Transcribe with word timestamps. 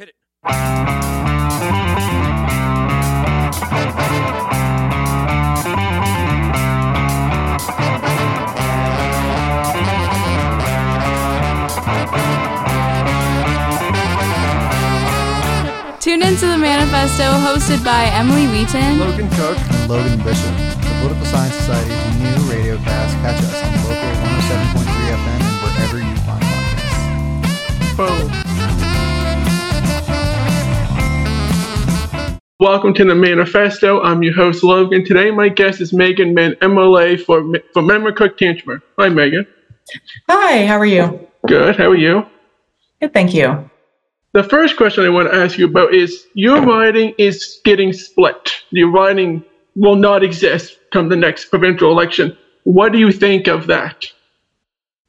Hit 0.00 0.08
it. 0.08 0.14
Tune 16.00 16.22
into 16.22 16.46
the 16.46 16.56
manifesto 16.56 17.24
hosted 17.44 17.84
by 17.84 18.04
Emily 18.14 18.46
Wheaton. 18.46 19.00
Logan 19.00 19.28
Cook. 19.28 19.58
and 19.58 19.90
Logan 19.90 20.24
Bishop, 20.24 20.56
the 20.56 20.96
Political 21.02 21.26
Science 21.26 21.54
Society's 21.56 22.16
new 22.20 22.50
radio 22.50 22.78
cast. 22.78 23.16
Catch 23.18 23.42
us 23.42 23.62
on 23.62 23.74
local 23.82 24.08
107.3 24.24 25.10
FM 25.12 25.40
and 25.44 25.60
wherever 25.62 25.98
you 25.98 26.16
find 26.24 26.42
podcasts. 26.42 27.96
Boom. 27.98 28.29
Welcome 32.60 32.92
to 32.92 33.06
the 33.06 33.14
Manifesto. 33.14 34.02
I'm 34.02 34.22
your 34.22 34.34
host 34.34 34.62
Logan. 34.62 35.02
Today, 35.02 35.30
my 35.30 35.48
guest 35.48 35.80
is 35.80 35.94
Megan 35.94 36.34
Mitton, 36.34 36.56
MLA 36.56 37.18
for 37.18 37.40
for 37.72 37.82
Memramcook-Tantramar. 37.82 38.82
Hi, 38.98 39.08
Megan. 39.08 39.46
Hi, 40.28 40.66
how 40.66 40.76
are 40.76 40.84
you? 40.84 41.26
Good. 41.48 41.76
How 41.76 41.88
are 41.88 41.96
you? 41.96 42.26
Good, 43.00 43.14
thank 43.14 43.32
you. 43.32 43.70
The 44.34 44.42
first 44.42 44.76
question 44.76 45.06
I 45.06 45.08
want 45.08 45.32
to 45.32 45.34
ask 45.34 45.56
you 45.56 45.64
about 45.64 45.94
is 45.94 46.26
your 46.34 46.60
riding 46.60 47.14
is 47.16 47.62
getting 47.64 47.94
split. 47.94 48.50
Your 48.68 48.90
riding 48.90 49.42
will 49.74 49.96
not 49.96 50.22
exist 50.22 50.76
come 50.92 51.08
the 51.08 51.16
next 51.16 51.46
provincial 51.46 51.90
election. 51.90 52.36
What 52.64 52.92
do 52.92 52.98
you 52.98 53.10
think 53.10 53.46
of 53.46 53.68
that? 53.68 54.04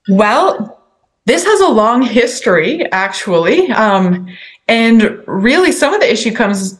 Well, 0.07 0.80
this 1.25 1.45
has 1.45 1.59
a 1.61 1.69
long 1.69 2.01
history, 2.01 2.89
actually. 2.91 3.71
Um, 3.71 4.27
and 4.67 5.21
really, 5.27 5.71
some 5.71 5.93
of 5.93 5.99
the 5.99 6.11
issue 6.11 6.31
comes 6.31 6.79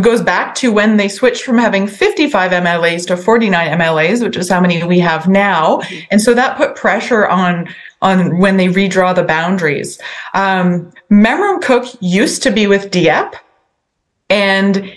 goes 0.00 0.22
back 0.22 0.54
to 0.54 0.72
when 0.72 0.96
they 0.96 1.08
switched 1.08 1.42
from 1.42 1.58
having 1.58 1.86
55 1.86 2.52
MLAs 2.52 3.06
to 3.08 3.16
49 3.16 3.78
MLAs, 3.78 4.22
which 4.22 4.36
is 4.36 4.48
how 4.48 4.60
many 4.60 4.82
we 4.84 4.98
have 5.00 5.28
now. 5.28 5.80
And 6.10 6.22
so 6.22 6.32
that 6.34 6.56
put 6.56 6.76
pressure 6.76 7.26
on 7.26 7.68
on 8.00 8.38
when 8.38 8.56
they 8.56 8.68
redraw 8.68 9.14
the 9.14 9.24
boundaries. 9.24 10.00
Um, 10.32 10.92
Memramcook 11.10 11.96
used 12.00 12.42
to 12.44 12.52
be 12.52 12.66
with 12.66 12.90
Dieppe, 12.90 13.36
and 14.30 14.92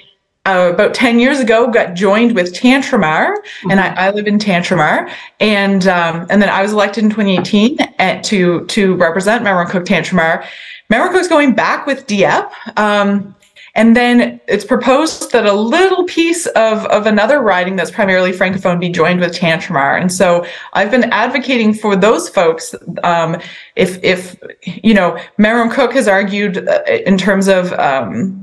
uh, 0.46 0.72
about 0.74 0.94
10 0.94 1.20
years 1.20 1.40
ago 1.40 1.70
got 1.70 1.94
joined 1.94 2.34
with 2.34 2.54
Tantramar 2.54 3.36
and 3.70 3.80
I, 3.80 4.08
I 4.08 4.10
live 4.12 4.26
in 4.26 4.40
Tantramar 4.40 5.12
and 5.40 5.88
um, 5.88 6.26
and 6.30 6.42
then 6.42 6.50
I 6.50 6.62
was 6.64 6.74
elected 6.74 7.04
in 7.04 7.12
2018 7.12 7.78
at, 8.00 8.24
to 8.26 8.66
to 8.66 8.96
represent 8.96 9.44
Cook 9.70 9.86
Tantramar. 9.86 10.46
Memramcook's 10.92 11.28
going 11.28 11.54
back 11.54 11.86
with 11.86 12.08
Dieppe 12.08 12.54
um, 12.76 13.36
and 13.76 13.96
then 13.96 14.42
it's 14.48 14.66
proposed 14.66 15.32
that 15.32 15.46
a 15.46 15.54
little 15.54 16.04
piece 16.06 16.46
of, 16.48 16.86
of 16.88 17.06
another 17.06 17.40
riding 17.40 17.76
that's 17.76 17.92
primarily 17.92 18.32
Francophone 18.32 18.80
be 18.80 18.90
joined 18.90 19.22
with 19.22 19.34
Tantramar. 19.34 20.00
And 20.00 20.12
so 20.12 20.46
I've 20.74 20.92
been 20.92 21.06
advocating 21.06 21.74
for 21.74 21.96
those 21.96 22.28
folks. 22.28 22.76
Um, 23.04 23.38
if, 23.78 24.04
if, 24.04 24.36
you 24.66 24.94
know, 24.94 25.18
Memram 25.40 25.72
Cook 25.72 25.94
has 25.94 26.08
argued 26.08 26.68
uh, 26.68 26.84
in 26.84 27.18
terms 27.18 27.48
of, 27.48 27.72
um, 27.74 28.41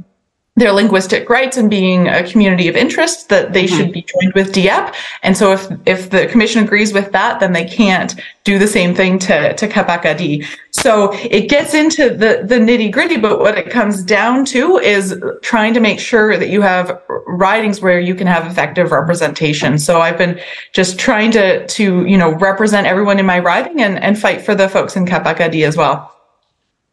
their 0.59 0.73
linguistic 0.73 1.31
rights 1.31 1.57
and 1.57 1.71
being 1.71 2.09
a 2.09 2.29
community 2.29 2.69
of 2.69 2.77
interest 2.77 3.29
that 3.29 3.53
they 3.53 3.65
mm-hmm. 3.65 3.77
should 3.77 3.93
be 3.93 4.03
joined 4.03 4.35
with 4.35 4.53
Dieppe. 4.53 4.97
And 5.23 5.37
so 5.37 5.53
if 5.53 5.69
if 5.87 6.11
the 6.11 6.27
commission 6.27 6.63
agrees 6.63 6.93
with 6.93 7.13
that, 7.13 7.41
then 7.41 7.53
they 7.53 7.65
can't 7.65 8.15
do 8.45 8.59
the 8.59 8.67
same 8.67 8.95
thing 8.95 9.19
to, 9.19 9.55
to 9.55 9.69
Kapakadi. 9.69 10.47
So 10.71 11.13
it 11.15 11.49
gets 11.49 11.75
into 11.75 12.11
the, 12.11 12.45
the 12.45 12.55
nitty 12.55 12.91
gritty, 12.91 13.19
but 13.19 13.41
what 13.41 13.59
it 13.59 13.69
comes 13.71 14.03
down 14.03 14.45
to 14.47 14.79
is 14.79 15.21
trying 15.43 15.75
to 15.75 15.81
make 15.81 16.01
sure 16.01 16.37
that 16.39 16.49
you 16.49 16.63
have 16.63 17.03
ridings 17.27 17.81
where 17.81 18.01
you 18.01 18.15
can 18.15 18.27
have 18.27 18.47
effective 18.47 18.91
representation. 18.91 19.79
So 19.79 20.01
I've 20.01 20.19
been 20.19 20.41
just 20.73 20.99
trying 20.99 21.31
to 21.33 21.67
to, 21.67 22.07
you 22.07 22.17
know, 22.17 22.35
represent 22.35 22.87
everyone 22.87 23.19
in 23.19 23.27
my 23.27 23.39
riding 23.39 23.83
and, 23.83 24.03
and 24.03 24.19
fight 24.19 24.41
for 24.41 24.55
the 24.55 24.69
folks 24.69 24.97
in 24.97 25.05
Kapakadi 25.05 25.67
as 25.67 25.77
well. 25.77 26.18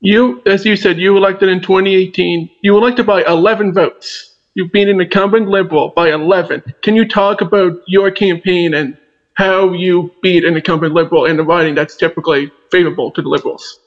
You, 0.05 0.39
as 0.45 0.63
you 0.67 0.75
said, 0.75 0.99
you 0.99 1.13
were 1.13 1.17
elected 1.17 1.49
in 1.49 1.61
2018. 1.61 2.47
You 2.61 2.73
were 2.73 2.79
elected 2.79 3.07
by 3.07 3.23
11 3.23 3.73
votes. 3.73 4.35
You've 4.53 4.71
been 4.71 4.87
an 4.87 5.01
incumbent 5.01 5.47
liberal 5.47 5.93
by 5.95 6.11
11. 6.11 6.61
Can 6.83 6.95
you 6.95 7.07
talk 7.07 7.41
about 7.41 7.81
your 7.87 8.11
campaign 8.11 8.75
and 8.75 8.95
how 9.33 9.73
you 9.73 10.13
beat 10.21 10.45
an 10.45 10.55
incumbent 10.55 10.93
liberal 10.93 11.25
in 11.25 11.39
a 11.39 11.43
riding 11.43 11.73
that's 11.73 11.97
typically 11.97 12.51
favorable 12.69 13.09
to 13.13 13.21
the 13.23 13.27
liberals? 13.29 13.79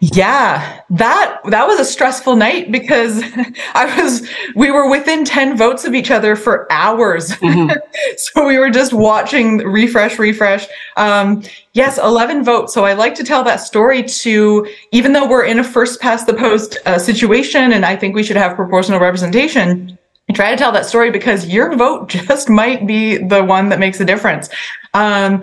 Yeah, 0.00 0.80
that 0.90 1.40
that 1.46 1.66
was 1.66 1.80
a 1.80 1.84
stressful 1.84 2.36
night 2.36 2.70
because 2.70 3.22
I 3.74 4.00
was 4.00 4.28
we 4.54 4.70
were 4.70 4.88
within 4.88 5.24
10 5.24 5.56
votes 5.56 5.84
of 5.84 5.94
each 5.94 6.10
other 6.10 6.36
for 6.36 6.70
hours. 6.72 7.34
so 8.16 8.46
we 8.46 8.58
were 8.58 8.70
just 8.70 8.92
watching 8.92 9.58
refresh 9.58 10.18
refresh. 10.18 10.66
Um 10.96 11.42
yes, 11.72 11.98
11 11.98 12.44
votes. 12.44 12.72
So 12.72 12.84
I 12.84 12.92
like 12.92 13.14
to 13.16 13.24
tell 13.24 13.42
that 13.44 13.56
story 13.56 14.04
to 14.04 14.68
even 14.92 15.12
though 15.12 15.28
we're 15.28 15.44
in 15.44 15.58
a 15.58 15.64
first 15.64 16.00
past 16.00 16.26
the 16.26 16.34
post 16.34 16.78
uh, 16.86 16.98
situation 16.98 17.72
and 17.72 17.84
I 17.84 17.96
think 17.96 18.14
we 18.14 18.22
should 18.22 18.36
have 18.36 18.54
proportional 18.54 19.00
representation, 19.00 19.98
I 20.30 20.32
try 20.32 20.50
to 20.50 20.56
tell 20.56 20.72
that 20.72 20.86
story 20.86 21.10
because 21.10 21.46
your 21.46 21.74
vote 21.74 22.08
just 22.08 22.48
might 22.48 22.86
be 22.86 23.18
the 23.18 23.42
one 23.42 23.68
that 23.70 23.80
makes 23.80 23.98
a 24.00 24.04
difference. 24.04 24.48
Um 24.94 25.42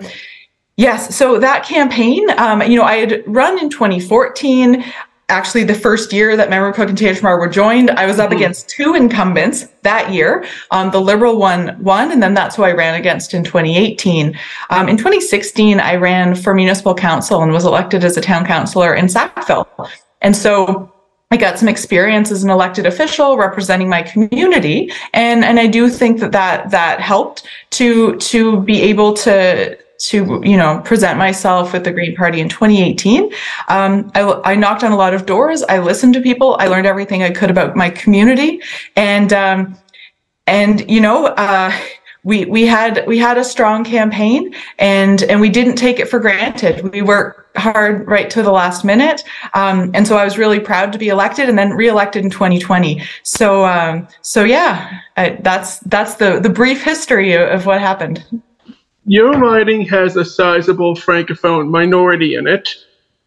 Yes. 0.76 1.16
So 1.16 1.38
that 1.38 1.64
campaign, 1.64 2.28
um, 2.38 2.60
you 2.62 2.76
know, 2.76 2.84
I 2.84 2.96
had 2.96 3.24
run 3.26 3.58
in 3.58 3.70
2014. 3.70 4.84
Actually, 5.28 5.64
the 5.64 5.74
first 5.74 6.12
year 6.12 6.36
that 6.36 6.50
Memramcook 6.50 6.88
and 6.88 6.96
Tantramar 6.96 7.38
were 7.40 7.48
joined, 7.48 7.90
I 7.90 8.06
was 8.06 8.20
up 8.20 8.30
against 8.30 8.68
two 8.68 8.94
incumbents 8.94 9.66
that 9.82 10.12
year. 10.12 10.44
Um, 10.70 10.92
the 10.92 11.00
Liberal 11.00 11.38
one 11.38 11.76
won, 11.82 12.12
and 12.12 12.22
then 12.22 12.34
that's 12.34 12.54
who 12.54 12.62
I 12.62 12.70
ran 12.72 12.94
against 12.94 13.34
in 13.34 13.42
2018. 13.42 14.38
Um, 14.70 14.88
in 14.88 14.96
2016, 14.96 15.80
I 15.80 15.96
ran 15.96 16.36
for 16.36 16.54
municipal 16.54 16.94
council 16.94 17.42
and 17.42 17.52
was 17.52 17.64
elected 17.64 18.04
as 18.04 18.16
a 18.16 18.20
town 18.20 18.46
councillor 18.46 18.94
in 18.94 19.08
Sackville. 19.08 19.68
And 20.20 20.36
so 20.36 20.92
I 21.32 21.36
got 21.36 21.58
some 21.58 21.68
experience 21.68 22.30
as 22.30 22.44
an 22.44 22.50
elected 22.50 22.86
official 22.86 23.36
representing 23.36 23.88
my 23.88 24.02
community, 24.02 24.92
and 25.12 25.44
and 25.44 25.58
I 25.58 25.66
do 25.66 25.88
think 25.88 26.20
that 26.20 26.30
that 26.32 26.70
that 26.70 27.00
helped 27.00 27.48
to 27.70 28.16
to 28.16 28.60
be 28.60 28.80
able 28.82 29.12
to 29.14 29.76
to 29.98 30.40
you 30.44 30.56
know 30.56 30.80
present 30.84 31.18
myself 31.18 31.72
with 31.72 31.84
the 31.84 31.92
Green 31.92 32.14
Party 32.14 32.40
in 32.40 32.48
2018. 32.48 33.32
Um, 33.68 34.10
I, 34.14 34.40
I 34.44 34.54
knocked 34.54 34.84
on 34.84 34.92
a 34.92 34.96
lot 34.96 35.14
of 35.14 35.26
doors. 35.26 35.62
I 35.64 35.78
listened 35.78 36.14
to 36.14 36.20
people. 36.20 36.56
I 36.58 36.66
learned 36.66 36.86
everything 36.86 37.22
I 37.22 37.30
could 37.30 37.50
about 37.50 37.76
my 37.76 37.90
community, 37.90 38.60
and 38.96 39.32
um, 39.32 39.76
and 40.46 40.88
you 40.90 41.00
know. 41.00 41.26
Uh, 41.26 41.72
we, 42.26 42.44
we 42.44 42.66
had 42.66 43.06
we 43.06 43.18
had 43.18 43.38
a 43.38 43.44
strong 43.44 43.84
campaign 43.84 44.52
and 44.80 45.22
and 45.22 45.40
we 45.40 45.48
didn't 45.48 45.76
take 45.76 46.00
it 46.00 46.08
for 46.08 46.18
granted. 46.18 46.92
We 46.92 47.00
worked 47.00 47.56
hard 47.56 48.04
right 48.08 48.28
to 48.30 48.42
the 48.42 48.50
last 48.50 48.84
minute, 48.84 49.22
um, 49.54 49.92
and 49.94 50.08
so 50.08 50.16
I 50.16 50.24
was 50.24 50.36
really 50.36 50.58
proud 50.58 50.92
to 50.92 50.98
be 50.98 51.06
elected 51.06 51.48
and 51.48 51.56
then 51.56 51.70
reelected 51.70 52.24
in 52.24 52.30
2020. 52.30 53.00
So 53.22 53.64
um, 53.64 54.08
so 54.22 54.42
yeah, 54.42 55.02
I, 55.16 55.38
that's 55.40 55.78
that's 55.80 56.14
the 56.16 56.40
the 56.40 56.50
brief 56.50 56.82
history 56.82 57.32
of, 57.32 57.48
of 57.48 57.64
what 57.64 57.80
happened. 57.80 58.24
Your 59.08 59.32
riding 59.32 59.86
has 59.86 60.16
a 60.16 60.24
sizable 60.24 60.96
francophone 60.96 61.68
minority 61.70 62.34
in 62.34 62.48
it. 62.48 62.68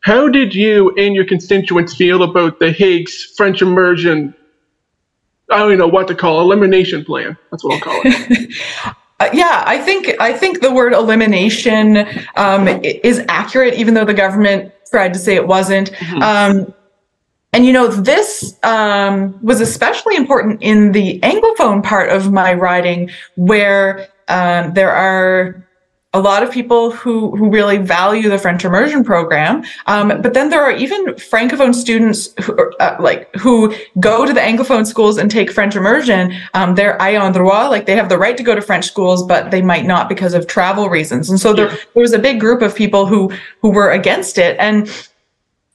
How 0.01 0.27
did 0.27 0.53
you 0.53 0.93
and 0.97 1.15
your 1.15 1.25
constituents 1.25 1.95
feel 1.95 2.23
about 2.23 2.59
the 2.59 2.71
Higgs 2.71 3.33
French 3.37 3.61
immersion? 3.61 4.35
I 5.49 5.59
don't 5.59 5.69
even 5.69 5.79
know 5.79 5.87
what 5.87 6.09
to 6.09 6.15
call 6.15 6.41
elimination 6.41 7.05
plan. 7.05 7.37
That's 7.49 7.63
what 7.63 7.75
I'll 7.75 7.81
call 7.81 8.01
it. 8.03 8.53
Uh, 9.21 9.29
yeah, 9.33 9.65
I 9.67 9.79
think 9.79 10.15
I 10.21 10.31
think 10.31 10.61
the 10.61 10.71
word 10.71 10.93
elimination 10.93 12.07
um, 12.37 12.69
is 12.69 13.21
accurate, 13.27 13.73
even 13.73 13.93
though 13.93 14.05
the 14.05 14.13
government 14.13 14.71
tried 14.89 15.11
to 15.11 15.19
say 15.19 15.35
it 15.35 15.45
wasn't. 15.45 15.91
Um, 16.23 16.73
and 17.51 17.65
you 17.65 17.73
know, 17.73 17.89
this 17.89 18.57
um, 18.63 19.37
was 19.43 19.59
especially 19.59 20.15
important 20.15 20.61
in 20.61 20.93
the 20.93 21.19
Anglophone 21.19 21.83
part 21.83 22.07
of 22.11 22.31
my 22.31 22.53
writing, 22.53 23.09
where 23.35 24.07
um, 24.29 24.73
there 24.73 24.91
are 24.91 25.67
a 26.13 26.19
lot 26.19 26.41
of 26.41 26.51
people 26.51 26.89
who 26.91 27.35
who 27.35 27.49
really 27.49 27.77
value 27.77 28.29
the 28.29 28.39
French 28.39 28.65
immersion 28.65 29.03
program. 29.03 29.63
Um, 29.85 30.07
but 30.21 30.33
then 30.33 30.49
there 30.49 30.63
are 30.63 30.71
even 30.71 31.05
Francophone 31.15 31.73
students 31.75 32.33
who 32.43 32.73
uh, 32.79 32.97
like 32.99 33.33
who 33.35 33.75
go 33.99 34.25
to 34.25 34.33
the 34.33 34.39
Anglophone 34.39 34.87
schools 34.87 35.17
and 35.17 35.29
take 35.29 35.51
French 35.51 35.75
immersion. 35.75 36.33
Um, 36.55 36.73
they're 36.73 36.97
ayant 36.97 37.33
droit, 37.33 37.69
like 37.69 37.85
they 37.85 37.95
have 37.95 38.09
the 38.09 38.17
right 38.17 38.35
to 38.37 38.43
go 38.43 38.55
to 38.55 38.61
French 38.61 38.85
schools, 38.85 39.23
but 39.23 39.51
they 39.51 39.61
might 39.61 39.85
not 39.85 40.09
because 40.09 40.33
of 40.33 40.47
travel 40.47 40.89
reasons. 40.89 41.29
And 41.29 41.39
so 41.39 41.53
there, 41.53 41.67
there 41.67 42.01
was 42.01 42.13
a 42.13 42.19
big 42.19 42.39
group 42.39 42.63
of 42.63 42.75
people 42.75 43.05
who 43.05 43.31
who 43.61 43.69
were 43.69 43.91
against 43.91 44.39
it. 44.39 44.57
And 44.59 44.89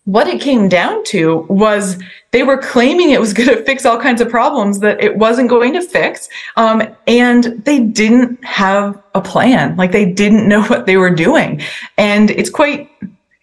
what 0.05 0.29
it 0.29 0.41
came 0.41 0.69
down 0.69 1.03
to 1.05 1.39
was 1.49 2.03
they 2.31 2.43
were 2.43 2.59
claiming 2.59 3.11
it 3.11 3.21
was 3.21 3.33
going 3.33 3.49
to 3.57 3.65
fix 3.65 3.87
all 3.87 3.99
kinds 3.99 4.21
of 4.21 4.29
problems 4.29 4.81
that 4.81 5.03
it 5.03 5.17
wasn't 5.17 5.49
going 5.49 5.73
to 5.75 5.83
fix. 5.83 6.29
Um, 6.57 6.83
and 7.07 7.45
they 7.65 7.81
didn't 7.81 8.45
have 8.45 9.03
a 9.15 9.21
plan. 9.21 9.77
Like 9.77 9.93
they 9.93 10.11
didn't 10.11 10.49
know 10.49 10.63
what 10.67 10.87
they 10.87 10.97
were 10.97 11.15
doing. 11.15 11.63
And 11.97 12.31
it's 12.31 12.51
quite, 12.51 12.91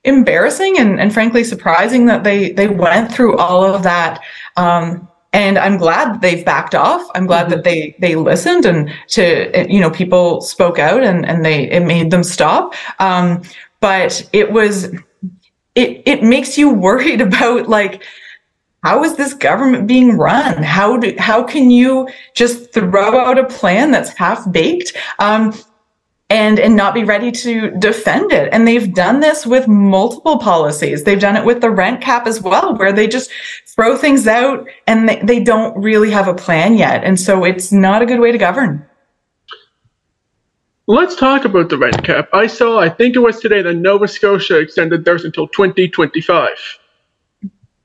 embarrassing 0.03 0.77
and, 0.77 0.99
and 0.99 1.13
frankly 1.13 1.43
surprising 1.43 2.05
that 2.07 2.23
they 2.23 2.51
they 2.51 2.67
went 2.67 3.13
through 3.13 3.37
all 3.37 3.63
of 3.63 3.83
that. 3.83 4.21
Um, 4.57 5.07
and 5.33 5.57
I'm 5.57 5.77
glad 5.77 6.21
they've 6.21 6.43
backed 6.43 6.75
off. 6.75 7.07
I'm 7.15 7.25
glad 7.25 7.43
mm-hmm. 7.43 7.55
that 7.55 7.63
they 7.63 7.95
they 7.99 8.15
listened 8.15 8.65
and 8.65 8.91
to 9.09 9.65
you 9.71 9.79
know 9.79 9.91
people 9.91 10.41
spoke 10.41 10.79
out 10.79 11.03
and 11.03 11.25
and 11.25 11.45
they 11.45 11.69
it 11.69 11.85
made 11.85 12.11
them 12.11 12.23
stop. 12.23 12.73
Um, 12.99 13.43
but 13.79 14.27
it 14.33 14.51
was 14.51 14.93
it 15.75 16.03
it 16.05 16.23
makes 16.23 16.57
you 16.57 16.69
worried 16.87 17.21
about 17.21 17.67
like 17.67 18.03
how 18.83 19.03
is 19.03 19.15
this 19.15 19.35
government 19.35 19.87
being 19.87 20.17
run? 20.17 20.63
How 20.63 20.97
do 20.97 21.13
how 21.19 21.43
can 21.43 21.69
you 21.69 22.09
just 22.33 22.73
throw 22.73 23.19
out 23.19 23.37
a 23.37 23.45
plan 23.45 23.91
that's 23.91 24.09
half 24.09 24.51
baked? 24.51 24.97
Um, 25.19 25.53
and 26.31 26.59
and 26.59 26.77
not 26.77 26.93
be 26.93 27.03
ready 27.03 27.29
to 27.29 27.71
defend 27.71 28.31
it. 28.31 28.47
And 28.53 28.65
they've 28.65 28.93
done 28.93 29.19
this 29.19 29.45
with 29.45 29.67
multiple 29.67 30.39
policies. 30.39 31.03
They've 31.03 31.19
done 31.19 31.35
it 31.35 31.43
with 31.43 31.59
the 31.59 31.69
rent 31.69 32.01
cap 32.01 32.25
as 32.25 32.41
well, 32.41 32.73
where 32.75 32.93
they 32.93 33.05
just 33.05 33.29
throw 33.67 33.97
things 33.97 34.27
out 34.27 34.65
and 34.87 35.09
they, 35.09 35.19
they 35.21 35.43
don't 35.43 35.75
really 35.77 36.09
have 36.09 36.29
a 36.29 36.33
plan 36.33 36.75
yet. 36.75 37.03
And 37.03 37.19
so 37.19 37.43
it's 37.43 37.73
not 37.73 38.01
a 38.01 38.05
good 38.05 38.21
way 38.21 38.31
to 38.31 38.37
govern. 38.37 38.87
Let's 40.87 41.15
talk 41.15 41.45
about 41.45 41.69
the 41.69 41.77
rent 41.77 42.03
cap. 42.03 42.29
I 42.33 42.47
saw, 42.47 42.79
I 42.79 42.89
think 42.89 43.15
it 43.15 43.19
was 43.19 43.39
today, 43.39 43.61
that 43.61 43.75
Nova 43.75 44.07
Scotia 44.07 44.59
extended 44.59 45.05
theirs 45.05 45.23
until 45.23 45.47
2025. 45.47 46.49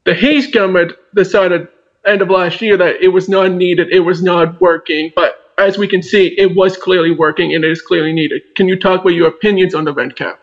The 0.04 0.14
Hayes 0.14 0.50
government 0.50 0.92
decided 1.14 1.68
end 2.06 2.22
of 2.22 2.30
last 2.30 2.62
year 2.62 2.76
that 2.76 3.02
it 3.02 3.08
was 3.08 3.28
not 3.28 3.52
needed, 3.52 3.90
it 3.90 4.00
was 4.00 4.22
not 4.22 4.60
working, 4.60 5.12
but 5.14 5.52
as 5.58 5.78
we 5.78 5.88
can 5.88 6.02
see, 6.02 6.28
it 6.38 6.54
was 6.54 6.76
clearly 6.76 7.10
working 7.10 7.54
and 7.54 7.64
it 7.64 7.70
is 7.70 7.82
clearly 7.82 8.12
needed. 8.12 8.42
Can 8.54 8.68
you 8.68 8.78
talk 8.78 9.00
about 9.00 9.10
your 9.10 9.28
opinions 9.28 9.74
on 9.74 9.84
the 9.84 9.92
rent 9.92 10.16
cap? 10.16 10.40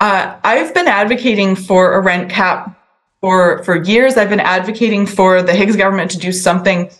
Uh, 0.00 0.36
I've 0.42 0.74
been 0.74 0.88
advocating 0.88 1.56
for 1.56 1.94
a 1.94 2.00
rent 2.00 2.30
cap 2.30 2.78
for 3.20 3.62
for 3.64 3.82
years. 3.82 4.16
I've 4.16 4.28
been 4.28 4.40
advocating 4.40 5.06
for 5.06 5.42
the 5.42 5.54
Higgs 5.54 5.76
government 5.76 6.10
to 6.12 6.18
do 6.18 6.32
something 6.32 6.90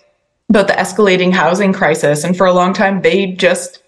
about 0.49 0.69
the 0.69 0.75
escalating 0.75 1.33
housing 1.33 1.73
crisis, 1.73 2.25
and 2.25 2.37
for 2.37 2.47
a 2.47 2.53
long 2.53 2.73
time, 2.73 3.03
they 3.03 3.33
just 3.33 3.83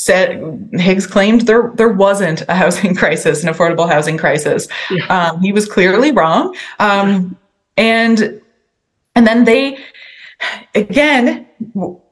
said 0.00 0.70
Higgs 0.72 1.06
claimed 1.06 1.42
there 1.42 1.70
there 1.74 1.90
wasn't 1.90 2.40
a 2.48 2.54
housing 2.54 2.94
crisis, 3.02 3.44
an 3.44 3.52
affordable 3.52 3.86
housing 3.86 4.16
crisis. 4.16 4.66
Yeah. 4.90 5.04
Um, 5.08 5.42
he 5.42 5.52
was 5.52 5.68
clearly 5.68 6.10
wrong, 6.10 6.56
um, 6.78 7.36
and 7.76 8.40
and 9.14 9.26
then 9.26 9.44
they 9.44 9.78
again 10.74 11.46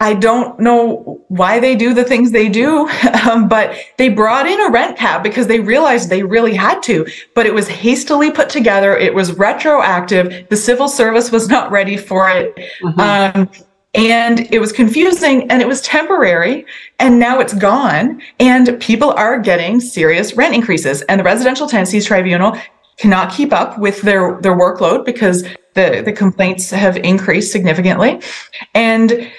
I 0.01 0.13
don't 0.13 0.61
know 0.61 1.25
why 1.29 1.61
they 1.61 1.75
do 1.75 1.95
the 1.95 2.05
things 2.05 2.31
they 2.31 2.51
do, 2.51 2.87
um, 3.31 3.49
but 3.49 3.75
they 3.97 4.11
brought 4.11 4.47
in 4.47 4.61
a 4.61 4.71
rent 4.71 4.99
cap 4.99 5.23
because 5.23 5.47
they 5.47 5.61
realized 5.61 6.11
they 6.11 6.23
really 6.23 6.55
had 6.55 6.83
to. 6.83 7.07
But 7.35 7.47
it 7.47 7.55
was 7.55 7.69
hastily 7.69 8.31
put 8.31 8.51
together. 8.51 8.95
It 8.95 9.15
was 9.15 9.33
retroactive. 9.33 10.47
The 10.51 10.57
civil 10.59 10.89
service 10.89 11.33
was 11.33 11.49
not 11.49 11.71
ready 11.71 11.97
for 11.97 12.29
it. 12.29 12.55
Mm-hmm. 12.83 13.01
Um, 13.01 13.51
and 13.95 14.41
it 14.53 14.61
was 14.61 14.73
confusing 14.73 15.51
and 15.51 15.63
it 15.63 15.69
was 15.69 15.81
temporary 15.81 16.67
and 16.99 17.19
now 17.19 17.41
it's 17.41 17.55
gone 17.55 18.21
and 18.39 18.79
people 18.81 19.11
are 19.13 19.39
getting 19.39 19.81
serious 19.81 20.35
rent 20.35 20.55
increases 20.55 21.03
and 21.03 21.19
the 21.19 21.25
residential 21.25 21.67
tenancies 21.67 22.05
tribunal 22.05 22.57
cannot 22.99 23.33
keep 23.33 23.53
up 23.53 23.79
with 23.79 24.03
their 24.03 24.41
their 24.43 24.57
workload 24.57 25.05
because 25.05 25.43
the 25.75 26.03
the 26.05 26.13
complaints 26.13 26.71
have 26.71 26.97
increased 26.99 27.53
significantly. 27.53 28.21
And 28.75 29.31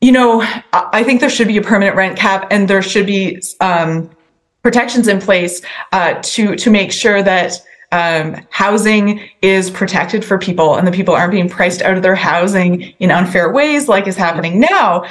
you 0.00 0.12
know 0.12 0.42
i 0.72 1.02
think 1.02 1.20
there 1.20 1.30
should 1.30 1.48
be 1.48 1.56
a 1.56 1.62
permanent 1.62 1.96
rent 1.96 2.16
cap 2.16 2.46
and 2.50 2.68
there 2.68 2.82
should 2.82 3.06
be 3.06 3.42
um, 3.60 4.08
protections 4.62 5.08
in 5.08 5.20
place 5.20 5.60
uh, 5.92 6.14
to 6.22 6.54
to 6.56 6.70
make 6.70 6.92
sure 6.92 7.22
that 7.22 7.60
um, 7.92 8.46
housing 8.50 9.28
is 9.42 9.70
protected 9.70 10.24
for 10.24 10.38
people 10.38 10.76
and 10.76 10.86
the 10.86 10.92
people 10.92 11.14
aren't 11.14 11.32
being 11.32 11.48
priced 11.48 11.82
out 11.82 11.96
of 11.96 12.02
their 12.02 12.14
housing 12.14 12.82
in 12.98 13.10
unfair 13.10 13.50
ways 13.52 13.88
like 13.88 14.06
is 14.06 14.16
happening 14.16 14.60
now. 14.60 15.04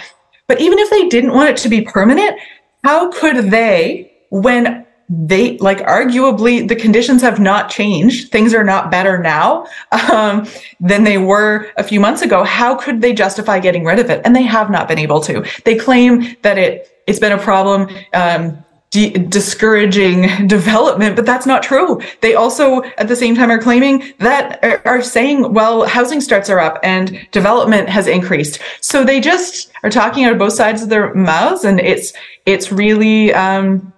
But 0.48 0.62
even 0.62 0.80
if 0.80 0.90
they 0.90 1.10
didn't 1.10 1.34
want 1.34 1.50
it 1.50 1.58
to 1.58 1.70
be 1.70 1.82
permanent 1.82 2.40
how 2.84 3.12
could 3.12 3.52
they 3.52 4.12
when 4.30 4.86
they 5.10 5.58
like 5.58 5.80
arguably 5.80 6.68
the 6.68 6.76
conditions 6.76 7.22
have 7.22 7.40
not 7.40 7.70
changed 7.70 8.32
things 8.32 8.54
are 8.54 8.64
not 8.64 8.92
better 8.92 9.18
now 9.18 9.66
um, 10.12 10.46
than 10.80 11.04
they 11.04 11.18
were 11.18 11.70
a 11.78 11.84
few 11.84 12.00
months 12.00 12.22
ago? 12.22 12.44
How 12.44 12.76
could 12.76 13.02
they 13.02 13.14
justify 13.14 13.60
getting 13.60 13.84
rid 13.84 14.00
of 14.00 14.10
it? 14.10 14.22
And 14.26 14.36
they 14.36 14.44
have 14.44 14.70
not 14.70 14.88
been 14.88 15.00
able 15.00 15.20
to. 15.22 15.46
They 15.66 15.76
claim 15.76 16.36
that 16.44 16.58
it 16.58 17.02
it's 17.08 17.20
been 17.20 17.32
a 17.32 17.38
problem 17.38 17.90
um, 18.14 18.64
de- 18.92 19.14
discouraging 19.14 20.48
development 20.48 21.16
but 21.16 21.26
that's 21.26 21.46
not 21.46 21.64
true. 21.64 22.02
They 22.22 22.36
also 22.36 22.84
at 22.98 23.08
the 23.08 23.16
same 23.16 23.36
time 23.36 23.52
are 23.52 23.62
claiming 23.62 24.14
that 24.20 24.64
are, 24.86 25.02
saying 25.02 25.54
well 25.54 25.86
housing 25.86 26.22
starts 26.22 26.50
are 26.50 26.60
up 26.60 26.80
and 26.84 27.28
development 27.32 27.90
has 27.90 28.08
increased. 28.08 28.60
So 28.82 29.04
they 29.04 29.20
just 29.20 29.72
are 29.84 29.90
talking 29.90 30.26
out 30.26 30.34
of 30.34 30.38
both 30.38 30.54
sides 30.54 30.82
of 30.82 30.90
their 30.90 31.14
mouths 31.14 31.64
and 31.64 31.80
it's 31.80 32.14
it's 32.46 32.72
really 32.72 33.34
um, 33.34 33.94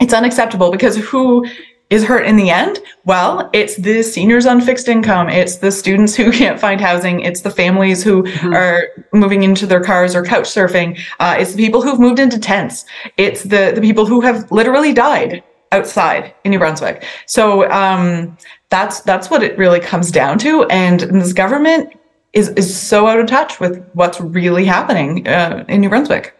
it's 0.00 0.12
unacceptable 0.12 0.70
because 0.70 0.96
who 0.96 1.46
is 1.90 2.04
hurt 2.04 2.26
in 2.26 2.36
the 2.36 2.50
end? 2.50 2.80
Well, 3.04 3.48
it's 3.52 3.76
the 3.76 4.02
seniors 4.02 4.46
on 4.46 4.60
fixed 4.60 4.88
income. 4.88 5.28
It's 5.28 5.56
the 5.56 5.70
students 5.70 6.16
who 6.16 6.32
can't 6.40 6.58
find 6.58 6.80
housing. 6.80 7.20
It's 7.20 7.42
the 7.42 7.50
families 7.50 8.02
who 8.02 8.24
mm-hmm. 8.24 8.54
are 8.54 8.88
moving 9.12 9.42
into 9.42 9.66
their 9.66 9.82
cars 9.82 10.14
or 10.14 10.24
couch 10.24 10.44
surfing. 10.44 10.98
Uh, 11.20 11.36
it's 11.38 11.54
the 11.54 11.64
people 11.64 11.82
who've 11.82 12.00
moved 12.00 12.18
into 12.18 12.38
tents. 12.38 12.84
It's 13.16 13.44
the, 13.44 13.72
the 13.74 13.80
people 13.80 14.06
who 14.06 14.20
have 14.20 14.50
literally 14.50 14.92
died 14.92 15.42
outside 15.72 16.34
in 16.44 16.50
New 16.50 16.58
Brunswick. 16.58 17.04
So, 17.26 17.70
um, 17.70 18.36
that's, 18.68 19.00
that's 19.00 19.30
what 19.30 19.42
it 19.44 19.56
really 19.56 19.78
comes 19.78 20.10
down 20.10 20.38
to. 20.40 20.64
And 20.64 21.00
this 21.00 21.32
government 21.32 21.92
is, 22.32 22.48
is 22.50 22.78
so 22.78 23.06
out 23.06 23.20
of 23.20 23.26
touch 23.26 23.60
with 23.60 23.88
what's 23.92 24.20
really 24.20 24.64
happening, 24.64 25.26
uh, 25.28 25.64
in 25.68 25.80
New 25.80 25.88
Brunswick. 25.88 26.36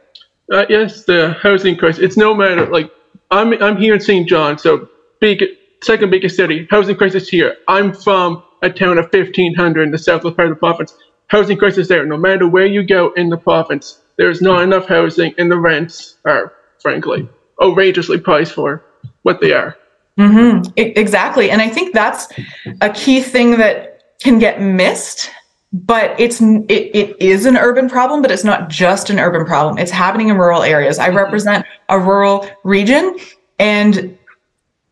Uh, 0.52 0.64
yes, 0.68 1.04
the 1.04 1.36
housing 1.40 1.76
crisis. 1.76 2.02
It's 2.02 2.16
no 2.16 2.34
matter 2.34 2.66
like 2.66 2.90
I'm 3.30 3.60
I'm 3.62 3.76
here 3.76 3.94
in 3.94 4.00
Saint 4.00 4.28
John, 4.28 4.58
so 4.58 4.88
big 5.20 5.44
second 5.82 6.10
biggest 6.10 6.36
city. 6.36 6.66
Housing 6.70 6.96
crisis 6.96 7.28
here. 7.28 7.56
I'm 7.68 7.92
from 7.92 8.42
a 8.62 8.70
town 8.70 8.98
of 8.98 9.04
1,500 9.12 9.82
in 9.82 9.90
the 9.90 9.98
southwest 9.98 10.36
part 10.36 10.48
of 10.48 10.56
the 10.56 10.58
province. 10.58 10.96
Housing 11.28 11.56
crisis 11.56 11.88
there. 11.88 12.06
No 12.06 12.16
matter 12.16 12.48
where 12.48 12.66
you 12.66 12.82
go 12.82 13.12
in 13.12 13.30
the 13.30 13.36
province, 13.36 14.00
there's 14.16 14.40
not 14.40 14.62
enough 14.62 14.86
housing, 14.86 15.34
and 15.38 15.50
the 15.50 15.58
rents 15.58 16.16
are, 16.24 16.52
frankly, 16.80 17.28
outrageously 17.62 18.18
priced 18.18 18.52
for 18.52 18.84
what 19.22 19.40
they 19.40 19.52
are. 19.52 19.76
Mm-hmm. 20.18 20.72
exactly, 20.76 21.50
and 21.50 21.60
I 21.60 21.68
think 21.68 21.92
that's 21.92 22.28
a 22.80 22.88
key 22.88 23.20
thing 23.20 23.58
that 23.58 24.18
can 24.22 24.38
get 24.38 24.62
missed 24.62 25.30
but 25.72 26.18
it's 26.18 26.40
it, 26.40 26.94
it 26.94 27.20
is 27.20 27.44
an 27.44 27.56
urban 27.56 27.88
problem 27.88 28.22
but 28.22 28.30
it's 28.30 28.44
not 28.44 28.70
just 28.70 29.10
an 29.10 29.18
urban 29.18 29.44
problem 29.44 29.76
it's 29.78 29.90
happening 29.90 30.28
in 30.28 30.36
rural 30.36 30.62
areas 30.62 30.98
i 30.98 31.08
mm-hmm. 31.08 31.16
represent 31.16 31.66
a 31.88 31.98
rural 31.98 32.48
region 32.64 33.16
and 33.58 34.16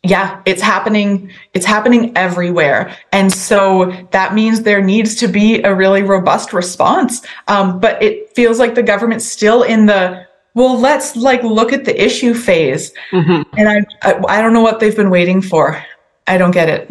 yeah 0.04 0.40
it's 0.44 0.62
happening 0.62 1.30
it's 1.54 1.66
happening 1.66 2.12
everywhere. 2.16 2.94
And 3.12 3.32
so 3.32 3.92
that 4.10 4.34
means 4.34 4.62
there 4.62 4.82
needs 4.82 5.14
to 5.16 5.28
be 5.28 5.62
a 5.62 5.74
really 5.74 6.02
robust 6.02 6.52
response. 6.52 7.22
Um, 7.48 7.80
but 7.80 8.02
it 8.02 8.34
feels 8.34 8.58
like 8.58 8.74
the 8.74 8.82
government's 8.82 9.24
still 9.24 9.62
in 9.62 9.86
the 9.86 10.26
well 10.54 10.78
let's 10.78 11.16
like 11.16 11.42
look 11.42 11.72
at 11.72 11.84
the 11.84 12.02
issue 12.02 12.34
phase. 12.34 12.92
Mm-hmm. 13.10 13.42
and 13.58 13.68
I, 13.68 14.08
I 14.08 14.38
i 14.38 14.42
don't 14.42 14.52
know 14.52 14.62
what 14.62 14.80
they've 14.80 14.96
been 14.96 15.10
waiting 15.10 15.40
for. 15.42 15.82
I 16.26 16.38
don't 16.38 16.52
get 16.52 16.68
it. 16.68 16.90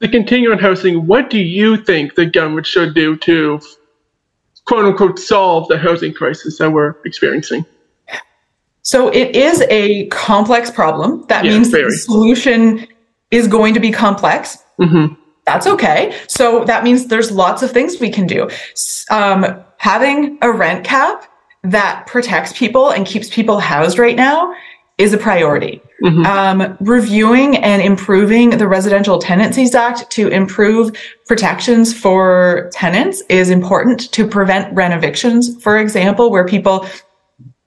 To 0.00 0.08
continue 0.08 0.50
on 0.50 0.58
housing, 0.58 1.06
what 1.06 1.30
do 1.30 1.38
you 1.38 1.76
think 1.76 2.16
the 2.16 2.26
government 2.26 2.66
should 2.66 2.92
do 2.94 3.16
to 3.18 3.60
quote 4.64 4.84
unquote 4.84 5.18
solve 5.18 5.68
the 5.68 5.78
housing 5.78 6.12
crisis 6.12 6.58
that 6.58 6.70
we're 6.70 6.96
experiencing? 7.04 7.64
So 8.82 9.08
it 9.08 9.34
is 9.36 9.62
a 9.70 10.06
complex 10.06 10.70
problem. 10.70 11.24
That 11.28 11.44
yeah, 11.44 11.52
means 11.52 11.70
the 11.70 11.90
solution 11.90 12.86
is 13.30 13.48
going 13.48 13.74
to 13.74 13.80
be 13.80 13.90
complex. 13.90 14.58
Mm-hmm. 14.80 15.14
That's 15.44 15.66
okay. 15.66 16.18
So 16.28 16.64
that 16.64 16.84
means 16.84 17.06
there's 17.06 17.32
lots 17.32 17.62
of 17.62 17.70
things 17.72 17.98
we 18.00 18.10
can 18.10 18.26
do. 18.26 18.48
Um, 19.10 19.64
having 19.78 20.38
a 20.42 20.52
rent 20.52 20.84
cap 20.84 21.24
that 21.64 22.06
protects 22.06 22.52
people 22.52 22.90
and 22.90 23.06
keeps 23.06 23.32
people 23.32 23.58
housed 23.58 23.98
right 23.98 24.16
now 24.16 24.54
is 24.98 25.12
a 25.12 25.18
priority. 25.18 25.80
Mm-hmm. 26.02 26.26
Um, 26.26 26.76
reviewing 26.80 27.56
and 27.56 27.80
improving 27.82 28.50
the 28.50 28.68
Residential 28.68 29.18
Tenancies 29.18 29.74
Act 29.74 30.10
to 30.10 30.28
improve 30.28 30.96
protections 31.26 31.96
for 31.96 32.70
tenants 32.72 33.22
is 33.28 33.50
important 33.50 34.12
to 34.12 34.26
prevent 34.26 34.72
rent 34.74 34.92
evictions, 34.94 35.60
for 35.62 35.78
example, 35.78 36.30
where 36.30 36.44
people 36.44 36.86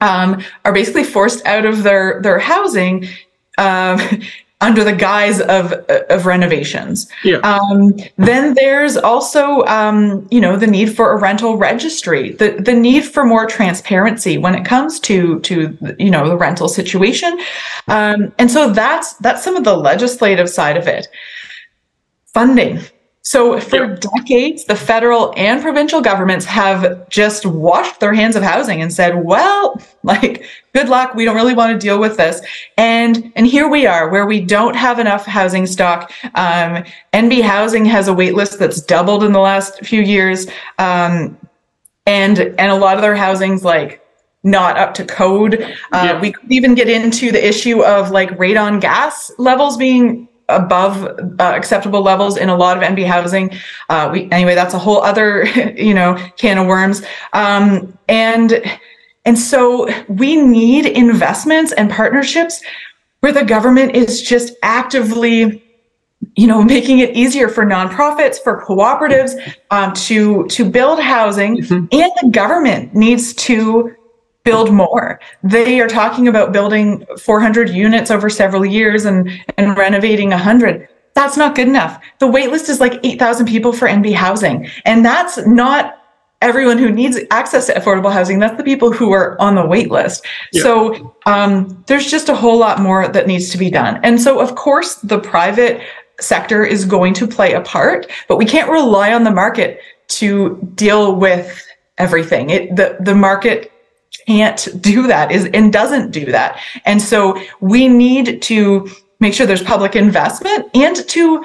um, 0.00 0.42
are 0.64 0.72
basically 0.72 1.04
forced 1.04 1.44
out 1.46 1.64
of 1.64 1.82
their 1.82 2.20
their 2.22 2.38
housing 2.38 3.08
um, 3.58 4.00
under 4.60 4.82
the 4.82 4.92
guise 4.92 5.40
of 5.40 5.72
of 5.72 6.26
renovations. 6.26 7.08
Yeah. 7.24 7.38
Um, 7.38 7.94
then 8.16 8.54
there's 8.54 8.96
also 8.96 9.64
um, 9.64 10.26
you 10.30 10.40
know 10.40 10.56
the 10.56 10.66
need 10.66 10.94
for 10.96 11.12
a 11.12 11.20
rental 11.20 11.56
registry, 11.56 12.32
the 12.32 12.52
the 12.52 12.74
need 12.74 13.04
for 13.04 13.24
more 13.24 13.46
transparency 13.46 14.38
when 14.38 14.54
it 14.54 14.64
comes 14.64 15.00
to 15.00 15.40
to 15.40 15.76
you 15.98 16.10
know 16.10 16.28
the 16.28 16.36
rental 16.36 16.68
situation, 16.68 17.38
um, 17.88 18.32
and 18.38 18.50
so 18.50 18.72
that's 18.72 19.14
that's 19.14 19.42
some 19.42 19.56
of 19.56 19.64
the 19.64 19.76
legislative 19.76 20.48
side 20.48 20.76
of 20.76 20.86
it. 20.86 21.08
Funding. 22.32 22.80
So 23.26 23.58
for 23.58 23.86
Yeah. 23.86 23.96
decades, 24.18 24.64
the 24.66 24.76
federal 24.76 25.34
and 25.36 25.60
provincial 25.60 26.00
governments 26.00 26.44
have 26.46 27.08
just 27.08 27.44
washed 27.44 27.98
their 27.98 28.12
hands 28.14 28.36
of 28.36 28.44
housing 28.44 28.80
and 28.80 28.92
said, 28.92 29.24
"Well, 29.24 29.80
like, 30.04 30.44
good 30.72 30.88
luck. 30.88 31.16
We 31.16 31.24
don't 31.24 31.34
really 31.34 31.52
want 31.52 31.72
to 31.72 31.78
deal 31.84 31.98
with 31.98 32.16
this." 32.18 32.40
And 32.78 33.32
and 33.34 33.44
here 33.44 33.66
we 33.68 33.84
are, 33.84 34.08
where 34.08 34.26
we 34.26 34.40
don't 34.40 34.76
have 34.76 35.00
enough 35.00 35.26
housing 35.26 35.66
stock. 35.66 36.12
Um, 36.36 36.84
NB 37.12 37.42
Housing 37.42 37.84
has 37.86 38.06
a 38.06 38.14
wait 38.14 38.36
list 38.36 38.60
that's 38.60 38.80
doubled 38.80 39.24
in 39.24 39.32
the 39.32 39.40
last 39.40 39.84
few 39.84 40.02
years, 40.02 40.46
um, 40.78 41.36
and 42.06 42.38
and 42.38 42.70
a 42.70 42.76
lot 42.76 42.94
of 42.94 43.02
their 43.02 43.16
housing's 43.16 43.64
like 43.64 44.00
not 44.44 44.78
up 44.78 44.94
to 44.94 45.04
code. 45.04 45.54
Uh, 45.90 46.02
Yeah. 46.12 46.20
We 46.20 46.30
could 46.30 46.52
even 46.52 46.76
get 46.76 46.88
into 46.88 47.32
the 47.32 47.44
issue 47.44 47.82
of 47.82 48.12
like 48.12 48.30
radon 48.38 48.80
gas 48.80 49.32
levels 49.36 49.76
being 49.76 50.28
above 50.48 51.04
uh, 51.04 51.52
acceptable 51.56 52.02
levels 52.02 52.36
in 52.36 52.48
a 52.48 52.56
lot 52.56 52.76
of 52.76 52.82
NB 52.82 53.06
housing. 53.06 53.50
Uh, 53.88 54.10
we 54.12 54.30
anyway, 54.30 54.54
that's 54.54 54.74
a 54.74 54.78
whole 54.78 55.02
other 55.02 55.44
you 55.76 55.94
know 55.94 56.14
can 56.36 56.58
of 56.58 56.66
worms. 56.66 57.02
Um, 57.32 57.96
and 58.08 58.62
and 59.24 59.38
so 59.38 59.88
we 60.08 60.36
need 60.36 60.86
investments 60.86 61.72
and 61.72 61.90
partnerships 61.90 62.62
where 63.20 63.32
the 63.32 63.44
government 63.44 63.96
is 63.96 64.22
just 64.22 64.54
actively 64.62 65.62
you 66.34 66.46
know 66.46 66.62
making 66.62 67.00
it 67.00 67.16
easier 67.16 67.48
for 67.48 67.64
nonprofits 67.64 68.38
for 68.42 68.64
cooperatives 68.64 69.32
um, 69.70 69.92
to 69.92 70.46
to 70.46 70.68
build 70.68 71.00
housing 71.00 71.58
and 71.58 71.88
the 71.90 72.28
government 72.30 72.94
needs 72.94 73.34
to 73.34 73.94
build 74.46 74.72
more. 74.72 75.20
They 75.42 75.80
are 75.80 75.88
talking 75.88 76.28
about 76.28 76.52
building 76.52 77.04
400 77.18 77.68
units 77.68 78.10
over 78.10 78.30
several 78.30 78.64
years 78.64 79.04
and 79.04 79.28
and 79.58 79.76
renovating 79.76 80.30
100 80.30 80.88
that's 81.16 81.38
not 81.38 81.54
good 81.54 81.66
enough. 81.66 81.98
The 82.18 82.26
wait 82.26 82.50
list 82.50 82.68
is 82.68 82.78
like 82.78 83.00
8000 83.02 83.46
people 83.46 83.72
for 83.72 83.88
nb 83.88 84.14
housing. 84.14 84.68
And 84.84 85.04
that's 85.04 85.38
not 85.46 86.02
everyone 86.42 86.76
who 86.76 86.90
needs 86.92 87.18
access 87.30 87.66
to 87.66 87.72
affordable 87.72 88.12
housing. 88.12 88.38
That's 88.38 88.56
the 88.58 88.62
people 88.62 88.92
who 88.92 89.12
are 89.12 89.40
on 89.40 89.54
the 89.54 89.66
wait 89.66 89.90
list 89.90 90.24
Yeah. 90.52 90.62
so 90.62 91.16
um, 91.24 91.82
there's 91.86 92.10
just 92.10 92.28
a 92.28 92.34
whole 92.34 92.58
lot 92.58 92.80
more 92.80 93.08
that 93.08 93.26
needs 93.26 93.48
to 93.50 93.58
be 93.58 93.70
done. 93.70 93.98
And 94.04 94.20
so 94.20 94.40
of 94.40 94.54
course 94.54 94.96
the 94.96 95.18
private 95.18 95.80
sector 96.20 96.64
is 96.64 96.84
going 96.84 97.14
to 97.14 97.26
play 97.26 97.54
a 97.54 97.62
part 97.62 98.10
but 98.28 98.36
we 98.36 98.44
can't 98.44 98.70
rely 98.70 99.12
on 99.14 99.24
the 99.24 99.30
market 99.30 99.80
to 100.08 100.70
deal 100.74 101.16
with 101.16 101.66
everything. 101.96 102.50
It 102.50 102.76
the, 102.76 102.98
the 103.00 103.14
market 103.14 103.72
can't 104.26 104.68
do 104.80 105.06
that 105.06 105.30
is 105.30 105.46
and 105.52 105.72
doesn't 105.72 106.10
do 106.10 106.26
that 106.26 106.60
and 106.84 107.00
so 107.00 107.40
we 107.60 107.88
need 107.88 108.40
to 108.42 108.88
make 109.20 109.34
sure 109.34 109.46
there's 109.46 109.62
public 109.62 109.94
investment 109.94 110.68
and 110.74 110.96
to 111.08 111.44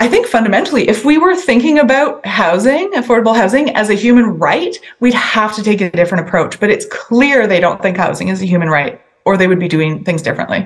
I 0.00 0.06
think 0.06 0.28
fundamentally, 0.28 0.88
if 0.88 1.04
we 1.04 1.18
were 1.18 1.34
thinking 1.34 1.80
about 1.80 2.24
housing, 2.24 2.92
affordable 2.92 3.34
housing 3.34 3.74
as 3.74 3.90
a 3.90 3.94
human 3.94 4.38
right, 4.38 4.78
we'd 5.00 5.12
have 5.14 5.56
to 5.56 5.62
take 5.62 5.80
a 5.80 5.90
different 5.90 6.24
approach. 6.24 6.60
But 6.60 6.70
it's 6.70 6.86
clear 6.86 7.48
they 7.48 7.58
don't 7.58 7.82
think 7.82 7.96
housing 7.96 8.28
is 8.28 8.40
a 8.40 8.46
human 8.46 8.68
right, 8.68 9.00
or 9.24 9.36
they 9.36 9.48
would 9.48 9.58
be 9.58 9.66
doing 9.66 10.04
things 10.04 10.22
differently. 10.22 10.64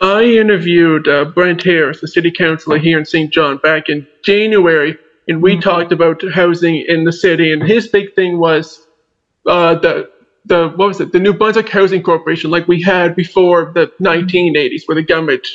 I 0.00 0.24
interviewed 0.24 1.06
uh, 1.06 1.26
Brent 1.26 1.62
Harris, 1.62 2.00
the 2.00 2.08
city 2.08 2.32
councilor 2.32 2.78
here 2.78 2.98
in 2.98 3.04
Saint 3.04 3.32
John, 3.32 3.58
back 3.58 3.88
in 3.88 4.08
January, 4.24 4.98
and 5.28 5.40
we 5.40 5.58
talked 5.60 5.92
about 5.92 6.20
housing 6.32 6.84
in 6.88 7.04
the 7.04 7.12
city. 7.12 7.52
And 7.52 7.62
his 7.62 7.86
big 7.86 8.12
thing 8.14 8.38
was 8.38 8.88
uh, 9.46 9.76
the 9.76 10.10
the 10.44 10.68
what 10.76 10.88
was 10.88 11.00
it? 11.00 11.12
The 11.12 11.20
New 11.20 11.32
Brunswick 11.32 11.68
Housing 11.68 12.02
Corporation, 12.02 12.50
like 12.50 12.68
we 12.68 12.82
had 12.82 13.16
before 13.16 13.72
the 13.74 13.90
1980s, 14.00 14.82
where 14.86 14.94
the 14.94 15.02
government 15.02 15.46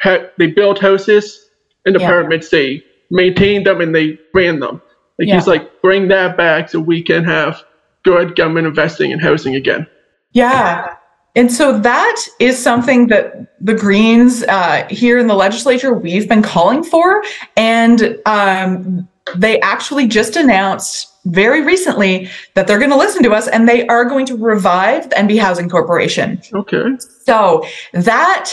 had 0.00 0.30
they 0.38 0.46
built 0.46 0.78
houses 0.78 1.48
and 1.84 1.96
Yeah. 1.98 2.06
apartments, 2.06 2.48
they 2.48 2.82
maintained 3.10 3.66
them 3.66 3.80
and 3.80 3.94
they 3.94 4.18
ran 4.34 4.60
them. 4.60 4.80
Like 5.18 5.28
Yeah. 5.28 5.34
he's 5.34 5.46
like, 5.46 5.82
bring 5.82 6.08
that 6.08 6.36
back 6.36 6.70
so 6.70 6.80
we 6.80 7.02
can 7.02 7.24
have 7.24 7.62
good 8.04 8.34
government 8.34 8.66
investing 8.66 9.10
in 9.10 9.18
housing 9.18 9.54
again. 9.54 9.86
Yeah. 10.32 10.94
And 11.34 11.50
so 11.50 11.78
that 11.78 12.16
is 12.40 12.58
something 12.58 13.06
that 13.08 13.56
the 13.60 13.74
Greens 13.74 14.42
uh, 14.44 14.86
here 14.90 15.18
in 15.18 15.28
the 15.28 15.34
legislature, 15.34 15.94
we've 15.94 16.28
been 16.28 16.42
calling 16.42 16.82
for. 16.84 17.22
And 17.56 18.18
um, 18.26 19.08
they 19.36 19.60
actually 19.60 20.08
just 20.08 20.36
announced 20.36 21.11
very 21.24 21.62
recently 21.62 22.28
that 22.54 22.66
they're 22.66 22.78
going 22.78 22.90
to 22.90 22.96
listen 22.96 23.22
to 23.22 23.32
us 23.32 23.48
and 23.48 23.68
they 23.68 23.86
are 23.86 24.04
going 24.04 24.26
to 24.26 24.36
revive 24.36 25.10
the 25.10 25.16
NB 25.16 25.38
Housing 25.38 25.68
Corporation. 25.68 26.40
Okay. 26.52 26.96
So 27.24 27.64
that 27.92 28.52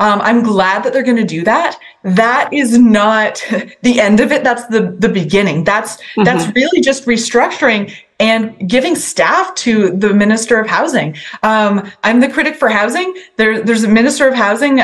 um, 0.00 0.20
I'm 0.22 0.42
glad 0.42 0.82
that 0.82 0.92
they're 0.92 1.04
going 1.04 1.16
to 1.18 1.24
do 1.24 1.44
that. 1.44 1.78
That 2.02 2.52
is 2.52 2.76
not 2.76 3.44
the 3.82 4.00
end 4.00 4.18
of 4.18 4.32
it. 4.32 4.42
That's 4.42 4.66
the 4.66 4.96
the 4.98 5.08
beginning. 5.08 5.64
That's 5.64 5.98
that's 6.24 6.52
really 6.56 6.80
just 6.80 7.06
restructuring 7.06 7.94
and 8.18 8.68
giving 8.68 8.94
staff 8.94 9.54
to 9.56 9.90
the 9.90 10.14
minister 10.14 10.60
of 10.60 10.66
housing. 10.68 11.16
Um, 11.42 11.90
I'm 12.04 12.20
the 12.20 12.28
critic 12.28 12.56
for 12.56 12.68
housing. 12.68 13.14
There, 13.36 13.62
there's 13.62 13.82
a 13.84 13.88
minister 13.88 14.28
of 14.28 14.34
housing. 14.34 14.80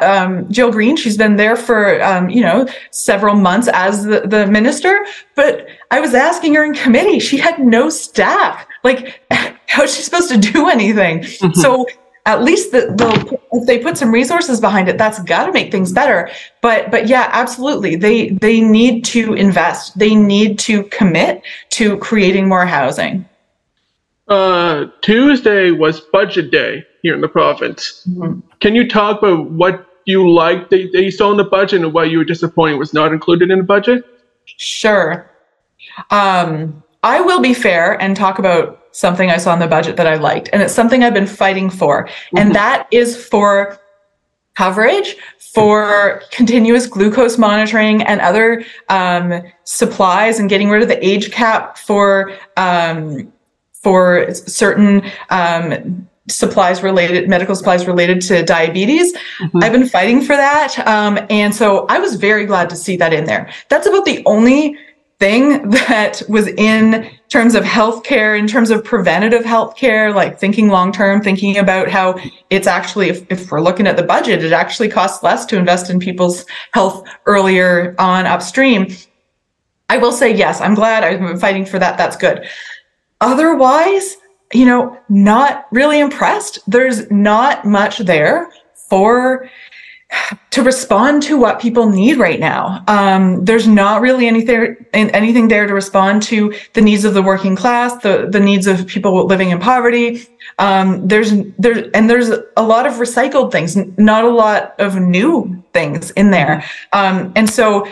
Um, 0.00 0.50
Jill 0.50 0.72
Green, 0.72 0.96
she's 0.96 1.16
been 1.16 1.36
there 1.36 1.56
for 1.56 2.02
um, 2.02 2.30
you 2.30 2.42
know 2.42 2.66
several 2.90 3.34
months 3.34 3.68
as 3.72 4.04
the, 4.04 4.20
the 4.20 4.46
minister. 4.46 5.04
But 5.34 5.66
I 5.90 6.00
was 6.00 6.14
asking 6.14 6.54
her 6.54 6.64
in 6.64 6.74
committee, 6.74 7.18
she 7.20 7.36
had 7.36 7.58
no 7.58 7.88
staff. 7.90 8.66
Like, 8.82 9.22
how 9.66 9.84
is 9.84 9.94
she 9.94 10.02
supposed 10.02 10.30
to 10.30 10.38
do 10.38 10.68
anything? 10.68 11.24
So 11.54 11.86
at 12.26 12.42
least 12.42 12.72
the, 12.72 12.94
they'll 12.96 13.40
if 13.52 13.66
they 13.66 13.78
put 13.78 13.96
some 13.96 14.12
resources 14.12 14.60
behind 14.60 14.88
it 14.88 14.98
that's 14.98 15.18
got 15.22 15.46
to 15.46 15.52
make 15.52 15.72
things 15.72 15.92
better 15.92 16.30
but 16.60 16.90
but 16.90 17.08
yeah 17.08 17.28
absolutely 17.32 17.96
they 17.96 18.28
they 18.28 18.60
need 18.60 19.04
to 19.04 19.34
invest 19.34 19.98
they 19.98 20.14
need 20.14 20.58
to 20.58 20.84
commit 20.84 21.42
to 21.70 21.96
creating 21.98 22.48
more 22.48 22.66
housing 22.66 23.24
Uh, 24.28 24.86
Tuesday 25.00 25.72
was 25.72 26.00
budget 26.12 26.52
day 26.52 26.84
here 27.02 27.14
in 27.14 27.20
the 27.20 27.28
province. 27.28 28.06
Can 28.60 28.76
you 28.76 28.88
talk 28.88 29.18
about 29.18 29.50
what 29.50 29.89
you 30.10 30.30
liked 30.30 30.70
that, 30.70 30.92
you 30.92 31.10
saw 31.10 31.30
in 31.30 31.36
the 31.36 31.44
budget 31.44 31.82
and 31.82 31.92
why 31.92 32.04
you 32.04 32.18
were 32.18 32.24
disappointed 32.24 32.76
was 32.76 32.92
not 32.92 33.12
included 33.12 33.50
in 33.50 33.58
the 33.58 33.64
budget? 33.64 34.04
sure 34.56 35.30
um 36.10 36.82
i 37.02 37.20
will 37.20 37.40
be 37.40 37.54
fair 37.54 38.00
and 38.02 38.16
talk 38.16 38.38
about 38.38 38.84
something 38.92 39.30
i 39.30 39.36
saw 39.36 39.52
in 39.52 39.60
the 39.60 39.66
budget 39.66 39.96
that 39.96 40.06
i 40.06 40.16
liked 40.16 40.48
and 40.52 40.62
it's 40.62 40.74
something 40.74 41.04
i've 41.04 41.14
been 41.14 41.26
fighting 41.26 41.70
for 41.70 42.08
and 42.36 42.54
that 42.54 42.88
is 42.90 43.16
for 43.24 43.78
coverage 44.56 45.16
for 45.38 46.22
continuous 46.30 46.86
glucose 46.86 47.38
monitoring 47.38 48.02
and 48.02 48.20
other 48.20 48.64
um, 48.88 49.42
supplies 49.64 50.38
and 50.38 50.48
getting 50.48 50.68
rid 50.68 50.82
of 50.82 50.88
the 50.88 51.06
age 51.06 51.30
cap 51.30 51.78
for 51.78 52.32
um, 52.56 53.32
for 53.72 54.32
certain 54.34 55.02
um, 55.30 56.08
supplies 56.30 56.82
related 56.82 57.28
medical 57.28 57.54
supplies 57.54 57.86
related 57.86 58.20
to 58.20 58.42
diabetes 58.44 59.14
i've 59.62 59.72
been 59.72 59.88
fighting 59.88 60.20
for 60.20 60.36
that 60.36 60.78
um, 60.86 61.18
and 61.30 61.54
so 61.54 61.86
i 61.88 61.98
was 61.98 62.14
very 62.14 62.46
glad 62.46 62.70
to 62.70 62.76
see 62.76 62.96
that 62.96 63.12
in 63.12 63.24
there 63.24 63.50
that's 63.68 63.86
about 63.86 64.04
the 64.04 64.22
only 64.26 64.76
thing 65.20 65.68
that 65.70 66.22
was 66.28 66.48
in 66.48 67.08
terms 67.28 67.54
of 67.54 67.62
healthcare, 67.62 68.36
in 68.36 68.48
terms 68.48 68.70
of 68.70 68.82
preventative 68.82 69.44
healthcare, 69.44 70.12
like 70.12 70.40
thinking 70.40 70.68
long 70.68 70.90
term, 70.90 71.22
thinking 71.22 71.58
about 71.58 71.88
how 71.88 72.18
it's 72.48 72.66
actually, 72.66 73.08
if, 73.08 73.30
if 73.30 73.52
we're 73.52 73.60
looking 73.60 73.86
at 73.86 73.96
the 73.96 74.02
budget, 74.02 74.42
it 74.42 74.52
actually 74.52 74.88
costs 74.88 75.22
less 75.22 75.46
to 75.46 75.56
invest 75.56 75.90
in 75.90 76.00
people's 76.00 76.44
health 76.72 77.06
earlier 77.26 77.94
on 78.00 78.26
upstream. 78.26 78.92
I 79.88 79.98
will 79.98 80.12
say, 80.12 80.34
yes, 80.34 80.60
I'm 80.60 80.74
glad 80.74 81.04
I've 81.04 81.20
been 81.20 81.38
fighting 81.38 81.64
for 81.64 81.78
that. 81.78 81.96
That's 81.96 82.16
good. 82.16 82.48
Otherwise, 83.20 84.16
you 84.52 84.66
know, 84.66 84.98
not 85.08 85.66
really 85.70 86.00
impressed. 86.00 86.58
There's 86.66 87.10
not 87.10 87.64
much 87.64 87.98
there 87.98 88.50
for 88.74 89.48
to 90.50 90.62
respond 90.62 91.22
to 91.22 91.36
what 91.36 91.60
people 91.60 91.88
need 91.88 92.18
right 92.18 92.40
now. 92.40 92.82
Um, 92.88 93.44
there's 93.44 93.68
not 93.68 94.00
really 94.00 94.26
anything 94.26 94.76
anything 94.92 95.48
there 95.48 95.66
to 95.66 95.74
respond 95.74 96.22
to 96.24 96.52
the 96.72 96.80
needs 96.80 97.04
of 97.04 97.14
the 97.14 97.22
working 97.22 97.54
class, 97.54 98.02
the 98.02 98.28
the 98.28 98.40
needs 98.40 98.66
of 98.66 98.86
people 98.86 99.26
living 99.26 99.50
in 99.50 99.60
poverty. 99.60 100.26
Um, 100.58 101.06
there's 101.06 101.32
there 101.58 101.88
and 101.94 102.10
there's 102.10 102.30
a 102.56 102.62
lot 102.62 102.86
of 102.86 102.94
recycled 102.94 103.52
things, 103.52 103.76
not 103.98 104.24
a 104.24 104.30
lot 104.30 104.74
of 104.80 104.96
new 104.96 105.62
things 105.72 106.10
in 106.12 106.32
there. 106.32 106.64
Um, 106.92 107.32
and 107.36 107.48
so 107.48 107.86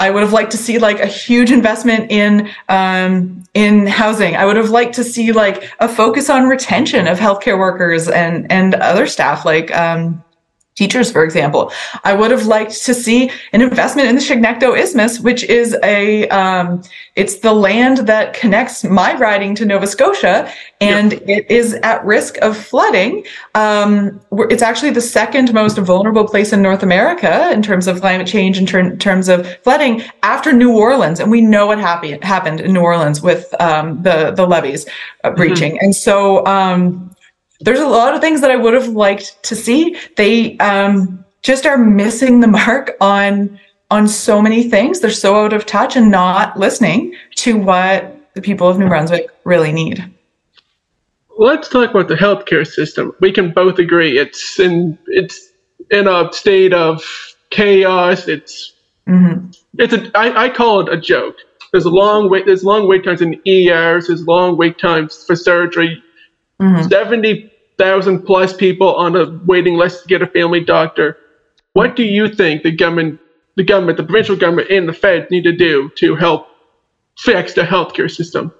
I 0.00 0.10
would 0.10 0.22
have 0.22 0.32
liked 0.32 0.52
to 0.52 0.56
see 0.56 0.78
like 0.78 1.00
a 1.00 1.06
huge 1.06 1.50
investment 1.50 2.10
in 2.10 2.48
um, 2.68 3.42
in 3.54 3.86
housing. 3.86 4.36
I 4.36 4.46
would 4.46 4.56
have 4.56 4.70
liked 4.70 4.94
to 4.94 5.04
see 5.04 5.32
like 5.32 5.70
a 5.80 5.88
focus 5.88 6.30
on 6.30 6.46
retention 6.46 7.08
of 7.08 7.18
healthcare 7.18 7.58
workers 7.58 8.08
and 8.08 8.50
and 8.50 8.74
other 8.76 9.06
staff 9.08 9.44
like 9.44 9.74
um, 9.74 10.22
teachers, 10.78 11.10
for 11.10 11.24
example. 11.24 11.72
I 12.04 12.12
would 12.14 12.30
have 12.30 12.46
liked 12.46 12.84
to 12.84 12.94
see 12.94 13.30
an 13.52 13.60
investment 13.60 14.08
in 14.08 14.14
the 14.14 14.20
Chignecto 14.20 14.78
Isthmus, 14.78 15.18
which 15.20 15.42
is 15.44 15.76
a, 15.82 16.28
um, 16.28 16.82
it's 17.16 17.40
the 17.40 17.52
land 17.52 17.98
that 18.12 18.32
connects 18.32 18.84
my 18.84 19.16
riding 19.16 19.56
to 19.56 19.64
Nova 19.64 19.88
Scotia, 19.88 20.36
and 20.80 21.12
yep. 21.12 21.22
it 21.26 21.50
is 21.50 21.74
at 21.82 22.04
risk 22.04 22.38
of 22.38 22.56
flooding. 22.56 23.26
Um, 23.56 24.20
it's 24.54 24.62
actually 24.62 24.92
the 24.92 25.00
second 25.00 25.52
most 25.52 25.76
vulnerable 25.78 26.26
place 26.32 26.52
in 26.52 26.62
North 26.62 26.84
America 26.84 27.50
in 27.50 27.60
terms 27.60 27.88
of 27.88 28.00
climate 28.00 28.28
change, 28.28 28.56
in 28.58 28.66
ter- 28.66 28.96
terms 28.96 29.28
of 29.28 29.38
flooding, 29.64 30.02
after 30.22 30.52
New 30.52 30.76
Orleans, 30.76 31.18
and 31.18 31.28
we 31.28 31.40
know 31.40 31.66
what 31.66 31.78
happened 31.78 32.22
happened 32.22 32.60
in 32.60 32.72
New 32.72 32.82
Orleans 32.82 33.20
with 33.20 33.52
um, 33.60 34.00
the 34.02 34.30
the 34.30 34.46
levees 34.46 34.86
uh, 35.24 35.30
breaching, 35.30 35.72
mm-hmm. 35.72 35.84
and 35.84 35.94
so. 35.94 36.46
There's 37.60 37.80
a 37.80 37.88
lot 37.88 38.14
of 38.14 38.20
things 38.20 38.40
that 38.40 38.50
I 38.50 38.56
would 38.56 38.74
have 38.74 38.88
liked 38.88 39.42
to 39.44 39.56
see. 39.56 39.96
They 40.16 40.56
um, 40.58 41.24
just 41.42 41.66
are 41.66 41.78
missing 41.78 42.40
the 42.40 42.46
mark 42.46 42.96
on 43.00 43.58
on 43.90 44.06
so 44.06 44.42
many 44.42 44.68
things. 44.68 45.00
They're 45.00 45.10
so 45.10 45.44
out 45.44 45.52
of 45.52 45.64
touch 45.64 45.96
and 45.96 46.10
not 46.10 46.58
listening 46.58 47.14
to 47.36 47.56
what 47.56 48.18
the 48.34 48.42
people 48.42 48.68
of 48.68 48.78
New 48.78 48.86
Brunswick 48.86 49.30
really 49.44 49.72
need. 49.72 50.04
Let's 51.38 51.68
talk 51.68 51.90
about 51.90 52.08
the 52.08 52.14
healthcare 52.14 52.66
system. 52.66 53.12
We 53.20 53.32
can 53.32 53.52
both 53.52 53.78
agree 53.78 54.18
it's 54.18 54.58
in 54.58 54.98
it's 55.06 55.52
in 55.90 56.06
a 56.06 56.32
state 56.32 56.74
of 56.74 57.02
chaos. 57.50 58.28
It's 58.28 58.74
mm-hmm. 59.06 59.50
it's 59.78 59.94
a 59.94 60.10
I, 60.16 60.44
I 60.44 60.48
call 60.50 60.80
it 60.80 60.92
a 60.92 61.00
joke. 61.00 61.36
There's 61.72 61.84
a 61.84 61.90
long 61.90 62.28
wait. 62.28 62.46
There's 62.46 62.64
long 62.64 62.88
wait 62.88 63.04
times 63.04 63.22
in 63.22 63.40
ERs. 63.46 64.08
There's 64.08 64.26
long 64.26 64.56
wait 64.56 64.78
times 64.78 65.24
for 65.24 65.36
surgery. 65.36 66.02
Mm-hmm. 66.60 66.88
70,000 66.88 68.22
plus 68.22 68.56
people 68.56 68.94
on 68.96 69.14
a 69.16 69.40
waiting 69.46 69.76
list 69.76 70.02
to 70.02 70.08
get 70.08 70.22
a 70.22 70.26
family 70.26 70.62
doctor. 70.64 71.16
What 71.72 71.94
do 71.94 72.02
you 72.02 72.28
think 72.28 72.62
the 72.62 72.72
government, 72.72 73.20
the 73.56 73.62
government, 73.62 73.98
the 73.98 74.04
provincial 74.04 74.36
government, 74.36 74.70
and 74.70 74.88
the 74.88 74.92
Fed 74.92 75.30
need 75.30 75.44
to 75.44 75.52
do 75.52 75.90
to 75.96 76.16
help 76.16 76.48
fix 77.18 77.54
the 77.54 77.62
healthcare 77.62 78.10
system? 78.10 78.52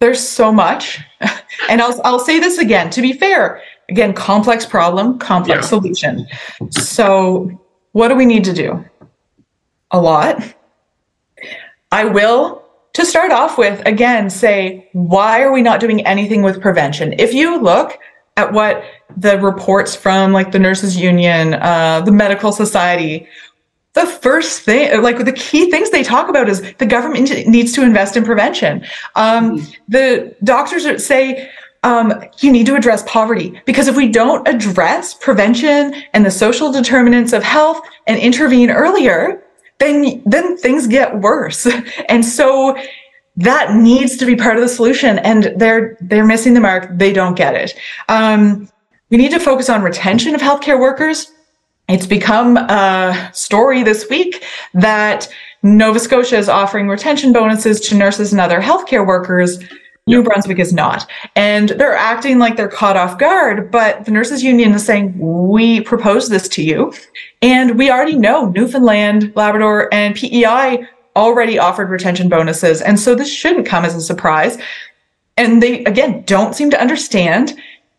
There's 0.00 0.26
so 0.26 0.52
much. 0.52 1.00
And 1.68 1.82
I'll, 1.82 2.00
I'll 2.04 2.18
say 2.18 2.38
this 2.38 2.58
again 2.58 2.90
to 2.90 3.02
be 3.02 3.12
fair, 3.12 3.62
again, 3.90 4.14
complex 4.14 4.64
problem, 4.64 5.18
complex 5.18 5.64
yeah. 5.64 5.68
solution. 5.68 6.26
So, 6.70 7.60
what 7.92 8.08
do 8.08 8.14
we 8.14 8.24
need 8.24 8.44
to 8.44 8.52
do? 8.52 8.84
A 9.90 10.00
lot. 10.00 10.42
I 11.92 12.04
will 12.04 12.59
to 12.94 13.06
start 13.06 13.30
off 13.30 13.56
with, 13.56 13.80
again, 13.86 14.30
say, 14.30 14.88
why 14.92 15.42
are 15.42 15.52
we 15.52 15.62
not 15.62 15.80
doing 15.80 16.04
anything 16.06 16.42
with 16.42 16.60
prevention? 16.60 17.14
If 17.18 17.32
you 17.32 17.60
look 17.60 17.98
at 18.36 18.52
what 18.52 18.82
the 19.16 19.38
reports 19.38 19.94
from 19.94 20.32
like 20.32 20.52
the 20.52 20.58
nurses 20.58 20.96
union, 20.96 21.54
uh, 21.54 22.00
the 22.00 22.12
medical 22.12 22.52
society, 22.52 23.28
the 23.92 24.06
first 24.06 24.62
thing, 24.62 25.02
like 25.02 25.24
the 25.24 25.32
key 25.32 25.70
things 25.70 25.90
they 25.90 26.02
talk 26.02 26.28
about 26.28 26.48
is 26.48 26.62
the 26.74 26.86
government 26.86 27.46
needs 27.46 27.72
to 27.72 27.82
invest 27.82 28.16
in 28.16 28.24
prevention. 28.24 28.84
Um, 29.16 29.58
mm-hmm. 29.58 29.72
The 29.88 30.36
doctors 30.44 31.04
say, 31.04 31.50
um, 31.82 32.12
you 32.40 32.52
need 32.52 32.66
to 32.66 32.76
address 32.76 33.02
poverty 33.06 33.60
because 33.64 33.88
if 33.88 33.96
we 33.96 34.08
don't 34.08 34.46
address 34.46 35.14
prevention 35.14 35.94
and 36.12 36.24
the 36.26 36.30
social 36.30 36.70
determinants 36.70 37.32
of 37.32 37.42
health 37.42 37.80
and 38.06 38.18
intervene 38.20 38.70
earlier, 38.70 39.42
then 39.80 40.22
then 40.24 40.56
things 40.56 40.86
get 40.86 41.18
worse. 41.20 41.66
And 42.08 42.24
so 42.24 42.76
that 43.36 43.74
needs 43.74 44.16
to 44.16 44.26
be 44.26 44.36
part 44.36 44.56
of 44.56 44.62
the 44.62 44.68
solution 44.68 45.18
and 45.20 45.52
they're 45.56 45.96
they're 46.00 46.26
missing 46.26 46.54
the 46.54 46.60
mark. 46.60 46.88
They 46.92 47.12
don't 47.12 47.34
get 47.36 47.54
it. 47.54 47.74
Um, 48.08 48.68
we 49.10 49.16
need 49.16 49.30
to 49.32 49.40
focus 49.40 49.68
on 49.68 49.82
retention 49.82 50.34
of 50.34 50.40
healthcare 50.40 50.78
workers. 50.78 51.32
It's 51.88 52.06
become 52.06 52.56
a 52.56 53.30
story 53.32 53.82
this 53.82 54.08
week 54.08 54.44
that 54.74 55.28
nova 55.62 55.98
scotia 55.98 56.38
is 56.38 56.48
offering 56.48 56.88
retention 56.88 57.32
bonuses 57.32 57.80
to 57.80 57.94
nurses 57.94 58.32
and 58.32 58.40
other 58.40 58.60
healthcare 58.60 59.06
workers 59.06 59.58
New 60.06 60.22
Brunswick 60.22 60.58
is 60.58 60.72
not. 60.72 61.08
And 61.36 61.70
they're 61.70 61.94
acting 61.94 62.38
like 62.38 62.56
they're 62.56 62.68
caught 62.68 62.96
off 62.96 63.18
guard, 63.18 63.70
but 63.70 64.04
the 64.04 64.10
nurses 64.10 64.42
union 64.42 64.72
is 64.72 64.84
saying, 64.84 65.16
we 65.18 65.80
proposed 65.82 66.30
this 66.30 66.48
to 66.48 66.62
you. 66.62 66.92
And 67.42 67.78
we 67.78 67.90
already 67.90 68.16
know 68.16 68.46
Newfoundland, 68.46 69.32
Labrador, 69.36 69.88
and 69.92 70.16
PEI 70.16 70.86
already 71.16 71.58
offered 71.58 71.90
retention 71.90 72.28
bonuses. 72.28 72.80
And 72.80 72.98
so 72.98 73.14
this 73.14 73.32
shouldn't 73.32 73.66
come 73.66 73.84
as 73.84 73.94
a 73.94 74.00
surprise. 74.00 74.58
And 75.36 75.62
they, 75.62 75.84
again, 75.84 76.22
don't 76.26 76.54
seem 76.54 76.70
to 76.70 76.80
understand 76.80 77.54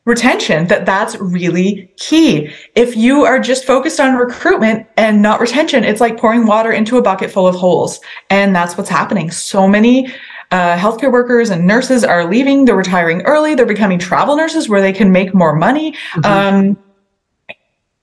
retention 0.05 0.67
that 0.67 0.85
that's 0.85 1.15
really 1.17 1.91
key. 1.97 2.51
If 2.75 2.97
you 2.97 3.23
are 3.23 3.39
just 3.39 3.65
focused 3.65 3.99
on 3.99 4.15
recruitment 4.15 4.87
and 4.97 5.21
not 5.21 5.39
retention, 5.39 5.83
it's 5.83 6.01
like 6.01 6.17
pouring 6.17 6.47
water 6.47 6.71
into 6.71 6.97
a 6.97 7.01
bucket 7.01 7.31
full 7.31 7.47
of 7.47 7.55
holes. 7.55 7.99
And 8.29 8.55
that's 8.55 8.77
what's 8.77 8.89
happening. 8.89 9.29
So 9.29 9.67
many 9.67 10.11
uh, 10.51 10.77
healthcare 10.77 11.11
workers 11.11 11.49
and 11.49 11.65
nurses 11.65 12.03
are 12.03 12.25
leaving. 12.25 12.65
They're 12.65 12.75
retiring 12.75 13.21
early. 13.23 13.55
They're 13.55 13.65
becoming 13.65 13.99
travel 13.99 14.35
nurses 14.35 14.67
where 14.69 14.81
they 14.81 14.93
can 14.93 15.11
make 15.11 15.33
more 15.33 15.55
money. 15.55 15.93
Mm-hmm. 16.13 16.25
Um, 16.25 16.77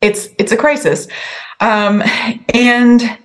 it's 0.01 0.29
it's 0.39 0.53
a 0.53 0.57
crisis, 0.57 1.09
um, 1.61 2.03
and 2.55 3.19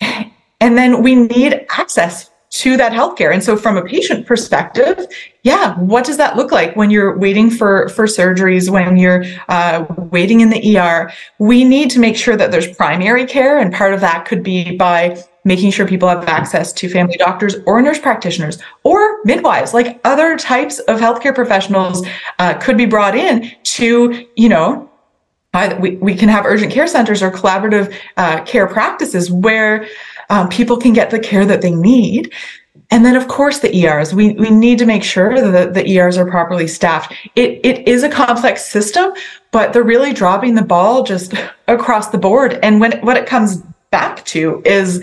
and 0.00 0.76
then 0.76 1.02
we 1.02 1.14
need 1.14 1.66
access 1.70 2.30
to 2.50 2.76
that 2.76 2.92
healthcare. 2.92 3.32
And 3.32 3.42
so 3.42 3.56
from 3.56 3.76
a 3.76 3.84
patient 3.84 4.26
perspective, 4.26 5.06
yeah, 5.44 5.78
what 5.78 6.04
does 6.04 6.16
that 6.16 6.36
look 6.36 6.50
like 6.50 6.74
when 6.74 6.90
you're 6.90 7.16
waiting 7.16 7.48
for, 7.48 7.88
for 7.90 8.06
surgeries, 8.06 8.68
when 8.68 8.96
you're 8.96 9.24
uh, 9.48 9.86
waiting 10.10 10.40
in 10.40 10.50
the 10.50 10.76
ER? 10.76 11.12
We 11.38 11.62
need 11.62 11.90
to 11.90 12.00
make 12.00 12.16
sure 12.16 12.36
that 12.36 12.50
there's 12.50 12.74
primary 12.76 13.24
care. 13.24 13.58
And 13.58 13.72
part 13.72 13.94
of 13.94 14.00
that 14.00 14.24
could 14.24 14.42
be 14.42 14.76
by 14.76 15.22
making 15.44 15.70
sure 15.70 15.86
people 15.86 16.08
have 16.08 16.24
access 16.28 16.72
to 16.72 16.88
family 16.88 17.16
doctors 17.16 17.56
or 17.66 17.80
nurse 17.80 17.98
practitioners 17.98 18.58
or 18.82 19.22
midwives, 19.24 19.72
like 19.72 20.00
other 20.04 20.36
types 20.36 20.78
of 20.80 21.00
healthcare 21.00 21.34
professionals 21.34 22.06
uh, 22.38 22.54
could 22.54 22.76
be 22.76 22.86
brought 22.86 23.16
in 23.16 23.50
to, 23.62 24.26
you 24.36 24.48
know, 24.48 24.90
we, 25.80 25.96
we 25.96 26.14
can 26.14 26.28
have 26.28 26.46
urgent 26.46 26.72
care 26.72 26.86
centers 26.86 27.22
or 27.22 27.30
collaborative 27.30 27.92
uh, 28.16 28.42
care 28.44 28.66
practices 28.66 29.30
where 29.30 29.88
um, 30.28 30.48
people 30.48 30.76
can 30.76 30.92
get 30.92 31.10
the 31.10 31.18
care 31.18 31.44
that 31.44 31.60
they 31.62 31.72
need. 31.72 32.32
And 32.92 33.04
then, 33.04 33.16
of 33.16 33.28
course, 33.28 33.60
the 33.60 33.74
ERs. 33.84 34.14
We, 34.14 34.32
we 34.34 34.50
need 34.50 34.78
to 34.78 34.86
make 34.86 35.04
sure 35.04 35.40
that 35.40 35.74
the 35.74 35.88
ERs 35.90 36.16
are 36.16 36.28
properly 36.28 36.66
staffed. 36.66 37.12
It, 37.36 37.60
it 37.64 37.86
is 37.88 38.02
a 38.02 38.08
complex 38.08 38.64
system, 38.64 39.12
but 39.52 39.72
they're 39.72 39.82
really 39.82 40.12
dropping 40.12 40.54
the 40.54 40.62
ball 40.62 41.02
just 41.02 41.34
across 41.68 42.08
the 42.08 42.18
board. 42.18 42.58
And 42.62 42.80
when 42.80 43.00
what 43.04 43.16
it 43.16 43.26
comes 43.26 43.62
back 43.90 44.24
to 44.26 44.62
is 44.64 45.02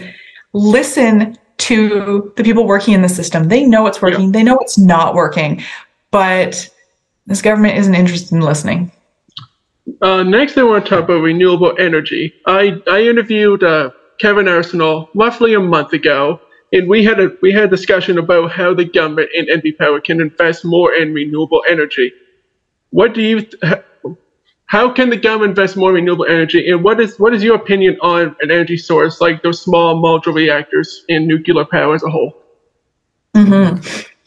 listen 0.57 1.37
to 1.57 2.31
the 2.35 2.43
people 2.43 2.65
working 2.65 2.93
in 2.93 3.01
the 3.01 3.09
system. 3.09 3.47
They 3.47 3.65
know 3.65 3.83
what's 3.83 4.01
working, 4.01 4.25
yeah. 4.25 4.31
they 4.31 4.43
know 4.43 4.55
what's 4.55 4.77
not 4.77 5.15
working, 5.15 5.63
but 6.11 6.69
this 7.25 7.41
government 7.41 7.77
isn't 7.77 7.95
interested 7.95 8.33
in 8.33 8.41
listening. 8.41 8.91
Uh, 10.01 10.23
next, 10.23 10.57
I 10.57 10.63
want 10.63 10.85
to 10.85 10.89
talk 10.89 11.05
about 11.05 11.21
renewable 11.21 11.75
energy. 11.79 12.33
I, 12.45 12.81
I 12.87 13.01
interviewed 13.01 13.63
uh, 13.63 13.91
Kevin 14.19 14.45
Arseneau 14.45 15.07
roughly 15.15 15.53
a 15.53 15.59
month 15.59 15.93
ago, 15.93 16.39
and 16.73 16.89
we 16.89 17.03
had 17.03 17.19
a 17.19 17.31
we 17.41 17.51
had 17.53 17.65
a 17.65 17.69
discussion 17.69 18.17
about 18.17 18.51
how 18.51 18.73
the 18.73 18.85
government 18.85 19.29
and 19.35 19.47
NB 19.47 19.77
Power 19.77 20.01
can 20.01 20.19
invest 20.19 20.65
more 20.65 20.93
in 20.93 21.13
renewable 21.13 21.63
energy. 21.67 22.11
What 22.89 23.13
do 23.13 23.21
you 23.21 23.47
how 24.67 24.91
can 24.91 25.09
the 25.09 25.17
government 25.17 25.51
invest 25.51 25.77
more 25.77 25.89
in 25.89 25.95
renewable 25.95 26.25
energy? 26.25 26.69
And 26.69 26.83
what 26.83 26.99
is 26.99 27.19
what 27.19 27.33
is 27.33 27.43
your 27.43 27.55
opinion 27.55 27.97
on 28.01 28.35
an 28.41 28.51
energy 28.51 28.77
source 28.77 29.19
like 29.21 29.41
those 29.41 29.61
small 29.61 30.01
modular 30.01 30.35
reactors 30.35 31.05
and 31.09 31.27
nuclear 31.27 31.65
power 31.65 31.95
as 31.95 32.03
a 32.03 32.09
whole? 32.09 32.37
Mm-hmm. 33.33 33.81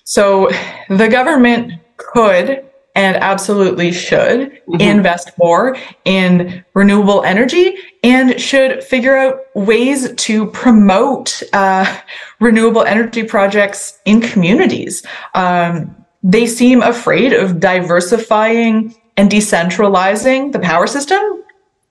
So 0.04 0.50
the 0.88 1.08
government 1.08 1.74
could 1.98 2.64
and 2.94 3.16
absolutely 3.16 3.92
should 3.92 4.50
mm-hmm. 4.50 4.80
invest 4.80 5.30
more 5.38 5.76
in 6.04 6.64
renewable 6.74 7.22
energy 7.22 7.76
and 8.02 8.40
should 8.40 8.82
figure 8.82 9.16
out 9.16 9.40
ways 9.54 10.12
to 10.14 10.46
promote 10.46 11.42
uh, 11.52 12.00
renewable 12.40 12.82
energy 12.82 13.22
projects 13.22 13.98
in 14.06 14.20
communities. 14.20 15.04
Um, 15.34 15.94
they 16.22 16.46
seem 16.46 16.82
afraid 16.82 17.32
of 17.32 17.60
diversifying 17.60 18.94
and 19.20 19.30
decentralizing 19.30 20.50
the 20.52 20.58
power 20.58 20.86
system. 20.86 21.20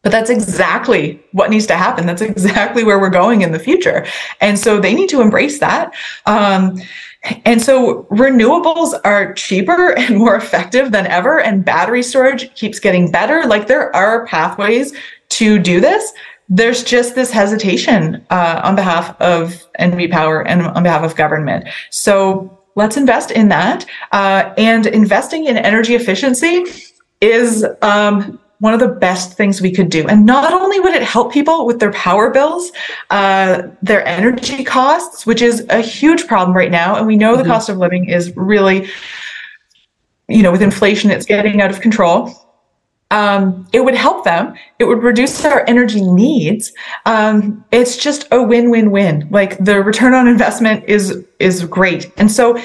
But 0.01 0.11
that's 0.11 0.31
exactly 0.31 1.21
what 1.31 1.51
needs 1.51 1.67
to 1.67 1.75
happen. 1.75 2.07
That's 2.07 2.23
exactly 2.23 2.83
where 2.83 2.97
we're 2.97 3.11
going 3.11 3.43
in 3.43 3.51
the 3.51 3.59
future. 3.59 4.03
And 4.41 4.57
so 4.57 4.79
they 4.79 4.95
need 4.95 5.09
to 5.09 5.21
embrace 5.21 5.59
that. 5.59 5.93
Um, 6.25 6.81
and 7.45 7.61
so 7.61 8.07
renewables 8.09 8.99
are 9.05 9.33
cheaper 9.33 9.91
and 9.97 10.17
more 10.17 10.35
effective 10.35 10.91
than 10.91 11.05
ever, 11.05 11.39
and 11.39 11.63
battery 11.63 12.01
storage 12.01 12.51
keeps 12.55 12.79
getting 12.79 13.11
better. 13.11 13.45
Like 13.45 13.67
there 13.67 13.95
are 13.95 14.25
pathways 14.25 14.95
to 15.29 15.59
do 15.59 15.79
this. 15.79 16.11
There's 16.47 16.83
just 16.83 17.13
this 17.13 17.29
hesitation 17.29 18.25
uh, 18.31 18.61
on 18.63 18.75
behalf 18.75 19.15
of 19.21 19.67
NB 19.79 20.09
Power 20.09 20.47
and 20.47 20.63
on 20.63 20.81
behalf 20.81 21.03
of 21.03 21.15
government. 21.15 21.67
So 21.91 22.57
let's 22.75 22.97
invest 22.97 23.29
in 23.29 23.49
that. 23.49 23.85
Uh, 24.13 24.51
and 24.57 24.87
investing 24.87 25.45
in 25.45 25.57
energy 25.57 25.93
efficiency 25.93 26.65
is 27.21 27.65
um, 27.81 28.39
one 28.59 28.73
of 28.73 28.79
the 28.79 28.87
best 28.87 29.33
things 29.33 29.61
we 29.61 29.71
could 29.71 29.89
do. 29.89 30.07
And 30.07 30.25
not 30.25 30.53
only 30.53 30.79
would 30.79 30.93
it 30.93 31.03
help 31.03 31.31
people 31.31 31.65
with 31.65 31.79
their 31.79 31.91
power 31.93 32.29
bills, 32.29 32.71
uh, 33.09 33.63
their 33.81 34.05
energy 34.05 34.63
costs, 34.63 35.25
which 35.25 35.41
is 35.41 35.65
a 35.69 35.81
huge 35.81 36.27
problem 36.27 36.55
right 36.55 36.71
now. 36.71 36.95
And 36.95 37.07
we 37.07 37.15
know 37.15 37.33
mm-hmm. 37.33 37.43
the 37.43 37.49
cost 37.49 37.69
of 37.69 37.77
living 37.77 38.09
is 38.09 38.35
really, 38.35 38.89
you 40.27 40.43
know, 40.43 40.51
with 40.51 40.61
inflation, 40.61 41.09
it's 41.09 41.25
getting 41.25 41.61
out 41.61 41.71
of 41.71 41.81
control. 41.81 42.33
Um, 43.11 43.67
it 43.73 43.79
would 43.79 43.95
help 43.95 44.23
them. 44.23 44.53
It 44.77 44.83
would 44.83 45.01
reduce 45.01 45.43
our 45.43 45.65
energy 45.67 46.01
needs. 46.01 46.71
Um, 47.07 47.65
it's 47.71 47.97
just 47.97 48.27
a 48.29 48.43
win-win-win. 48.43 49.29
Like 49.31 49.57
the 49.57 49.81
return 49.81 50.13
on 50.13 50.27
investment 50.27 50.83
is 50.87 51.25
is 51.39 51.65
great, 51.65 52.11
and 52.17 52.31
so 52.31 52.61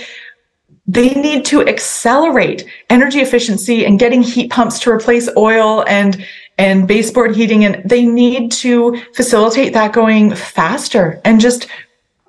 they 0.86 1.14
need 1.14 1.44
to 1.46 1.66
accelerate 1.66 2.66
energy 2.90 3.20
efficiency 3.20 3.86
and 3.86 3.98
getting 3.98 4.22
heat 4.22 4.50
pumps 4.50 4.78
to 4.80 4.90
replace 4.90 5.28
oil 5.36 5.84
and 5.88 6.24
and 6.58 6.86
baseboard 6.86 7.34
heating. 7.34 7.64
And 7.64 7.88
they 7.88 8.04
need 8.04 8.52
to 8.52 9.00
facilitate 9.14 9.72
that 9.72 9.92
going 9.92 10.34
faster 10.34 11.20
and 11.24 11.40
just 11.40 11.68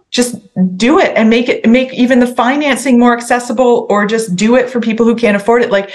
just 0.09 0.35
do 0.77 0.99
it 0.99 1.11
and 1.17 1.29
make 1.29 1.49
it 1.49 1.69
make 1.69 1.93
even 1.93 2.19
the 2.19 2.27
financing 2.27 2.97
more 2.97 3.15
accessible 3.15 3.85
or 3.89 4.05
just 4.05 4.35
do 4.35 4.55
it 4.55 4.69
for 4.69 4.79
people 4.79 5.05
who 5.05 5.15
can't 5.15 5.35
afford 5.35 5.61
it. 5.61 5.69
Like 5.69 5.91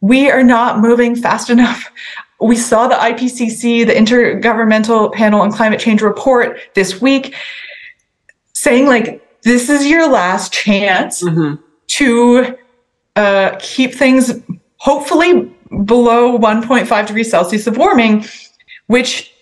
we 0.00 0.28
are 0.28 0.42
not 0.42 0.80
moving 0.80 1.14
fast 1.14 1.50
enough. 1.50 1.90
We 2.40 2.56
saw 2.56 2.88
the 2.88 2.96
IPCC 2.96 3.86
the 3.86 3.94
intergovernmental 3.94 5.12
panel 5.12 5.40
on 5.40 5.52
climate 5.52 5.78
change 5.78 6.02
report 6.02 6.58
this 6.74 7.00
week 7.00 7.34
saying 8.52 8.86
like 8.86 9.22
this 9.42 9.70
is 9.70 9.86
your 9.86 10.08
last 10.08 10.52
chance 10.52 11.22
mm-hmm 11.22 11.62
to 11.88 12.56
uh, 13.16 13.56
keep 13.60 13.94
things 13.94 14.32
hopefully 14.78 15.52
below 15.84 16.38
1.5 16.38 17.06
degrees 17.06 17.30
Celsius 17.30 17.66
of 17.66 17.76
warming, 17.76 18.24
which 18.86 19.32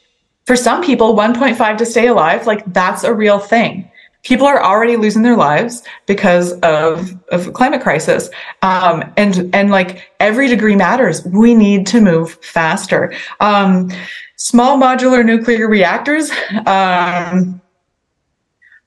for 0.46 0.56
some 0.56 0.82
people, 0.82 1.14
1.5 1.14 1.78
to 1.78 1.86
stay 1.86 2.06
alive, 2.06 2.46
like 2.46 2.72
that's 2.72 3.02
a 3.02 3.14
real 3.14 3.38
thing. 3.38 3.90
People 4.22 4.46
are 4.46 4.62
already 4.62 4.96
losing 4.96 5.22
their 5.22 5.36
lives 5.36 5.82
because 6.06 6.52
of, 6.60 7.14
of 7.28 7.52
climate 7.52 7.82
crisis. 7.82 8.30
Um, 8.62 9.12
and, 9.16 9.54
and 9.54 9.70
like 9.70 10.10
every 10.18 10.48
degree 10.48 10.76
matters. 10.76 11.24
We 11.26 11.54
need 11.54 11.86
to 11.88 12.00
move 12.00 12.32
faster. 12.42 13.12
Um, 13.40 13.90
small 14.36 14.78
modular 14.78 15.24
nuclear 15.24 15.68
reactors, 15.68 16.30
um, 16.66 17.60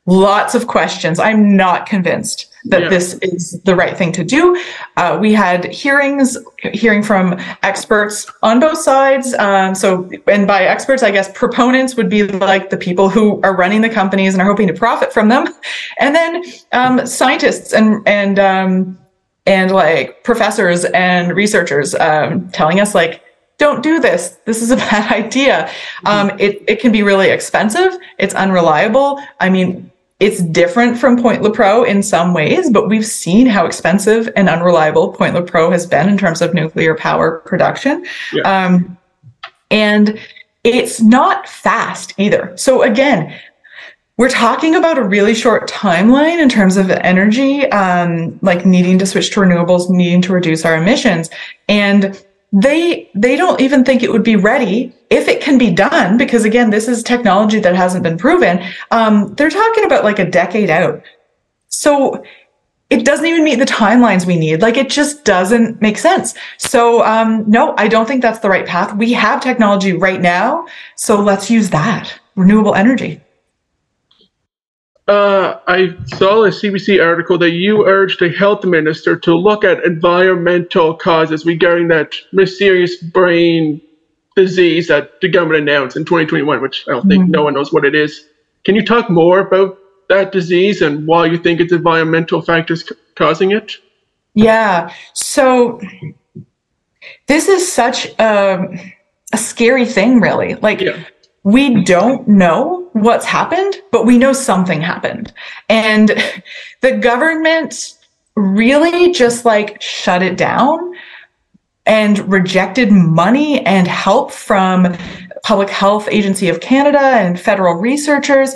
lots 0.08 0.56
of 0.56 0.68
questions. 0.68 1.20
I'm 1.20 1.56
not 1.56 1.86
convinced 1.86 2.48
that 2.66 2.84
yeah. 2.84 2.90
this 2.90 3.14
is 3.16 3.62
the 3.62 3.76
right 3.76 3.96
thing 3.96 4.12
to 4.14 4.24
do. 4.24 4.62
Uh, 4.96 5.18
we 5.20 5.34
had 5.34 5.66
hearings, 5.66 6.38
hearing 6.74 7.04
from 7.04 7.40
experts 7.62 8.26
on 8.42 8.60
both 8.60 8.80
sides. 8.80 9.34
Um, 9.36 9.76
so, 9.76 10.10
and 10.28 10.48
by 10.48 10.64
experts, 10.64 11.04
I 11.04 11.12
guess 11.12 11.32
proponents 11.34 11.96
would 11.96 12.10
be 12.10 12.24
like 12.24 12.70
the 12.70 12.78
people 12.78 13.10
who 13.10 13.42
are 13.42 13.56
running 13.56 13.82
the 13.82 13.90
companies 13.90 14.34
and 14.34 14.42
are 14.42 14.46
hoping 14.46 14.68
to 14.68 14.74
profit 14.74 15.14
from 15.14 15.30
them, 15.30 15.48
and 16.00 16.16
then 16.16 16.44
um, 16.72 17.06
scientists 17.06 17.74
and 17.74 18.02
and 18.08 18.40
um, 18.40 18.98
and 19.46 19.72
like 19.72 20.24
professors 20.24 20.86
and 20.86 21.36
researchers 21.36 21.96
um, 21.96 22.50
telling 22.50 22.80
us 22.80 22.96
like 22.96 23.24
don't 23.58 23.82
do 23.82 24.00
this. 24.00 24.38
This 24.46 24.62
is 24.62 24.72
a 24.72 24.76
bad 24.92 25.12
idea. 25.12 25.70
Um, 26.06 26.32
it, 26.40 26.64
it 26.68 26.80
can 26.80 26.92
be 26.92 27.02
really 27.02 27.30
expensive. 27.30 27.98
It's 28.20 28.36
unreliable. 28.36 29.20
I 29.40 29.50
mean, 29.50 29.92
it's 30.20 30.42
different 30.42 30.98
from 30.98 31.22
Point 31.22 31.44
Lepreau 31.44 31.88
in 31.88 32.02
some 32.02 32.34
ways, 32.34 32.72
but 32.72 32.90
we've 32.90 33.06
seen 33.06 33.46
how 33.46 33.66
expensive 33.66 34.30
and 34.36 34.50
unreliable 34.50 35.14
Point 35.14 35.36
Lepreau 35.36 35.72
has 35.72 35.86
been 35.86 36.10
in 36.10 36.18
terms 36.18 36.42
of 36.42 36.54
nuclear 36.54 36.96
power 36.96 37.40
production. 37.40 38.06
Yeah. 38.34 38.42
Um, 38.42 38.98
and 39.70 40.20
it's 40.64 41.02
not 41.02 41.48
fast 41.48 42.14
either. 42.18 42.54
So 42.58 42.82
again, 42.82 43.40
we're 44.18 44.30
talking 44.30 44.74
about 44.74 44.98
a 44.98 45.04
really 45.04 45.36
short 45.36 45.70
timeline 45.70 46.42
in 46.42 46.50
terms 46.50 46.78
of 46.78 46.90
energy, 46.90 47.68
um, 47.72 48.40
like 48.42 48.66
needing 48.66 48.98
to 48.98 49.06
switch 49.06 49.30
to 49.32 49.42
renewables, 49.42 49.92
needing 49.92 50.24
to 50.24 50.34
reduce 50.34 50.66
our 50.66 50.76
emissions. 50.76 51.30
And 51.70 52.20
they 52.52 53.10
they 53.14 53.36
don't 53.36 53.60
even 53.60 53.84
think 53.84 54.04
it 54.04 54.12
would 54.12 54.24
be 54.24 54.36
ready 54.36 54.94
if 55.10 55.28
it 55.28 55.42
can 55.42 55.58
be 55.58 55.72
done 55.72 56.18
because 56.18 56.46
again 56.46 56.70
this 56.70 56.88
is 56.88 57.04
technology 57.04 57.60
that 57.60 57.76
hasn't 57.76 58.04
been 58.04 58.18
proven. 58.18 58.64
Um, 58.92 59.34
they're 59.36 59.50
talking 59.50 59.86
about 59.86 60.04
like 60.04 60.20
a 60.20 60.30
decade 60.30 60.70
out. 60.70 61.02
So 61.70 62.24
it 62.90 63.04
doesn't 63.04 63.26
even 63.26 63.44
meet 63.44 63.60
the 63.60 63.66
timelines 63.66 64.26
we 64.26 64.38
need. 64.38 64.62
Like 64.62 64.78
it 64.78 64.90
just 64.90 65.26
doesn't 65.26 65.82
make 65.82 65.98
sense. 65.98 66.36
So 66.58 67.04
um, 67.04 67.44
no 67.48 67.76
i 67.78 67.88
don't 67.88 68.08
think 68.08 68.22
that's 68.22 68.40
the 68.40 68.50
right 68.50 68.66
path. 68.66 68.96
We 68.96 69.12
have 69.14 69.42
technology 69.42 69.94
right 69.94 70.22
now 70.22 70.68
so 70.96 71.20
let's 71.20 71.50
use 71.50 71.70
that. 71.72 72.14
Renewable 72.36 72.76
energy 72.76 73.22
uh, 75.08 75.60
I 75.68 75.96
saw 76.06 76.44
a 76.44 76.50
CBC 76.50 77.04
article 77.04 77.38
that 77.38 77.52
you 77.52 77.86
urged 77.88 78.20
the 78.20 78.30
health 78.30 78.66
minister 78.66 79.16
to 79.18 79.36
look 79.36 79.64
at 79.64 79.84
environmental 79.86 80.96
causes 80.96 81.46
regarding 81.46 81.88
that 81.88 82.14
mysterious 82.34 82.98
brain 82.98 83.82
disease 84.36 84.88
that 84.90 85.22
the 85.22 85.30
government 85.30 85.62
announced 85.62 85.96
in 85.96 86.04
2021, 86.04 86.62
which 86.62 86.84
I 86.88 86.92
don't 86.92 87.08
think 87.08 87.24
mm-hmm. 87.24 87.32
no 87.32 87.44
one 87.44 87.54
knows 87.54 87.72
what 87.72 87.86
it 87.86 87.96
is. 87.96 88.28
Can 88.66 88.76
you 88.76 88.84
talk 88.84 89.10
more 89.10 89.40
about 89.40 89.78
that 90.10 90.32
disease 90.32 90.82
and 90.82 91.08
why 91.08 91.26
you 91.26 91.38
think 91.38 91.62
it's 91.62 91.72
environmental 91.72 92.42
factors 92.42 92.88
c- 92.88 92.96
causing 93.16 93.52
it? 93.52 93.74
Yeah. 94.34 94.94
So 95.14 95.80
this 97.28 97.48
is 97.48 97.72
such 97.72 98.08
a, 98.20 98.94
a 99.32 99.38
scary 99.38 99.86
thing, 99.86 100.20
really. 100.20 100.56
Like, 100.56 100.82
yeah 100.82 101.02
we 101.48 101.82
don't 101.84 102.28
know 102.28 102.87
what's 103.02 103.26
happened, 103.26 103.76
but 103.92 104.06
we 104.06 104.18
know 104.18 104.34
something 104.34 104.82
happened. 104.82 105.34
And 105.70 106.10
the 106.82 106.98
government 106.98 107.96
really 108.36 109.12
just 109.12 109.46
like 109.46 109.82
shut 109.82 110.22
it 110.22 110.38
down 110.38 110.94
and 111.86 112.32
rejected 112.32 112.92
money 112.92 113.66
and 113.66 113.88
help 113.88 114.32
from 114.32 114.96
Public 115.44 115.70
Health 115.70 116.08
Agency 116.12 116.50
of 116.50 116.60
Canada 116.60 117.00
and 117.00 117.40
federal 117.40 117.76
researchers 117.76 118.54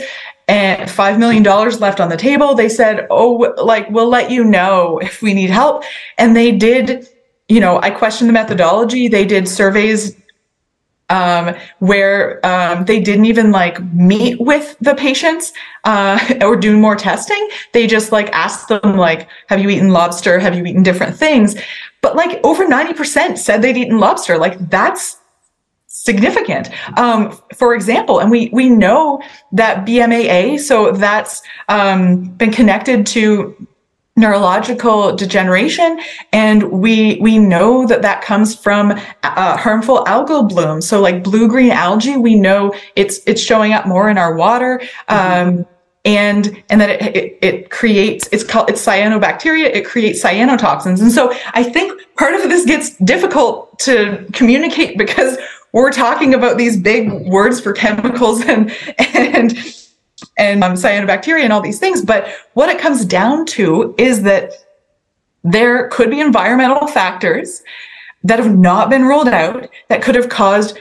and 0.47 0.89
$5 0.89 1.17
million 1.17 1.43
left 1.79 2.01
on 2.01 2.09
the 2.09 2.17
table. 2.17 2.53
They 2.53 2.67
said, 2.67 3.07
Oh, 3.09 3.53
like, 3.63 3.89
we'll 3.89 4.09
let 4.09 4.29
you 4.29 4.43
know 4.43 4.99
if 4.99 5.21
we 5.21 5.33
need 5.33 5.49
help. 5.49 5.83
And 6.17 6.35
they 6.35 6.51
did, 6.51 7.07
you 7.47 7.61
know, 7.61 7.79
I 7.81 7.89
questioned 7.89 8.29
the 8.29 8.33
methodology. 8.33 9.07
They 9.07 9.25
did 9.25 9.47
surveys 9.47 10.13
um, 11.11 11.53
where 11.79 12.43
um, 12.45 12.85
they 12.85 12.99
didn't 12.99 13.25
even 13.25 13.51
like 13.51 13.83
meet 13.93 14.39
with 14.39 14.75
the 14.79 14.95
patients 14.95 15.53
uh, 15.83 16.17
or 16.41 16.55
do 16.55 16.77
more 16.77 16.95
testing. 16.95 17.49
They 17.73 17.85
just 17.85 18.11
like 18.11 18.31
asked 18.31 18.69
them 18.69 18.97
like, 18.97 19.27
"Have 19.47 19.59
you 19.59 19.69
eaten 19.69 19.89
lobster? 19.89 20.39
Have 20.39 20.55
you 20.55 20.65
eaten 20.65 20.81
different 20.81 21.15
things?" 21.15 21.55
But 22.01 22.15
like 22.15 22.39
over 22.43 22.67
ninety 22.67 22.93
percent 22.93 23.37
said 23.37 23.61
they'd 23.61 23.77
eaten 23.77 23.99
lobster. 23.99 24.37
Like 24.37 24.57
that's 24.69 25.17
significant. 25.87 26.69
Um, 26.97 27.37
for 27.55 27.75
example, 27.75 28.19
and 28.19 28.31
we 28.31 28.49
we 28.53 28.69
know 28.69 29.21
that 29.51 29.85
BMAA, 29.85 30.59
so 30.59 30.91
that's 30.91 31.43
um, 31.67 32.23
been 32.23 32.51
connected 32.51 33.05
to 33.07 33.67
neurological 34.21 35.15
degeneration 35.15 35.99
and 36.31 36.71
we 36.71 37.17
we 37.19 37.37
know 37.37 37.85
that 37.87 38.01
that 38.03 38.21
comes 38.21 38.55
from 38.55 38.91
uh, 39.23 39.57
harmful 39.57 40.05
algal 40.05 40.47
bloom 40.47 40.79
so 40.79 41.01
like 41.01 41.23
blue 41.23 41.47
green 41.49 41.71
algae 41.71 42.15
we 42.15 42.35
know 42.35 42.73
it's 42.95 43.19
it's 43.25 43.41
showing 43.41 43.73
up 43.73 43.85
more 43.85 44.09
in 44.09 44.17
our 44.17 44.35
water 44.35 44.79
mm-hmm. 45.09 45.59
um, 45.59 45.65
and 46.05 46.63
and 46.69 46.79
that 46.79 46.89
it, 46.89 47.15
it, 47.15 47.39
it, 47.41 47.69
creates 47.71 48.29
it's 48.31 48.43
called 48.43 48.69
it's 48.69 48.83
cyanobacteria 48.85 49.65
it 49.65 49.85
creates 49.85 50.23
cyanotoxins 50.23 51.01
and 51.01 51.11
so 51.11 51.33
i 51.53 51.63
think 51.63 51.99
part 52.15 52.33
of 52.35 52.43
this 52.43 52.65
gets 52.65 52.95
difficult 52.97 53.77
to 53.79 54.25
communicate 54.33 54.97
because 54.97 55.37
we're 55.73 55.91
talking 55.91 56.33
about 56.33 56.57
these 56.57 56.77
big 56.77 57.11
words 57.27 57.59
for 57.59 57.73
chemicals 57.73 58.41
and 58.45 58.71
and 59.15 59.57
and 60.37 60.63
um, 60.63 60.73
cyanobacteria 60.73 61.43
and 61.43 61.53
all 61.53 61.61
these 61.61 61.79
things. 61.79 62.01
But 62.03 62.27
what 62.53 62.69
it 62.69 62.79
comes 62.79 63.05
down 63.05 63.45
to 63.47 63.95
is 63.97 64.23
that 64.23 64.53
there 65.43 65.87
could 65.89 66.09
be 66.09 66.19
environmental 66.19 66.87
factors 66.87 67.63
that 68.23 68.39
have 68.39 68.55
not 68.55 68.89
been 68.89 69.05
ruled 69.05 69.27
out 69.27 69.67
that 69.89 70.01
could 70.01 70.15
have 70.15 70.29
caused 70.29 70.77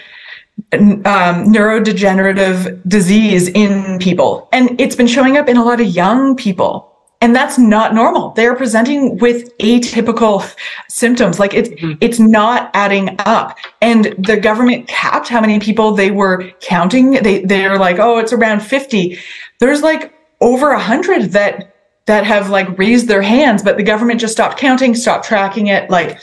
um, 0.73 1.03
neurodegenerative 1.05 2.87
disease 2.87 3.49
in 3.49 3.99
people. 3.99 4.49
And 4.53 4.79
it's 4.81 4.97
been 4.97 5.07
showing 5.07 5.37
up 5.37 5.49
in 5.49 5.57
a 5.57 5.65
lot 5.65 5.81
of 5.81 5.87
young 5.87 6.37
people. 6.37 6.90
And 7.23 7.37
that's 7.37 7.59
not 7.59 7.95
normal. 7.95 8.31
They're 8.31 8.57
presenting 8.57 9.19
with 9.19 9.57
atypical 9.59 10.55
symptoms. 10.89 11.39
Like 11.39 11.53
it's, 11.53 11.69
mm-hmm. 11.69 11.93
it's 12.01 12.19
not 12.19 12.71
adding 12.73 13.17
up. 13.21 13.59
And 13.83 14.15
the 14.19 14.39
government 14.39 14.89
capped 14.89 15.29
how 15.29 15.41
many 15.41 15.61
people 15.61 15.93
they 15.93 16.11
were 16.11 16.51
counting. 16.61 17.23
They, 17.23 17.45
they're 17.45 17.79
like, 17.79 17.99
oh, 17.99 18.19
it's 18.19 18.33
around 18.33 18.61
50. 18.61 19.19
There's 19.59 19.83
like 19.83 20.15
over 20.41 20.71
a 20.71 20.81
hundred 20.81 21.33
that, 21.33 21.77
that 22.07 22.25
have 22.25 22.49
like 22.49 22.79
raised 22.79 23.07
their 23.07 23.23
hands, 23.23 23.63
but 23.63 23.77
the 23.77 23.83
government 23.83 24.19
just 24.19 24.33
stopped 24.33 24.59
counting, 24.59 24.95
stopped 24.95 25.27
tracking 25.27 25.67
it. 25.67 25.91
Like 25.91 26.19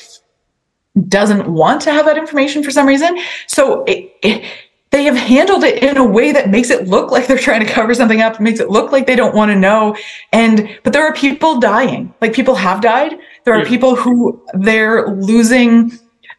doesn't 1.08 1.48
want 1.48 1.82
to 1.82 1.92
have 1.92 2.06
that 2.06 2.18
information 2.18 2.64
for 2.64 2.72
some 2.72 2.88
reason. 2.88 3.20
So 3.48 3.84
it, 3.84 4.12
it, 4.24 4.46
they 4.92 5.04
have 5.04 5.16
handled 5.16 5.64
it 5.64 5.84
in 5.84 5.98
a 5.98 6.06
way 6.06 6.32
that 6.32 6.50
makes 6.50 6.70
it 6.70 6.88
look 6.88 7.12
like 7.12 7.28
they're 7.28 7.38
trying 7.38 7.60
to 7.60 7.72
cover 7.72 7.94
something 7.94 8.22
up, 8.22 8.40
makes 8.40 8.60
it 8.60 8.70
look 8.70 8.92
like 8.92 9.06
they 9.06 9.16
don't 9.16 9.36
want 9.36 9.52
to 9.52 9.56
know. 9.56 9.96
And, 10.32 10.80
but 10.84 10.94
there 10.94 11.06
are 11.06 11.14
people 11.14 11.60
dying, 11.60 12.14
like 12.22 12.34
people 12.34 12.56
have 12.56 12.82
died. 12.82 13.18
There 13.44 13.54
are 13.54 13.64
yeah. 13.64 13.70
people 13.70 13.96
who 13.96 14.42
they're 14.54 15.08
losing, 15.16 15.92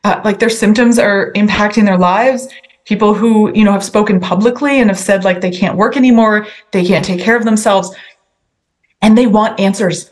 uh, 0.04 0.20
like 0.24 0.38
their 0.38 0.50
symptoms 0.50 0.98
are 0.98 1.32
impacting 1.34 1.84
their 1.84 1.98
lives. 1.98 2.48
People 2.87 3.12
who, 3.12 3.52
you 3.54 3.64
know, 3.64 3.72
have 3.72 3.84
spoken 3.84 4.18
publicly 4.18 4.80
and 4.80 4.88
have 4.88 4.98
said 4.98 5.22
like 5.22 5.42
they 5.42 5.50
can't 5.50 5.76
work 5.76 5.94
anymore, 5.94 6.46
they 6.70 6.84
can't 6.84 7.04
take 7.04 7.20
care 7.20 7.37
of 7.37 7.44
themselves, 7.44 7.94
and 9.02 9.16
they 9.16 9.26
want 9.26 9.61
answers. 9.61 10.11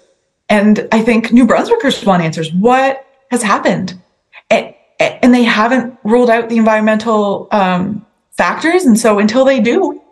And 0.51 0.87
I 0.93 1.01
think 1.01 1.33
New 1.33 1.47
Brunswickers 1.47 2.05
want 2.05 2.23
answers. 2.23 2.53
What 2.53 3.07
has 3.31 3.43
happened? 3.43 3.99
And, 4.51 4.75
and 5.01 5.33
they 5.33 5.43
haven't 5.43 5.99
ruled 6.05 6.29
out 6.29 6.51
the 6.51 6.59
environmental 6.59 7.49
um, 7.51 8.05
factors. 8.37 8.85
And 8.85 8.99
so 8.99 9.19
until 9.19 9.45
they 9.45 9.61
do, 9.61 10.03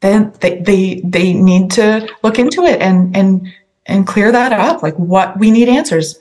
then 0.00 0.32
they, 0.40 0.58
they, 0.60 1.00
they 1.04 1.32
need 1.32 1.70
to 1.72 2.08
look 2.22 2.38
into 2.38 2.64
it 2.64 2.80
and, 2.80 3.16
and, 3.16 3.52
and 3.86 4.06
clear 4.06 4.32
that 4.32 4.52
up. 4.52 4.82
Like 4.82 4.96
what 4.96 5.38
we 5.38 5.50
need 5.50 5.68
answers. 5.68 6.18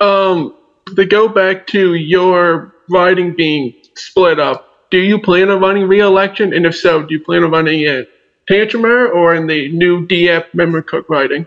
Um, 0.00 0.54
to 0.94 1.04
go 1.06 1.28
back 1.28 1.66
to 1.68 1.94
your 1.94 2.74
riding 2.90 3.34
being 3.34 3.74
split 3.96 4.38
up, 4.38 4.90
do 4.90 4.98
you 4.98 5.18
plan 5.18 5.50
on 5.50 5.60
running 5.60 5.88
re-election? 5.88 6.52
And 6.52 6.66
if 6.66 6.76
so, 6.76 7.02
do 7.02 7.14
you 7.14 7.20
plan 7.20 7.42
on 7.42 7.50
running 7.50 7.80
in 7.80 8.06
Tantramar 8.48 9.12
or 9.12 9.34
in 9.34 9.46
the 9.46 9.72
new 9.72 10.06
Dieppe 10.06 10.48
Memramcook 10.54 11.08
riding? 11.08 11.46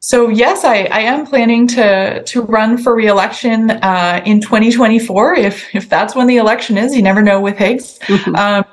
So 0.00 0.28
yes, 0.28 0.64
I, 0.64 0.84
I 0.84 1.00
am 1.00 1.26
planning 1.26 1.66
to 1.68 2.22
to 2.22 2.42
run 2.42 2.78
for 2.78 2.94
reelection 2.94 3.70
uh, 3.70 4.22
in 4.24 4.40
2024. 4.40 5.34
If 5.34 5.74
if 5.74 5.88
that's 5.88 6.14
when 6.14 6.28
the 6.28 6.36
election 6.36 6.78
is, 6.78 6.94
you 6.94 7.02
never 7.02 7.20
know 7.20 7.40
with 7.40 7.56
Higgs. 7.56 7.98
Mm-hmm. 8.00 8.36
Um, 8.36 8.64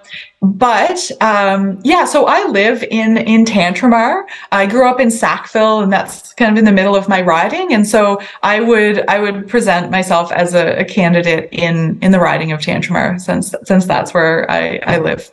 but 0.41 1.09
um, 1.21 1.79
yeah, 1.83 2.05
so 2.05 2.27
I 2.27 2.45
live 2.49 2.83
in 2.83 3.17
in 3.17 3.43
Tantramar. 3.43 4.25
I 4.51 4.67
grew 4.67 4.87
up 4.87 4.99
in 4.99 5.09
Sackville, 5.09 5.81
and 5.81 5.91
that's 5.91 6.33
kind 6.33 6.51
of 6.51 6.59
in 6.59 6.65
the 6.65 6.71
middle 6.71 6.95
of 6.95 7.09
my 7.09 7.21
riding. 7.21 7.73
And 7.73 7.87
so 7.87 8.21
I 8.43 8.59
would 8.59 9.07
I 9.09 9.19
would 9.19 9.47
present 9.47 9.89
myself 9.89 10.31
as 10.31 10.53
a, 10.53 10.79
a 10.79 10.85
candidate 10.85 11.49
in 11.51 11.97
in 12.03 12.11
the 12.11 12.19
riding 12.19 12.51
of 12.51 12.59
Tantramar, 12.59 13.19
since 13.19 13.55
since 13.63 13.85
that's 13.85 14.13
where 14.13 14.49
I, 14.51 14.79
I 14.85 14.99
live. 14.99 15.31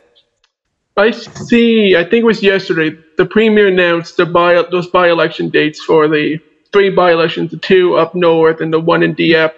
I 0.95 1.11
see. 1.11 1.95
I 1.95 2.03
think 2.03 2.23
it 2.23 2.25
was 2.25 2.43
yesterday. 2.43 2.97
The 3.17 3.25
premier 3.25 3.67
announced 3.67 4.17
the 4.17 4.25
by 4.25 4.61
those 4.71 4.87
by-election 4.87 5.49
dates 5.49 5.81
for 5.81 6.07
the 6.07 6.39
three 6.71 6.89
by-elections, 6.89 7.51
the 7.51 7.57
two 7.57 7.95
up 7.95 8.13
north 8.15 8.61
and 8.61 8.71
the 8.71 8.79
one 8.79 9.03
in 9.03 9.13
Dieppe. 9.13 9.55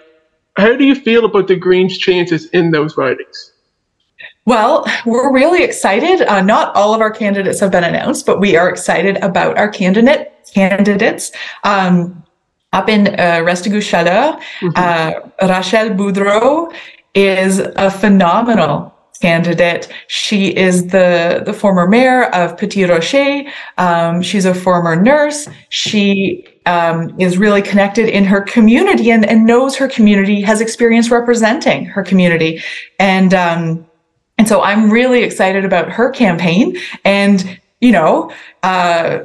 How 0.56 0.74
do 0.74 0.84
you 0.84 0.94
feel 0.94 1.24
about 1.24 1.48
the 1.48 1.56
Greens' 1.56 1.98
chances 1.98 2.46
in 2.50 2.70
those 2.70 2.96
ridings? 2.96 3.52
Well, 4.46 4.86
we're 5.04 5.32
really 5.32 5.62
excited. 5.64 6.22
Uh, 6.22 6.40
not 6.40 6.74
all 6.74 6.94
of 6.94 7.00
our 7.00 7.10
candidates 7.10 7.60
have 7.60 7.72
been 7.72 7.84
announced, 7.84 8.24
but 8.24 8.40
we 8.40 8.56
are 8.56 8.68
excited 8.68 9.18
about 9.18 9.58
our 9.58 9.68
candidate 9.68 10.32
candidates. 10.54 11.32
Um, 11.64 12.22
up 12.72 12.88
in 12.88 13.08
uh, 13.08 13.42
Restigouche-Chaleur, 13.42 14.38
mm-hmm. 14.60 14.68
uh, 14.76 15.48
Rachel 15.48 15.90
Boudreau 15.90 16.72
is 17.14 17.58
a 17.58 17.90
phenomenal 17.90 18.95
candidate. 19.16 19.88
She 20.08 20.56
is 20.56 20.88
the, 20.88 21.42
the 21.44 21.52
former 21.52 21.86
mayor 21.86 22.24
of 22.34 22.56
Petit 22.56 22.84
Rocher. 22.84 23.44
Um, 23.78 24.22
she's 24.22 24.44
a 24.44 24.54
former 24.54 24.96
nurse. 24.96 25.48
She 25.68 26.46
um, 26.66 27.18
is 27.20 27.38
really 27.38 27.62
connected 27.62 28.08
in 28.08 28.24
her 28.24 28.40
community 28.40 29.10
and, 29.10 29.24
and 29.24 29.46
knows 29.46 29.76
her 29.76 29.88
community, 29.88 30.40
has 30.42 30.60
experience 30.60 31.10
representing 31.10 31.86
her 31.86 32.02
community. 32.02 32.62
And, 32.98 33.32
um, 33.32 33.86
and 34.38 34.46
so 34.46 34.62
I'm 34.62 34.90
really 34.90 35.22
excited 35.22 35.64
about 35.64 35.90
her 35.90 36.10
campaign 36.10 36.76
and, 37.04 37.60
you 37.80 37.92
know, 37.92 38.32
uh, 38.62 39.20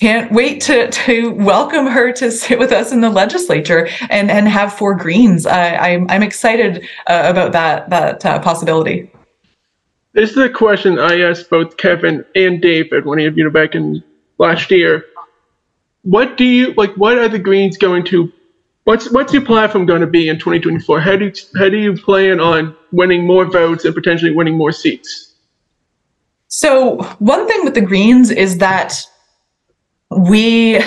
can't 0.00 0.32
wait 0.32 0.60
to 0.62 0.90
to 0.90 1.30
welcome 1.32 1.86
her 1.86 2.12
to 2.12 2.30
sit 2.30 2.58
with 2.58 2.72
us 2.72 2.92
in 2.92 3.00
the 3.00 3.10
legislature 3.10 3.88
and 4.10 4.30
and 4.30 4.48
have 4.48 4.72
four 4.72 4.94
greens. 4.94 5.46
I, 5.46 5.76
I'm 5.76 6.10
I'm 6.10 6.22
excited 6.22 6.84
uh, 7.06 7.22
about 7.26 7.52
that 7.52 7.90
that 7.90 8.24
uh, 8.24 8.38
possibility. 8.40 9.10
This 10.12 10.30
is 10.30 10.36
a 10.36 10.48
question 10.48 10.98
I 10.98 11.20
asked 11.20 11.50
both 11.50 11.76
Kevin 11.76 12.24
and 12.34 12.62
David 12.62 13.04
when 13.04 13.18
he 13.18 13.24
interviewed 13.24 13.52
back 13.52 13.74
in 13.74 14.02
last 14.38 14.70
year. 14.70 15.04
What 16.02 16.36
do 16.36 16.44
you 16.44 16.72
like? 16.74 16.94
What 16.94 17.18
are 17.18 17.28
the 17.28 17.38
Greens 17.38 17.76
going 17.76 18.04
to? 18.06 18.32
What's 18.84 19.10
what's 19.10 19.32
your 19.32 19.44
platform 19.44 19.86
going 19.86 20.02
to 20.02 20.06
be 20.06 20.28
in 20.28 20.38
2024? 20.38 21.00
How 21.00 21.16
do 21.16 21.26
you, 21.26 21.32
how 21.56 21.68
do 21.68 21.78
you 21.78 21.96
plan 21.96 22.38
on 22.38 22.76
winning 22.92 23.26
more 23.26 23.44
votes 23.44 23.84
and 23.84 23.94
potentially 23.94 24.30
winning 24.30 24.56
more 24.56 24.72
seats? 24.72 25.34
So 26.48 27.02
one 27.18 27.48
thing 27.48 27.64
with 27.64 27.74
the 27.74 27.80
Greens 27.80 28.30
is 28.30 28.58
that 28.58 29.04
we 30.18 30.80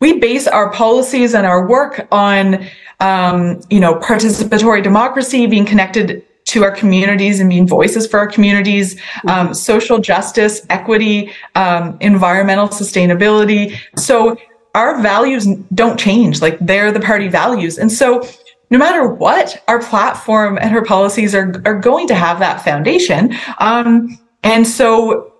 we 0.00 0.18
base 0.18 0.46
our 0.46 0.72
policies 0.72 1.34
and 1.34 1.46
our 1.46 1.66
work 1.66 2.08
on 2.10 2.66
um, 3.00 3.60
you 3.70 3.80
know 3.80 3.94
participatory 3.96 4.82
democracy 4.82 5.46
being 5.46 5.66
connected 5.66 6.24
to 6.46 6.64
our 6.64 6.72
communities 6.72 7.38
and 7.38 7.48
being 7.48 7.66
voices 7.66 8.08
for 8.08 8.18
our 8.18 8.26
communities, 8.26 9.00
um, 9.28 9.54
social 9.54 9.98
justice, 9.98 10.66
equity, 10.68 11.30
um, 11.54 11.96
environmental 12.00 12.66
sustainability. 12.68 13.78
So 13.96 14.36
our 14.74 15.00
values 15.00 15.46
don't 15.74 15.98
change, 15.98 16.40
like 16.40 16.58
they're 16.58 16.90
the 16.90 17.00
party 17.00 17.28
values. 17.28 17.78
And 17.78 17.92
so 17.92 18.26
no 18.70 18.78
matter 18.78 19.06
what, 19.06 19.62
our 19.68 19.80
platform 19.80 20.58
and 20.60 20.70
her 20.70 20.82
policies 20.82 21.34
are, 21.34 21.60
are 21.64 21.78
going 21.78 22.08
to 22.08 22.14
have 22.14 22.38
that 22.40 22.64
foundation. 22.64 23.34
Um, 23.58 24.18
and 24.42 24.66
so 24.66 25.32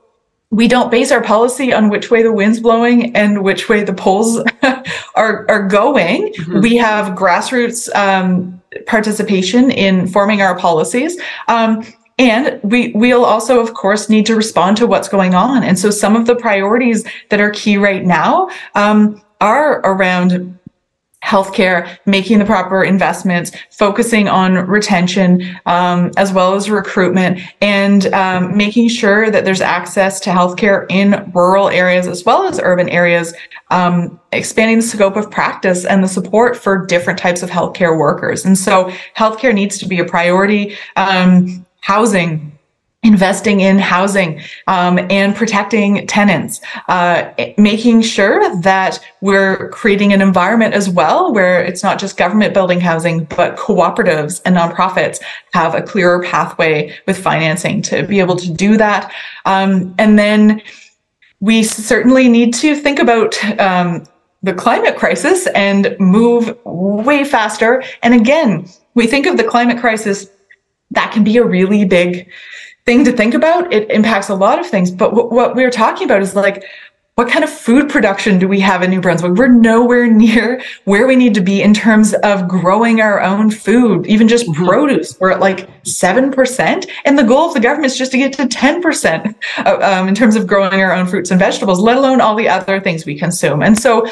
we 0.50 0.66
don't 0.66 0.90
base 0.90 1.12
our 1.12 1.22
policy 1.22 1.72
on 1.72 1.88
which 1.88 2.10
way 2.10 2.22
the 2.22 2.32
wind's 2.32 2.60
blowing 2.60 3.14
and 3.14 3.42
which 3.42 3.68
way 3.68 3.84
the 3.84 3.92
polls 3.92 4.40
are, 5.14 5.46
are 5.48 5.66
going. 5.68 6.32
Mm-hmm. 6.32 6.60
We 6.60 6.76
have 6.76 7.16
grassroots 7.16 7.94
um, 7.94 8.60
participation 8.86 9.70
in 9.70 10.08
forming 10.08 10.42
our 10.42 10.58
policies. 10.58 11.20
Um, 11.46 11.84
and 12.18 12.60
we, 12.62 12.92
we'll 12.94 13.24
also, 13.24 13.60
of 13.60 13.74
course, 13.74 14.10
need 14.10 14.26
to 14.26 14.36
respond 14.36 14.76
to 14.78 14.86
what's 14.86 15.08
going 15.08 15.34
on. 15.34 15.62
And 15.62 15.78
so 15.78 15.90
some 15.90 16.16
of 16.16 16.26
the 16.26 16.34
priorities 16.34 17.06
that 17.30 17.40
are 17.40 17.50
key 17.50 17.78
right 17.78 18.04
now 18.04 18.50
um, 18.74 19.22
are 19.40 19.80
around 19.80 20.58
healthcare, 21.24 21.98
making 22.06 22.38
the 22.38 22.44
proper 22.44 22.82
investments, 22.82 23.52
focusing 23.70 24.28
on 24.28 24.54
retention 24.66 25.58
um, 25.66 26.10
as 26.16 26.32
well 26.32 26.54
as 26.54 26.70
recruitment, 26.70 27.40
and 27.60 28.12
um, 28.14 28.56
making 28.56 28.88
sure 28.88 29.30
that 29.30 29.44
there's 29.44 29.60
access 29.60 30.18
to 30.20 30.30
healthcare 30.30 30.86
in 30.88 31.30
rural 31.34 31.68
areas 31.68 32.06
as 32.06 32.24
well 32.24 32.44
as 32.44 32.58
urban 32.62 32.88
areas, 32.88 33.34
um, 33.70 34.18
expanding 34.32 34.78
the 34.78 34.82
scope 34.82 35.16
of 35.16 35.30
practice 35.30 35.84
and 35.84 36.02
the 36.02 36.08
support 36.08 36.56
for 36.56 36.86
different 36.86 37.18
types 37.18 37.42
of 37.42 37.50
healthcare 37.50 37.98
workers. 37.98 38.44
And 38.44 38.58
so, 38.58 38.90
healthcare 39.16 39.54
needs 39.54 39.78
to 39.78 39.86
be 39.86 39.98
a 39.98 40.04
priority. 40.04 40.76
Um, 40.96 41.66
housing 41.82 42.49
investing 43.02 43.60
in 43.60 43.78
housing 43.78 44.40
um, 44.66 44.98
and 45.10 45.34
protecting 45.34 46.06
tenants, 46.06 46.60
uh, 46.88 47.30
making 47.56 48.02
sure 48.02 48.54
that 48.60 49.00
we're 49.22 49.70
creating 49.70 50.12
an 50.12 50.20
environment 50.20 50.74
as 50.74 50.90
well 50.90 51.32
where 51.32 51.62
it's 51.62 51.82
not 51.82 51.98
just 51.98 52.18
government 52.18 52.52
building 52.52 52.78
housing, 52.78 53.24
but 53.24 53.56
cooperatives 53.56 54.42
and 54.44 54.54
nonprofits 54.54 55.18
have 55.54 55.74
a 55.74 55.80
clearer 55.80 56.22
pathway 56.22 56.94
with 57.06 57.16
financing 57.16 57.80
to 57.80 58.02
be 58.02 58.20
able 58.20 58.36
to 58.36 58.52
do 58.52 58.76
that. 58.76 59.10
Um, 59.46 59.94
and 59.98 60.18
then 60.18 60.60
we 61.40 61.62
certainly 61.62 62.28
need 62.28 62.52
to 62.54 62.74
think 62.74 62.98
about 62.98 63.42
um, 63.58 64.04
the 64.42 64.52
climate 64.52 64.96
crisis 64.96 65.46
and 65.54 65.96
move 65.98 66.54
way 66.66 67.24
faster. 67.24 67.82
And 68.02 68.12
again, 68.12 68.68
we 68.94 69.06
think 69.06 69.24
of 69.24 69.38
the 69.38 69.44
climate 69.44 69.78
crisis 69.78 70.28
that 70.90 71.12
can 71.12 71.24
be 71.24 71.36
a 71.36 71.44
really 71.44 71.84
big 71.84 72.28
thing 72.90 73.04
to 73.04 73.12
think 73.12 73.34
about. 73.34 73.72
It 73.72 73.88
impacts 73.88 74.30
a 74.30 74.34
lot 74.34 74.58
of 74.58 74.66
things. 74.66 74.90
But 74.90 75.10
w- 75.10 75.28
what 75.28 75.54
we're 75.54 75.70
talking 75.70 76.06
about 76.06 76.22
is 76.22 76.34
like, 76.34 76.64
what 77.14 77.28
kind 77.28 77.44
of 77.44 77.50
food 77.50 77.88
production 77.88 78.40
do 78.40 78.48
we 78.48 78.58
have 78.58 78.82
in 78.82 78.90
New 78.90 79.00
Brunswick? 79.00 79.34
We're 79.34 79.46
nowhere 79.46 80.08
near 80.24 80.60
where 80.86 81.06
we 81.06 81.14
need 81.14 81.34
to 81.34 81.40
be 81.40 81.62
in 81.62 81.72
terms 81.72 82.14
of 82.14 82.48
growing 82.48 83.00
our 83.00 83.20
own 83.20 83.48
food, 83.48 84.08
even 84.08 84.26
just 84.26 84.46
mm-hmm. 84.46 84.64
produce. 84.66 85.16
We're 85.20 85.30
at 85.30 85.38
like 85.38 85.68
7%. 85.84 86.90
And 87.04 87.16
the 87.16 87.22
goal 87.22 87.46
of 87.46 87.54
the 87.54 87.60
government 87.60 87.92
is 87.92 87.96
just 87.96 88.10
to 88.10 88.18
get 88.18 88.32
to 88.32 88.46
10% 88.46 89.34
um, 89.66 90.08
in 90.08 90.14
terms 90.16 90.34
of 90.34 90.48
growing 90.48 90.80
our 90.80 90.92
own 90.92 91.06
fruits 91.06 91.30
and 91.30 91.38
vegetables, 91.38 91.78
let 91.78 91.96
alone 91.96 92.20
all 92.20 92.34
the 92.34 92.48
other 92.48 92.80
things 92.80 93.06
we 93.06 93.16
consume. 93.16 93.62
And 93.62 93.78
so 93.78 94.04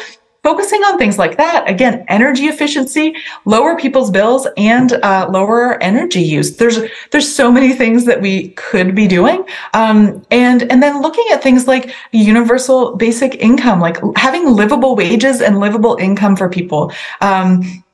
focusing 0.42 0.82
on 0.82 0.98
things 0.98 1.18
like 1.18 1.36
that. 1.36 1.68
Again 1.68 2.04
energy 2.08 2.44
efficiency 2.44 3.16
lower 3.44 3.76
people's 3.76 4.10
bills 4.10 4.46
and 4.56 4.92
uh, 4.92 5.28
lower 5.30 5.82
energy 5.82 6.22
use. 6.22 6.56
There's 6.56 6.80
there's 7.10 7.32
so 7.32 7.50
many 7.50 7.72
things 7.72 8.04
that 8.06 8.20
we 8.20 8.50
could 8.50 8.94
be 8.94 9.06
doing. 9.06 9.44
Um, 9.74 10.24
and 10.30 10.70
and 10.70 10.82
then 10.82 11.02
looking 11.02 11.26
at 11.32 11.42
things 11.42 11.66
like 11.66 11.94
universal 12.12 12.96
basic 12.96 13.34
income 13.36 13.80
like 13.80 13.98
having 14.16 14.46
livable 14.48 14.96
wages 14.96 15.40
and 15.40 15.60
livable 15.60 15.96
income 16.00 16.36
for 16.36 16.48
people. 16.48 16.92
Um, 17.20 17.84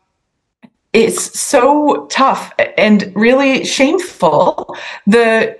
it's 0.94 1.38
so 1.38 2.07
tough 2.07 2.52
and 2.78 3.12
really 3.14 3.64
shameful 3.64 4.76
the 5.07 5.59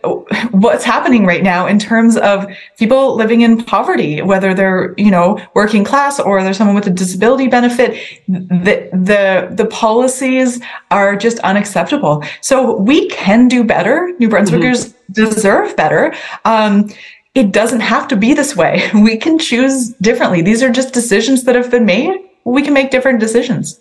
what's 0.53 0.85
happening 0.85 1.27
right 1.27 1.43
now 1.43 1.67
in 1.67 1.79
terms 1.79 2.17
of 2.17 2.47
people 2.79 3.15
living 3.17 3.43
in 3.43 3.63
poverty 3.63 4.23
whether 4.23 4.55
they're 4.55 4.95
you 4.97 5.11
know 5.11 5.39
working 5.55 5.85
class 5.85 6.19
or 6.19 6.43
they're 6.43 6.55
someone 6.55 6.77
with 6.77 6.87
a 6.87 6.91
disability 6.91 7.49
benefit 7.49 7.99
the 8.29 8.89
the 8.93 9.55
the 9.55 9.67
policies 9.67 10.61
are 10.91 11.17
just 11.17 11.39
unacceptable. 11.41 12.25
So 12.41 12.77
we 12.77 13.09
can 13.09 13.49
do 13.49 13.65
better. 13.65 14.13
New 14.19 14.29
brunswickers 14.29 14.87
mm-hmm. 14.87 15.13
deserve 15.13 15.77
better. 15.77 16.15
Um, 16.45 16.91
it 17.35 17.53
doesn't 17.53 17.81
have 17.81 18.07
to 18.09 18.17
be 18.17 18.35
this 18.35 18.57
way. 18.57 18.91
We 18.95 19.17
can 19.17 19.39
choose 19.39 19.91
differently. 20.01 20.43
These 20.43 20.63
are 20.63 20.71
just 20.71 20.95
decisions 20.95 21.45
that 21.45 21.57
have 21.57 21.71
been 21.71 21.85
made. 21.85 22.21
We 22.45 22.63
can 22.63 22.75
make 22.75 22.91
different 22.91 23.21
decisions 23.21 23.81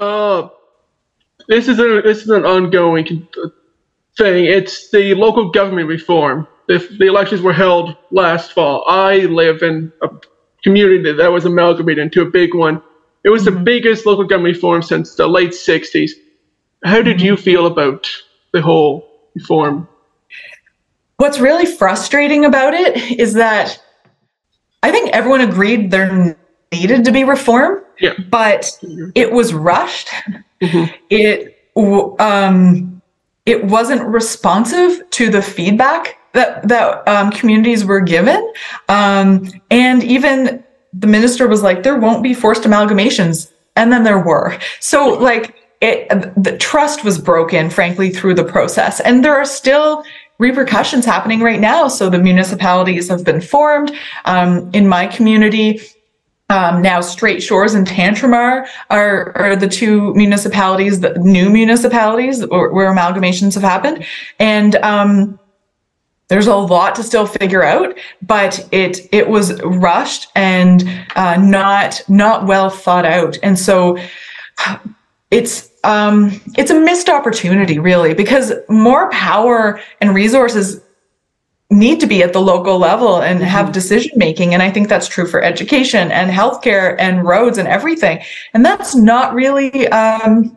uh, 0.00 0.48
this 1.48 1.68
is 1.68 1.78
a 1.78 2.00
this 2.02 2.22
is 2.22 2.30
an 2.30 2.44
ongoing 2.44 3.04
thing. 4.16 4.44
It's 4.44 4.90
the 4.90 5.14
local 5.14 5.50
government 5.50 5.88
reform. 5.88 6.46
If 6.68 6.88
the 6.98 7.06
elections 7.06 7.42
were 7.42 7.52
held 7.52 7.96
last 8.10 8.52
fall, 8.52 8.84
I 8.88 9.20
live 9.20 9.62
in 9.62 9.92
a 10.02 10.08
community 10.62 11.12
that 11.12 11.32
was 11.32 11.44
amalgamated 11.44 12.02
into 12.02 12.22
a 12.22 12.30
big 12.30 12.54
one. 12.54 12.82
It 13.24 13.30
was 13.30 13.44
mm-hmm. 13.44 13.56
the 13.56 13.60
biggest 13.60 14.06
local 14.06 14.24
government 14.24 14.54
reform 14.54 14.82
since 14.82 15.14
the 15.14 15.26
late 15.26 15.50
'60s. 15.50 16.12
How 16.84 17.02
did 17.02 17.18
mm-hmm. 17.18 17.26
you 17.26 17.36
feel 17.36 17.66
about 17.66 18.08
the 18.52 18.62
whole 18.62 19.06
reform? 19.34 19.88
What's 21.16 21.38
really 21.38 21.66
frustrating 21.66 22.46
about 22.46 22.72
it 22.72 22.96
is 23.20 23.34
that 23.34 23.78
I 24.82 24.90
think 24.90 25.10
everyone 25.10 25.42
agreed 25.42 25.90
there 25.90 26.38
needed 26.72 27.04
to 27.04 27.12
be 27.12 27.24
reform 27.24 27.84
yeah. 28.00 28.14
but 28.30 28.62
mm-hmm. 28.82 29.10
it 29.14 29.32
was 29.32 29.54
rushed. 29.54 30.08
Mm-hmm. 30.60 30.92
It 31.10 31.56
um, 32.18 33.02
it 33.46 33.64
wasn't 33.64 34.02
responsive 34.02 35.08
to 35.10 35.30
the 35.30 35.42
feedback 35.42 36.18
that 36.32 36.66
that 36.68 37.06
um, 37.08 37.30
communities 37.30 37.84
were 37.84 38.00
given, 38.00 38.52
um, 38.88 39.48
and 39.70 40.02
even 40.02 40.62
the 40.92 41.06
minister 41.06 41.46
was 41.46 41.62
like, 41.62 41.82
"There 41.82 41.98
won't 41.98 42.22
be 42.22 42.34
forced 42.34 42.62
amalgamations," 42.62 43.50
and 43.76 43.92
then 43.92 44.04
there 44.04 44.18
were. 44.18 44.58
So 44.80 45.08
like. 45.08 45.56
It, 45.82 46.10
the 46.36 46.58
trust 46.58 47.04
was 47.04 47.18
broken, 47.18 47.70
frankly, 47.70 48.10
through 48.10 48.34
the 48.34 48.44
process. 48.44 49.00
And 49.00 49.24
there 49.24 49.34
are 49.34 49.46
still 49.46 50.04
repercussions 50.40 51.06
happening 51.06 51.40
right 51.40 51.58
now. 51.58 51.88
So 51.88 52.10
the 52.10 52.18
municipalities 52.18 53.08
have 53.08 53.24
been 53.24 53.40
formed. 53.40 53.90
Um, 54.26 54.70
in 54.74 54.88
my 54.88 55.06
community, 55.06 55.80
um, 56.50 56.82
now, 56.82 57.00
Strait 57.00 57.42
Shores 57.42 57.74
and 57.74 57.86
Tantramar 57.86 58.66
are, 58.90 59.36
are 59.36 59.54
the 59.54 59.68
two 59.68 60.12
municipalities, 60.14 60.98
the 60.98 61.14
new 61.18 61.48
municipalities 61.48 62.44
where, 62.46 62.70
where 62.70 62.92
amalgamations 62.92 63.54
have 63.54 63.62
happened. 63.62 64.04
And 64.40 64.74
um, 64.76 65.38
there's 66.26 66.48
a 66.48 66.56
lot 66.56 66.96
to 66.96 67.04
still 67.04 67.26
figure 67.26 67.62
out, 67.62 67.96
but 68.22 68.66
it 68.72 69.08
it 69.12 69.28
was 69.28 69.60
rushed 69.62 70.28
and 70.34 70.84
uh, 71.16 71.36
not 71.36 72.02
not 72.08 72.46
well 72.46 72.68
thought 72.68 73.04
out. 73.04 73.38
And 73.42 73.58
so 73.58 73.98
it's 75.30 75.70
um, 75.84 76.40
it's 76.56 76.70
a 76.70 76.80
missed 76.80 77.08
opportunity, 77.08 77.78
really, 77.78 78.14
because 78.14 78.52
more 78.68 79.10
power 79.10 79.80
and 80.00 80.14
resources 80.14 80.80
need 81.70 82.00
to 82.00 82.06
be 82.06 82.22
at 82.22 82.32
the 82.32 82.40
local 82.40 82.78
level 82.78 83.22
and 83.22 83.38
mm-hmm. 83.38 83.48
have 83.48 83.72
decision 83.72 84.12
making. 84.16 84.54
And 84.54 84.62
I 84.62 84.70
think 84.70 84.88
that's 84.88 85.06
true 85.06 85.26
for 85.26 85.42
education 85.42 86.10
and 86.10 86.30
healthcare 86.30 86.96
and 86.98 87.24
roads 87.24 87.58
and 87.58 87.68
everything. 87.68 88.20
And 88.54 88.64
that's 88.64 88.96
not 88.96 89.34
really 89.34 89.86
um, 89.88 90.56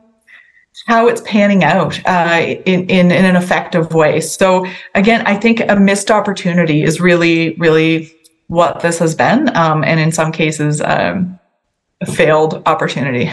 how 0.87 1.07
it's 1.07 1.21
panning 1.21 1.63
out 1.63 1.99
uh, 2.07 2.55
in, 2.65 2.89
in, 2.89 3.11
in 3.11 3.25
an 3.25 3.35
effective 3.35 3.93
way. 3.93 4.19
So 4.21 4.65
again, 4.95 5.25
I 5.27 5.35
think 5.35 5.61
a 5.69 5.75
missed 5.75 6.09
opportunity 6.09 6.81
is 6.83 6.99
really, 6.99 7.55
really 7.55 8.11
what 8.47 8.81
this 8.81 8.97
has 8.99 9.13
been. 9.13 9.55
Um, 9.55 9.83
and 9.83 9.99
in 9.99 10.11
some 10.11 10.31
cases, 10.31 10.81
um, 10.81 11.39
a 12.01 12.11
failed 12.11 12.61
opportunity. 12.65 13.31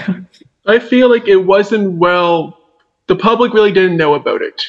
I 0.67 0.79
feel 0.79 1.09
like 1.09 1.27
it 1.27 1.45
wasn't 1.47 1.95
well, 1.95 2.59
the 3.07 3.17
public 3.17 3.55
really 3.55 3.73
didn't 3.73 3.97
know 3.97 4.15
about 4.15 4.43
it. 4.43 4.63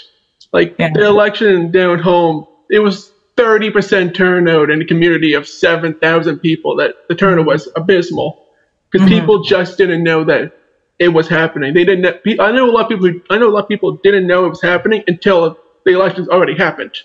Like 0.54 0.76
yeah. 0.80 0.92
the 0.94 1.06
election 1.06 1.72
down 1.72 2.00
home 2.00 2.48
it 2.72 2.80
was 2.80 3.12
30% 3.38 4.16
turnout 4.16 4.70
in 4.70 4.82
a 4.82 4.86
community 4.86 5.34
of 5.34 5.48
7,000 5.48 6.40
people 6.40 6.76
that 6.78 7.08
the 7.08 7.16
turnout 7.16 7.46
was 7.46 7.70
abysmal 7.76 8.48
because 8.90 9.08
mm-hmm. 9.08 9.20
people 9.20 9.44
just 9.44 9.78
didn't 9.78 10.04
know 10.04 10.24
that 10.24 10.58
it 11.00 11.10
was 11.10 11.28
happening. 11.28 11.74
They 11.74 11.84
didn't. 11.84 12.40
I 12.40 12.52
know 12.52 12.70
a 12.70 12.72
lot 12.72 12.92
of 12.92 13.00
people. 13.00 13.20
I 13.32 13.40
know 13.40 13.50
a 13.50 13.54
lot 13.54 13.64
of 13.64 13.68
people 13.68 13.94
didn't 14.04 14.28
know 14.28 14.46
it 14.46 14.50
was 14.50 14.62
happening 14.62 15.04
until 15.08 15.58
the 15.84 15.94
elections 15.94 16.30
already 16.30 16.56
happened. 16.56 16.96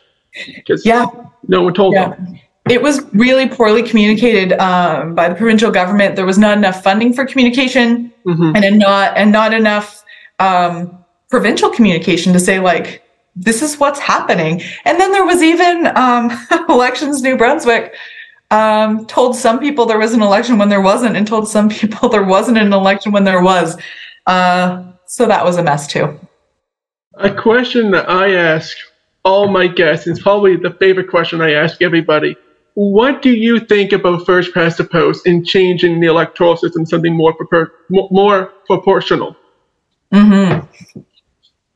Because 0.55 0.85
yeah, 0.85 1.07
no 1.49 1.63
one 1.63 1.73
told 1.73 1.95
yeah. 1.95 2.11
them. 2.11 2.39
It 2.69 2.83
was 2.83 3.03
really 3.15 3.49
poorly 3.49 3.83
communicated 3.83 4.53
um, 4.61 5.15
by 5.15 5.31
the 5.31 5.35
provincial 5.35 5.71
government. 5.71 6.15
There 6.15 6.27
was 6.27 6.37
not 6.37 6.59
enough 6.59 6.83
funding 6.83 7.15
for 7.15 7.25
communication, 7.25 8.13
mm-hmm. 8.27 8.55
and 8.55 8.79
not 8.79 9.17
and 9.17 9.33
not 9.33 9.55
enough 9.55 10.05
um, 10.41 11.03
provincial 11.31 11.71
communication 11.71 12.35
to 12.35 12.41
say 12.41 12.61
like 12.61 13.03
this 13.37 13.63
is 13.63 13.79
what's 13.79 14.01
happening. 14.01 14.63
And 14.85 14.99
then 14.99 15.13
there 15.13 15.25
was 15.25 15.43
even 15.43 15.87
um, 15.97 16.31
Elections 16.69 17.23
New 17.23 17.37
Brunswick 17.37 17.95
um, 18.51 19.07
told 19.07 19.37
some 19.37 19.61
people 19.61 19.87
there 19.87 19.99
was 19.99 20.15
an 20.15 20.23
election 20.23 20.59
when 20.59 20.69
there 20.69 20.81
wasn't, 20.81 21.17
and 21.17 21.27
told 21.27 21.49
some 21.49 21.69
people 21.81 22.09
there 22.09 22.25
wasn't 22.25 22.59
an 22.59 22.73
election 22.73 23.13
when 23.13 23.25
there 23.25 23.43
was. 23.43 23.77
Uh, 24.27 24.83
so 25.07 25.27
that 25.27 25.45
was 25.45 25.57
a 25.57 25.63
mess 25.63 25.87
too. 25.87 26.19
A 27.15 27.33
question 27.33 27.93
that 27.93 28.11
I 28.11 28.35
ask 28.35 28.77
all 29.27 29.49
my 29.49 29.67
guests, 29.67 30.07
is 30.07 30.21
probably 30.21 30.57
the 30.57 30.71
favorite 30.71 31.11
question 31.11 31.41
I 31.41 31.53
ask 31.53 31.83
everybody. 31.83 32.37
What 32.75 33.23
do 33.23 33.31
you 33.31 33.59
think 33.59 33.93
about 33.93 34.25
first 34.25 34.55
past 34.55 34.79
the 34.79 34.85
post 34.85 35.27
in 35.27 35.45
changing 35.45 35.99
the 35.99 36.07
electoral 36.07 36.57
system 36.57 36.87
something 36.87 37.13
more, 37.13 37.37
propor- 37.37 37.71
more 37.91 38.53
proportional? 38.67 39.37
Mm-hmm. 40.13 40.65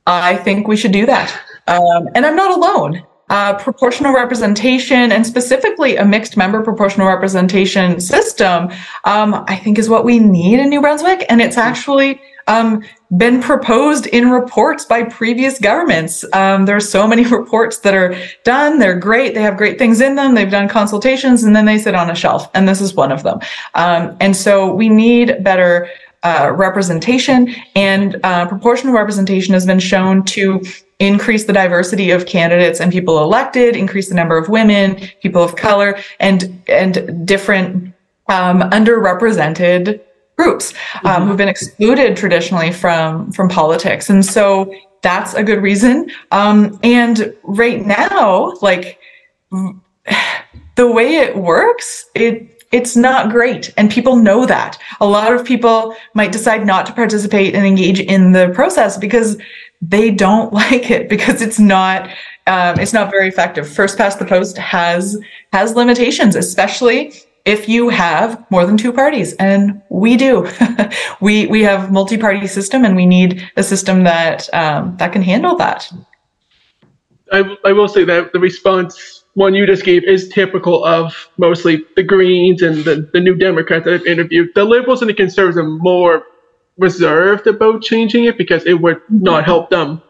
I 0.07 0.37
think 0.37 0.69
we 0.69 0.77
should 0.77 0.93
do 0.93 1.07
that. 1.07 1.37
Um, 1.71 2.09
and 2.15 2.27
I'm 2.27 2.37
not 2.37 2.57
alone. 2.57 3.07
Uh, 3.31 3.57
proportional 3.59 4.13
representation 4.13 5.13
and 5.13 5.25
specifically 5.25 5.95
a 5.95 6.05
mixed 6.05 6.37
member 6.37 6.65
proportional 6.65 7.07
representation 7.07 8.01
system, 8.01 8.69
um, 9.05 9.45
I 9.47 9.55
think 9.55 9.79
is 9.79 9.89
what 9.89 10.05
we 10.05 10.19
need 10.19 10.59
in 10.59 10.69
New 10.69 10.81
Brunswick. 10.81 11.25
And 11.29 11.41
it's 11.41 11.57
actually 11.57 12.21
um, 12.49 12.83
been 13.17 13.41
proposed 13.41 14.07
in 14.07 14.33
reports 14.33 14.85
by 14.85 15.05
previous 15.05 15.61
governments. 15.61 16.25
Um, 16.33 16.67
there 16.67 16.75
are 16.75 16.81
so 16.81 17.07
many 17.07 17.25
reports 17.39 17.79
that 17.79 17.95
are 17.95 18.17
done. 18.43 18.81
They're 18.81 18.99
great. 18.99 19.35
They 19.35 19.43
have 19.43 19.57
great 19.57 19.79
things 19.79 20.01
in 20.01 20.17
them. 20.17 20.35
They've 20.35 20.51
done 20.51 20.69
consultations 20.69 21.45
and 21.45 21.55
then 21.55 21.67
they 21.67 21.79
sit 21.79 21.95
on 21.95 22.11
a 22.11 22.17
shelf. 22.17 22.51
And 22.55 22.69
this 22.69 22.81
is 22.81 22.95
one 22.95 23.13
of 23.13 23.23
them. 23.23 23.39
Um, 23.75 24.17
and 24.19 24.37
so 24.37 24.75
we 24.75 24.89
need 24.89 25.45
better 25.45 25.89
uh, 26.25 26.53
representation 26.53 27.55
and 27.77 28.19
uh, 28.25 28.49
proportional 28.49 28.93
representation 28.93 29.55
has 29.55 29.67
been 29.67 29.79
shown 29.79 30.25
to 30.25 30.61
increase 31.01 31.45
the 31.45 31.53
diversity 31.53 32.11
of 32.11 32.27
candidates 32.27 32.81
and 32.81 32.93
people 32.93 33.23
elected, 33.23 33.75
increase 33.75 34.09
the 34.09 34.15
number 34.15 34.37
of 34.37 34.49
women, 34.49 34.97
people 35.23 35.43
of 35.43 35.57
color, 35.57 35.99
and 36.21 36.63
and 36.69 37.27
different 37.27 37.93
um, 38.29 38.61
underrepresented 38.71 40.01
groups 40.37 40.73
um, 40.73 41.03
mm-hmm. 41.03 41.29
who've 41.29 41.37
been 41.37 41.49
excluded 41.49 42.17
traditionally 42.17 42.71
from 42.71 43.33
from 43.33 43.49
politics, 43.49 44.09
and 44.09 44.25
so 44.25 44.73
that's 45.03 45.35
a 45.35 45.43
good 45.43 45.63
reason. 45.63 46.11
Um, 46.31 46.79
and 46.83 47.35
right 47.43 47.85
now, 47.85 48.53
like 48.61 48.99
the 49.51 50.87
way 50.87 51.17
it 51.17 51.37
works, 51.37 52.07
it 52.15 52.61
it's 52.73 52.95
not 52.95 53.31
great 53.31 53.73
and 53.77 53.91
people 53.91 54.15
know 54.17 54.47
that 54.47 54.79
a 55.01 55.07
lot 55.07 55.33
of 55.33 55.45
people 55.45 55.95
might 56.15 56.31
decide 56.31 56.65
not 56.65 56.87
to 56.87 56.93
participate 56.93 57.55
and 57.55 57.67
engage 57.67 57.99
in 57.99 58.31
the 58.31 58.49
process 58.55 58.97
because 58.97 59.37
they 59.81 60.11
don't 60.11 60.53
like 60.65 60.91
it 60.91 61.09
because 61.09 61.43
it's 61.43 61.59
not 61.59 62.09
um, 62.47 62.79
it's 62.81 62.93
not 62.93 63.11
very 63.11 63.29
effective. 63.29 63.69
First 63.69 63.97
past 63.97 64.19
the 64.19 64.25
post 64.25 64.59
has 64.59 65.19
has 65.53 65.75
limitations, 65.75 66.37
especially 66.37 67.13
if 67.45 67.69
you 67.69 67.89
have 67.89 68.45
more 68.51 68.67
than 68.67 68.77
two 68.77 68.93
parties, 68.93 69.35
and 69.35 69.81
we 69.89 70.17
do. 70.17 70.49
we 71.21 71.47
we 71.47 71.63
have 71.63 71.93
multi-party 71.93 72.47
system, 72.47 72.85
and 72.85 72.97
we 72.97 73.07
need 73.07 73.49
a 73.57 73.63
system 73.63 74.05
that 74.05 74.53
um, 74.55 74.97
that 74.99 75.13
can 75.13 75.23
handle 75.23 75.57
that. 75.57 75.91
I, 77.33 77.57
I 77.65 77.73
will 77.73 77.89
say 77.89 78.05
that 78.05 78.33
the 78.33 78.41
response 78.41 79.25
one 79.35 79.55
you 79.55 79.65
just 79.65 79.85
gave 79.85 80.05
is 80.05 80.29
typical 80.29 80.85
of 80.85 81.29
mostly 81.39 81.85
the 81.95 82.03
Greens 82.03 82.63
and 82.63 82.85
the, 82.85 83.09
the 83.13 83.21
New 83.21 83.37
Democrats 83.37 83.85
that 83.85 83.95
I've 83.95 84.07
interviewed. 84.07 84.49
The 84.55 84.65
Liberals 84.65 85.01
and 85.03 85.09
the 85.09 85.15
Conservatives 85.15 85.57
are 85.57 85.63
more 85.63 86.25
reserved 86.81 87.47
about 87.47 87.83
changing 87.83 88.25
it 88.25 88.37
because 88.37 88.65
it 88.67 88.81
would 88.81 89.01
not 89.09 89.45
help 89.45 89.71
them 89.71 90.03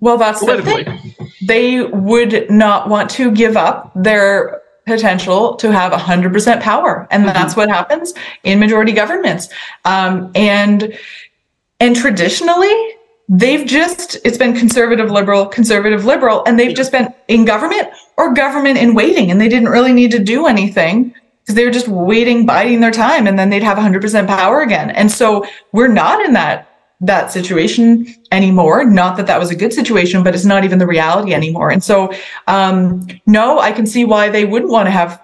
Well, 0.00 0.18
that's 0.18 0.44
the 0.44 0.62
thing. 0.62 1.14
They 1.46 1.82
would 1.82 2.50
not 2.50 2.88
want 2.88 3.10
to 3.10 3.30
give 3.30 3.56
up 3.56 3.92
their 3.94 4.62
potential 4.86 5.56
to 5.56 5.72
have 5.72 5.92
100% 5.92 6.60
power. 6.62 7.08
And 7.10 7.26
that's 7.26 7.56
what 7.56 7.68
happens 7.68 8.14
in 8.44 8.60
majority 8.60 8.92
governments. 8.92 9.48
Um, 9.84 10.30
and, 10.34 10.96
and 11.80 11.96
traditionally, 11.96 12.72
they've 13.28 13.66
just, 13.66 14.16
it's 14.24 14.38
been 14.38 14.54
conservative, 14.54 15.10
liberal, 15.10 15.46
conservative, 15.46 16.04
liberal, 16.04 16.44
and 16.46 16.58
they've 16.58 16.76
just 16.76 16.92
been 16.92 17.12
in 17.26 17.44
government 17.44 17.88
or 18.16 18.32
government 18.32 18.78
in 18.78 18.94
waiting. 18.94 19.30
And 19.30 19.40
they 19.40 19.48
didn't 19.48 19.70
really 19.70 19.92
need 19.92 20.12
to 20.12 20.20
do 20.20 20.46
anything 20.46 21.14
because 21.46 21.54
they 21.54 21.64
were 21.64 21.70
just 21.70 21.86
waiting, 21.86 22.44
biding 22.44 22.80
their 22.80 22.90
time, 22.90 23.28
and 23.28 23.38
then 23.38 23.50
they'd 23.50 23.62
have 23.62 23.78
100% 23.78 24.26
power 24.26 24.62
again. 24.62 24.90
And 24.90 25.12
so 25.12 25.46
we're 25.70 25.86
not 25.86 26.20
in 26.24 26.32
that 26.32 26.72
that 27.00 27.30
situation 27.30 28.06
anymore. 28.32 28.84
Not 28.84 29.18
that 29.18 29.26
that 29.26 29.38
was 29.38 29.50
a 29.50 29.54
good 29.54 29.72
situation, 29.72 30.24
but 30.24 30.34
it's 30.34 30.46
not 30.46 30.64
even 30.64 30.78
the 30.78 30.86
reality 30.86 31.34
anymore. 31.34 31.70
And 31.70 31.84
so, 31.84 32.12
um, 32.46 33.06
no, 33.26 33.58
I 33.58 33.70
can 33.70 33.86
see 33.86 34.06
why 34.06 34.30
they 34.30 34.46
wouldn't 34.46 34.72
want 34.72 34.86
to 34.86 34.90
have 34.90 35.22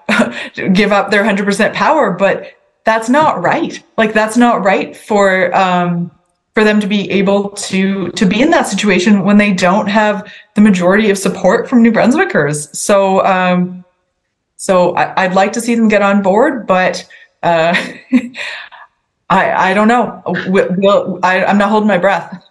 give 0.75 0.93
up 0.93 1.11
their 1.11 1.25
100% 1.25 1.73
power, 1.73 2.13
but 2.13 2.53
that's 2.85 3.09
not 3.09 3.43
right. 3.43 3.83
Like 3.97 4.13
that's 4.13 4.37
not 4.37 4.63
right 4.63 4.95
for 4.95 5.55
um, 5.57 6.11
for 6.55 6.63
them 6.63 6.79
to 6.81 6.87
be 6.87 7.11
able 7.11 7.49
to 7.51 8.11
to 8.11 8.27
be 8.27 8.43
in 8.43 8.51
that 8.51 8.67
situation 8.67 9.25
when 9.25 9.39
they 9.39 9.53
don't 9.55 9.89
have 9.89 10.31
the 10.55 10.61
majority 10.61 11.11
of 11.11 11.17
support 11.17 11.69
from 11.69 11.83
New 11.83 11.93
Brunswickers. 11.93 12.75
So, 12.77 13.25
um, 13.25 13.83
so 14.63 14.95
I, 14.95 15.25
I'd 15.25 15.35
like 15.35 15.53
to 15.55 15.61
see 15.61 15.75
them 15.75 15.89
get 15.89 16.03
on 16.03 16.23
board, 16.23 16.67
but. 16.67 17.05
Uh, 17.43 17.75
I, 19.29 19.71
I 19.71 19.75
don't 19.75 19.89
know. 19.89 20.23
We'll, 20.49 20.69
we'll, 20.77 21.19
I, 21.23 21.43
I'm 21.43 21.57
not 21.57 21.71
holding 21.71 21.89
my 21.89 21.97
breath. 21.97 22.45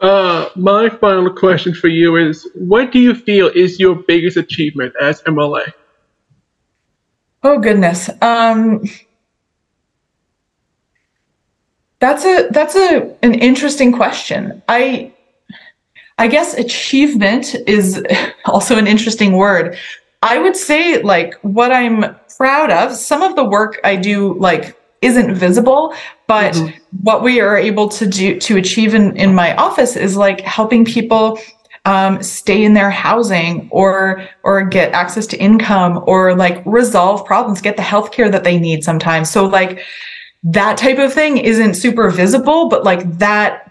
Uh, 0.00 0.48
my 0.56 0.88
final 0.88 1.32
question 1.32 1.72
for 1.72 1.86
you 1.86 2.16
is 2.16 2.48
what 2.56 2.90
do 2.90 2.98
you 2.98 3.14
feel 3.14 3.46
is 3.54 3.78
your 3.78 3.94
biggest 3.94 4.36
achievement 4.36 4.92
as 5.00 5.22
MLA? 5.22 5.72
Oh 7.44 7.58
goodness. 7.60 8.10
Um, 8.20 8.82
that's 12.00 12.24
a 12.24 12.48
that's 12.50 12.74
a 12.74 13.16
an 13.22 13.34
interesting 13.34 13.92
question. 13.92 14.62
I 14.68 15.12
I 16.18 16.26
guess 16.26 16.54
achievement 16.54 17.54
is 17.68 18.04
also 18.46 18.76
an 18.76 18.86
interesting 18.86 19.32
word. 19.34 19.78
I 20.24 20.38
would 20.38 20.56
say 20.56 21.02
like 21.02 21.34
what 21.42 21.70
I'm 21.70 22.16
proud 22.38 22.70
of, 22.70 22.96
some 22.96 23.22
of 23.22 23.36
the 23.36 23.44
work 23.44 23.78
I 23.84 23.96
do 23.96 24.34
like 24.38 24.74
isn't 25.02 25.34
visible, 25.34 25.94
but 26.26 26.54
Mhm. 26.54 26.72
what 27.02 27.22
we 27.22 27.40
are 27.42 27.58
able 27.58 27.88
to 27.90 28.06
do 28.06 28.40
to 28.40 28.56
achieve 28.56 28.94
in, 28.94 29.14
in 29.16 29.34
my 29.34 29.54
office 29.56 29.96
is 29.96 30.16
like 30.16 30.40
helping 30.40 30.84
people 30.86 31.38
um, 31.84 32.22
stay 32.22 32.64
in 32.64 32.72
their 32.72 32.88
housing 32.88 33.68
or 33.70 34.24
or 34.42 34.62
get 34.62 34.94
access 34.94 35.26
to 35.26 35.36
income 35.36 36.02
or 36.06 36.34
like 36.34 36.62
resolve 36.64 37.26
problems, 37.26 37.60
get 37.60 37.76
the 37.76 37.82
healthcare 37.82 38.32
that 38.32 38.44
they 38.44 38.58
need 38.58 38.82
sometimes. 38.82 39.28
So 39.30 39.44
like 39.44 39.80
that 40.44 40.78
type 40.78 40.98
of 40.98 41.12
thing 41.12 41.36
isn't 41.36 41.74
super 41.74 42.08
visible, 42.08 42.68
but 42.70 42.84
like 42.84 43.18
that 43.18 43.63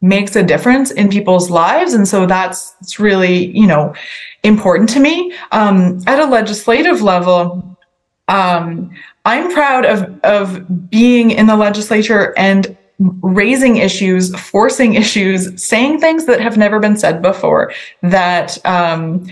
makes 0.00 0.36
a 0.36 0.42
difference 0.42 0.90
in 0.90 1.08
people's 1.08 1.50
lives. 1.50 1.94
And 1.94 2.06
so 2.06 2.26
that's 2.26 2.74
it's 2.80 2.98
really, 3.00 3.46
you 3.56 3.66
know, 3.66 3.94
important 4.42 4.88
to 4.90 5.00
me. 5.00 5.34
Um, 5.52 6.00
at 6.06 6.20
a 6.20 6.26
legislative 6.26 7.02
level, 7.02 7.76
um, 8.28 8.90
I'm 9.24 9.52
proud 9.52 9.84
of 9.84 10.20
of 10.22 10.90
being 10.90 11.30
in 11.30 11.46
the 11.46 11.56
legislature 11.56 12.34
and 12.38 12.76
raising 13.22 13.76
issues, 13.76 14.34
forcing 14.38 14.94
issues, 14.94 15.62
saying 15.62 16.00
things 16.00 16.26
that 16.26 16.40
have 16.40 16.56
never 16.56 16.80
been 16.80 16.96
said 16.96 17.22
before 17.22 17.72
that 18.02 18.64
um, 18.66 19.26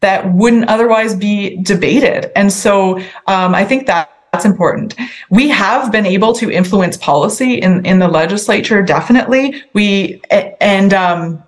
that 0.00 0.34
wouldn't 0.34 0.68
otherwise 0.68 1.14
be 1.14 1.56
debated. 1.62 2.30
And 2.36 2.52
so 2.52 2.98
um, 3.26 3.54
I 3.54 3.64
think 3.64 3.86
that 3.86 4.13
that's 4.34 4.44
important. 4.44 4.94
We 5.30 5.48
have 5.48 5.92
been 5.92 6.06
able 6.06 6.32
to 6.34 6.50
influence 6.50 6.96
policy 6.96 7.54
in 7.54 7.86
in 7.86 8.00
the 8.00 8.08
legislature. 8.08 8.82
Definitely, 8.82 9.62
we 9.72 10.20
and. 10.60 10.92
Um, 10.92 11.42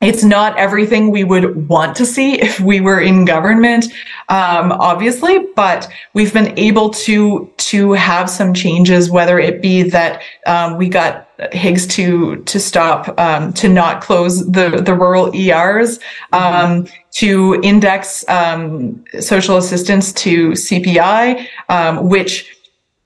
it's 0.00 0.24
not 0.24 0.56
everything 0.56 1.10
we 1.10 1.24
would 1.24 1.68
want 1.68 1.94
to 1.96 2.06
see 2.06 2.40
if 2.40 2.58
we 2.58 2.80
were 2.80 3.00
in 3.00 3.26
government, 3.26 3.86
um, 4.30 4.72
obviously, 4.72 5.46
but 5.54 5.90
we've 6.14 6.32
been 6.32 6.58
able 6.58 6.90
to 6.90 7.52
to 7.58 7.92
have 7.92 8.30
some 8.30 8.54
changes. 8.54 9.10
Whether 9.10 9.38
it 9.38 9.60
be 9.60 9.82
that 9.82 10.22
um, 10.46 10.78
we 10.78 10.88
got 10.88 11.28
Higgs 11.52 11.86
to 11.88 12.36
to 12.36 12.58
stop 12.58 13.18
um, 13.18 13.52
to 13.54 13.68
not 13.68 14.02
close 14.02 14.46
the 14.50 14.82
the 14.82 14.94
rural 14.94 15.34
ERs, 15.34 15.98
um, 16.32 16.86
to 17.12 17.60
index 17.62 18.26
um, 18.28 19.04
social 19.20 19.58
assistance 19.58 20.12
to 20.14 20.50
CPI, 20.50 21.46
um, 21.68 22.08
which 22.08 22.59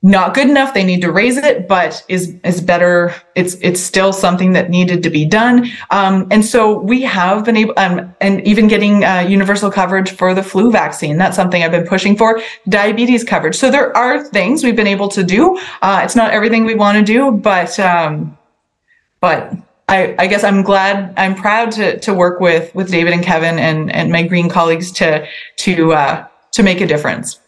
not 0.05 0.35
good 0.35 0.47
enough. 0.47 0.75
They 0.75 0.83
need 0.83 1.01
to 1.01 1.11
raise 1.11 1.35
it, 1.35 1.67
but 1.67 2.03
is 2.07 2.35
is 2.43 2.61
better. 2.61 3.11
It's 3.33 3.55
it's 3.55 3.81
still 3.81 4.13
something 4.13 4.53
that 4.53 4.69
needed 4.69 5.01
to 5.01 5.09
be 5.09 5.25
done. 5.25 5.67
Um, 5.89 6.27
and 6.29 6.45
so 6.45 6.77
we 6.77 7.01
have 7.01 7.43
been 7.43 7.57
able, 7.57 7.73
um, 7.77 8.13
and 8.21 8.45
even 8.45 8.67
getting 8.67 9.03
uh, 9.03 9.25
universal 9.27 9.71
coverage 9.71 10.11
for 10.11 10.35
the 10.35 10.43
flu 10.43 10.71
vaccine. 10.71 11.17
That's 11.17 11.35
something 11.35 11.63
I've 11.63 11.71
been 11.71 11.87
pushing 11.87 12.15
for. 12.15 12.39
Diabetes 12.69 13.23
coverage. 13.23 13.55
So 13.55 13.71
there 13.71 13.97
are 13.97 14.23
things 14.23 14.63
we've 14.63 14.75
been 14.75 14.85
able 14.85 15.07
to 15.07 15.23
do. 15.23 15.57
Uh, 15.81 16.01
it's 16.03 16.15
not 16.15 16.29
everything 16.29 16.65
we 16.65 16.75
want 16.75 16.99
to 16.99 17.03
do, 17.03 17.31
but 17.31 17.79
um, 17.79 18.37
but 19.21 19.53
I, 19.89 20.15
I 20.19 20.27
guess 20.27 20.43
I'm 20.43 20.61
glad, 20.61 21.15
I'm 21.17 21.33
proud 21.33 21.71
to 21.71 21.99
to 22.01 22.13
work 22.13 22.39
with 22.39 22.75
with 22.75 22.91
David 22.91 23.13
and 23.13 23.23
Kevin 23.23 23.57
and 23.57 23.91
and 23.91 24.11
my 24.11 24.21
green 24.21 24.49
colleagues 24.49 24.91
to 24.99 25.27
to 25.55 25.93
uh, 25.93 26.27
to 26.51 26.61
make 26.61 26.79
a 26.79 26.85
difference. 26.85 27.39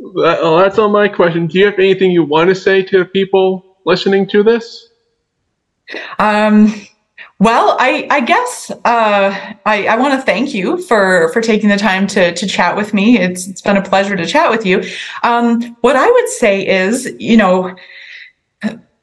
That, 0.00 0.40
well, 0.42 0.58
that's 0.58 0.78
all 0.78 0.88
my 0.88 1.08
questions. 1.08 1.52
Do 1.52 1.58
you 1.58 1.66
have 1.66 1.78
anything 1.78 2.10
you 2.10 2.22
want 2.22 2.48
to 2.48 2.54
say 2.54 2.82
to 2.84 3.04
people 3.04 3.78
listening 3.84 4.26
to 4.28 4.42
this? 4.42 4.88
Um, 6.18 6.74
well, 7.40 7.76
I, 7.78 8.06
I 8.10 8.20
guess 8.20 8.70
uh, 8.70 9.54
I, 9.64 9.86
I 9.86 9.96
want 9.96 10.14
to 10.14 10.22
thank 10.22 10.54
you 10.54 10.78
for 10.82 11.32
for 11.32 11.40
taking 11.40 11.68
the 11.68 11.76
time 11.76 12.06
to 12.08 12.34
to 12.34 12.46
chat 12.46 12.76
with 12.76 12.92
me. 12.92 13.18
It's 13.18 13.46
it's 13.46 13.62
been 13.62 13.76
a 13.76 13.82
pleasure 13.82 14.16
to 14.16 14.26
chat 14.26 14.50
with 14.50 14.66
you. 14.66 14.82
Um, 15.22 15.76
what 15.80 15.96
I 15.96 16.10
would 16.10 16.28
say 16.28 16.66
is, 16.66 17.14
you 17.18 17.36
know, 17.36 17.76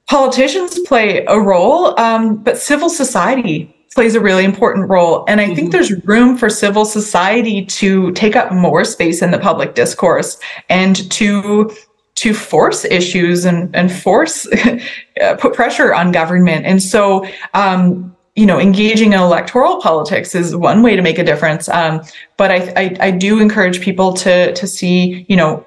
politicians 0.08 0.80
play 0.80 1.26
a 1.26 1.40
role, 1.40 2.00
um, 2.00 2.38
but 2.38 2.58
civil 2.58 2.90
society 2.90 3.75
plays 3.94 4.16
a 4.16 4.20
really 4.20 4.44
important 4.44 4.90
role. 4.90 5.24
And 5.28 5.40
I 5.40 5.54
think 5.56 5.70
Mhm. 5.70 5.72
there's 5.72 6.06
room 6.06 6.38
for 6.38 6.50
civil 6.50 6.86
society 6.86 7.64
to 7.66 8.12
take 8.12 8.36
up 8.36 8.52
more 8.52 8.84
space 8.84 9.22
in 9.22 9.32
the 9.32 9.40
public 9.40 9.76
discourse 9.76 10.38
and 10.70 11.10
to 11.12 11.72
to 12.16 12.34
force 12.34 12.86
issues 12.86 13.44
and 13.46 13.76
and 13.76 13.92
force 13.92 14.48
uh, 15.22 15.36
put 15.36 15.54
pressure 15.54 15.94
on 15.94 16.12
government. 16.12 16.66
And 16.66 16.82
so 16.82 17.26
um, 17.54 18.12
you 18.36 18.46
know, 18.46 18.60
engaging 18.60 19.14
in 19.14 19.20
electoral 19.20 19.80
politics 19.80 20.36
is 20.36 20.54
one 20.58 20.82
way 20.82 20.98
to 20.98 21.02
make 21.02 21.18
a 21.18 21.24
difference. 21.24 21.70
Um, 21.70 22.02
but 22.36 22.52
I, 22.52 22.74
I, 22.76 22.98
I 23.08 23.12
do 23.12 23.40
encourage 23.40 23.80
people 23.80 24.12
to 24.14 24.54
to 24.54 24.68
see, 24.68 25.26
you 25.30 25.38
know, 25.38 25.64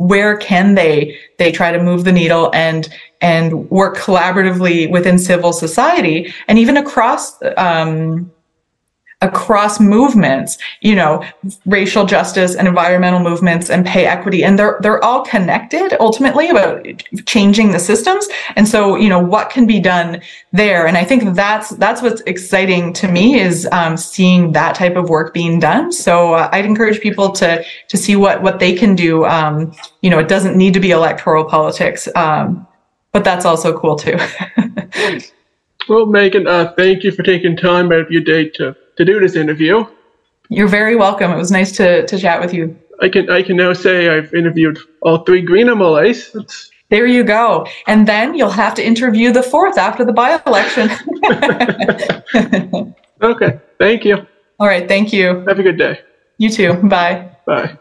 where 0.00 0.34
can 0.38 0.74
they 0.76 1.14
they 1.36 1.52
try 1.52 1.70
to 1.70 1.82
move 1.82 2.04
the 2.04 2.12
needle 2.12 2.50
and 2.54 2.88
and 3.20 3.68
work 3.68 3.98
collaboratively 3.98 4.90
within 4.90 5.18
civil 5.18 5.52
society 5.52 6.32
and 6.48 6.58
even 6.58 6.78
across 6.78 7.38
um, 7.58 8.32
across 9.22 9.78
movements, 9.78 10.56
you 10.80 10.94
know, 10.94 11.22
racial 11.66 12.06
justice 12.06 12.54
and 12.54 12.66
environmental 12.66 13.20
movements 13.20 13.68
and 13.68 13.84
pay 13.84 14.06
equity. 14.06 14.42
And 14.42 14.58
they're 14.58 14.78
they're 14.80 15.02
all 15.04 15.24
connected 15.24 15.94
ultimately 16.00 16.48
about 16.48 16.86
changing 17.26 17.72
the 17.72 17.78
systems. 17.78 18.28
And 18.56 18.66
so, 18.66 18.96
you 18.96 19.08
know, 19.08 19.18
what 19.18 19.50
can 19.50 19.66
be 19.66 19.78
done 19.78 20.22
there? 20.52 20.86
And 20.86 20.96
I 20.96 21.04
think 21.04 21.34
that's 21.34 21.70
that's 21.70 22.00
what's 22.00 22.22
exciting 22.22 22.92
to 22.94 23.08
me 23.08 23.38
is 23.38 23.68
um, 23.72 23.96
seeing 23.96 24.52
that 24.52 24.74
type 24.74 24.96
of 24.96 25.10
work 25.10 25.34
being 25.34 25.60
done. 25.60 25.92
So 25.92 26.34
uh, 26.34 26.48
I'd 26.52 26.64
encourage 26.64 27.00
people 27.00 27.30
to 27.32 27.62
to 27.88 27.96
see 27.96 28.16
what 28.16 28.42
what 28.42 28.58
they 28.58 28.72
can 28.72 28.94
do. 28.94 29.26
Um, 29.26 29.72
you 30.00 30.08
know, 30.08 30.18
it 30.18 30.28
doesn't 30.28 30.56
need 30.56 30.72
to 30.74 30.80
be 30.80 30.92
electoral 30.92 31.44
politics. 31.44 32.08
Um, 32.16 32.66
but 33.12 33.24
that's 33.24 33.44
also 33.44 33.76
cool 33.78 33.96
too. 33.96 34.16
Well, 35.90 36.06
Megan, 36.06 36.46
uh, 36.46 36.72
thank 36.76 37.02
you 37.02 37.10
for 37.10 37.24
taking 37.24 37.56
time 37.56 37.90
out 37.90 37.98
of 37.98 38.10
your 38.12 38.22
day 38.22 38.48
to, 38.50 38.76
to 39.00 39.04
do 39.04 39.18
this 39.18 39.34
interview. 39.34 39.84
You're 40.50 40.68
very 40.68 40.94
welcome. 40.94 41.30
It 41.30 41.36
was 41.36 41.50
nice 41.50 41.72
to 41.72 42.06
to 42.06 42.18
chat 42.18 42.40
with 42.40 42.52
you. 42.52 42.76
I 43.00 43.08
can 43.08 43.30
I 43.30 43.42
can 43.42 43.56
now 43.56 43.72
say 43.72 44.10
I've 44.10 44.34
interviewed 44.34 44.78
all 45.00 45.18
three 45.24 45.40
Green 45.40 45.68
MLAs. 45.68 46.32
That's, 46.32 46.70
There 46.90 47.06
you 47.06 47.24
go. 47.24 47.66
And 47.86 48.06
then 48.06 48.34
you'll 48.34 48.50
have 48.50 48.74
to 48.74 48.84
interview 48.84 49.32
the 49.32 49.42
fourth 49.42 49.78
after 49.78 50.04
the 50.04 50.12
by-election. 50.12 50.90
okay, 53.22 53.60
thank 53.78 54.04
you. 54.04 54.26
All 54.58 54.66
right. 54.66 54.86
Thank 54.86 55.12
you. 55.12 55.44
Have 55.48 55.58
a 55.58 55.62
good 55.62 55.78
day. 55.78 56.00
You 56.36 56.50
too. 56.50 56.74
Bye. 56.74 57.30
Bye. 57.46 57.78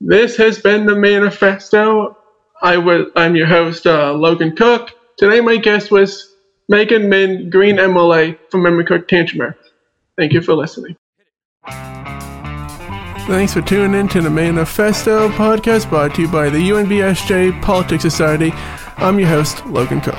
This 0.00 0.36
has 0.36 0.58
been 0.60 0.86
the 0.86 0.94
manifesto. 0.94 2.16
I 2.62 2.76
was 2.76 3.08
I'm 3.16 3.34
your 3.34 3.48
host 3.48 3.86
uh, 3.86 4.12
Logan 4.12 4.54
Cook. 4.54 4.92
Today 5.16 5.40
my 5.40 5.56
guest 5.56 5.90
was 5.90 6.32
Megan 6.68 7.08
Mitton, 7.08 7.50
Green 7.50 7.76
MLA 7.76 8.38
from 8.50 8.62
Memramcook-Tantramar. 8.62 9.54
Thank 10.16 10.32
you 10.32 10.40
for 10.40 10.54
listening. 10.54 10.96
Thanks 13.26 13.54
for 13.54 13.62
tuning 13.62 13.98
in 13.98 14.08
to 14.08 14.20
the 14.20 14.28
Manifesto 14.28 15.30
podcast 15.30 15.88
brought 15.88 16.14
to 16.16 16.22
you 16.22 16.28
by 16.28 16.50
the 16.50 16.58
UNBSJ 16.58 17.62
Politics 17.62 18.02
Society. 18.02 18.52
I'm 18.98 19.18
your 19.18 19.28
host, 19.28 19.64
Logan 19.66 20.02
Cook. 20.02 20.14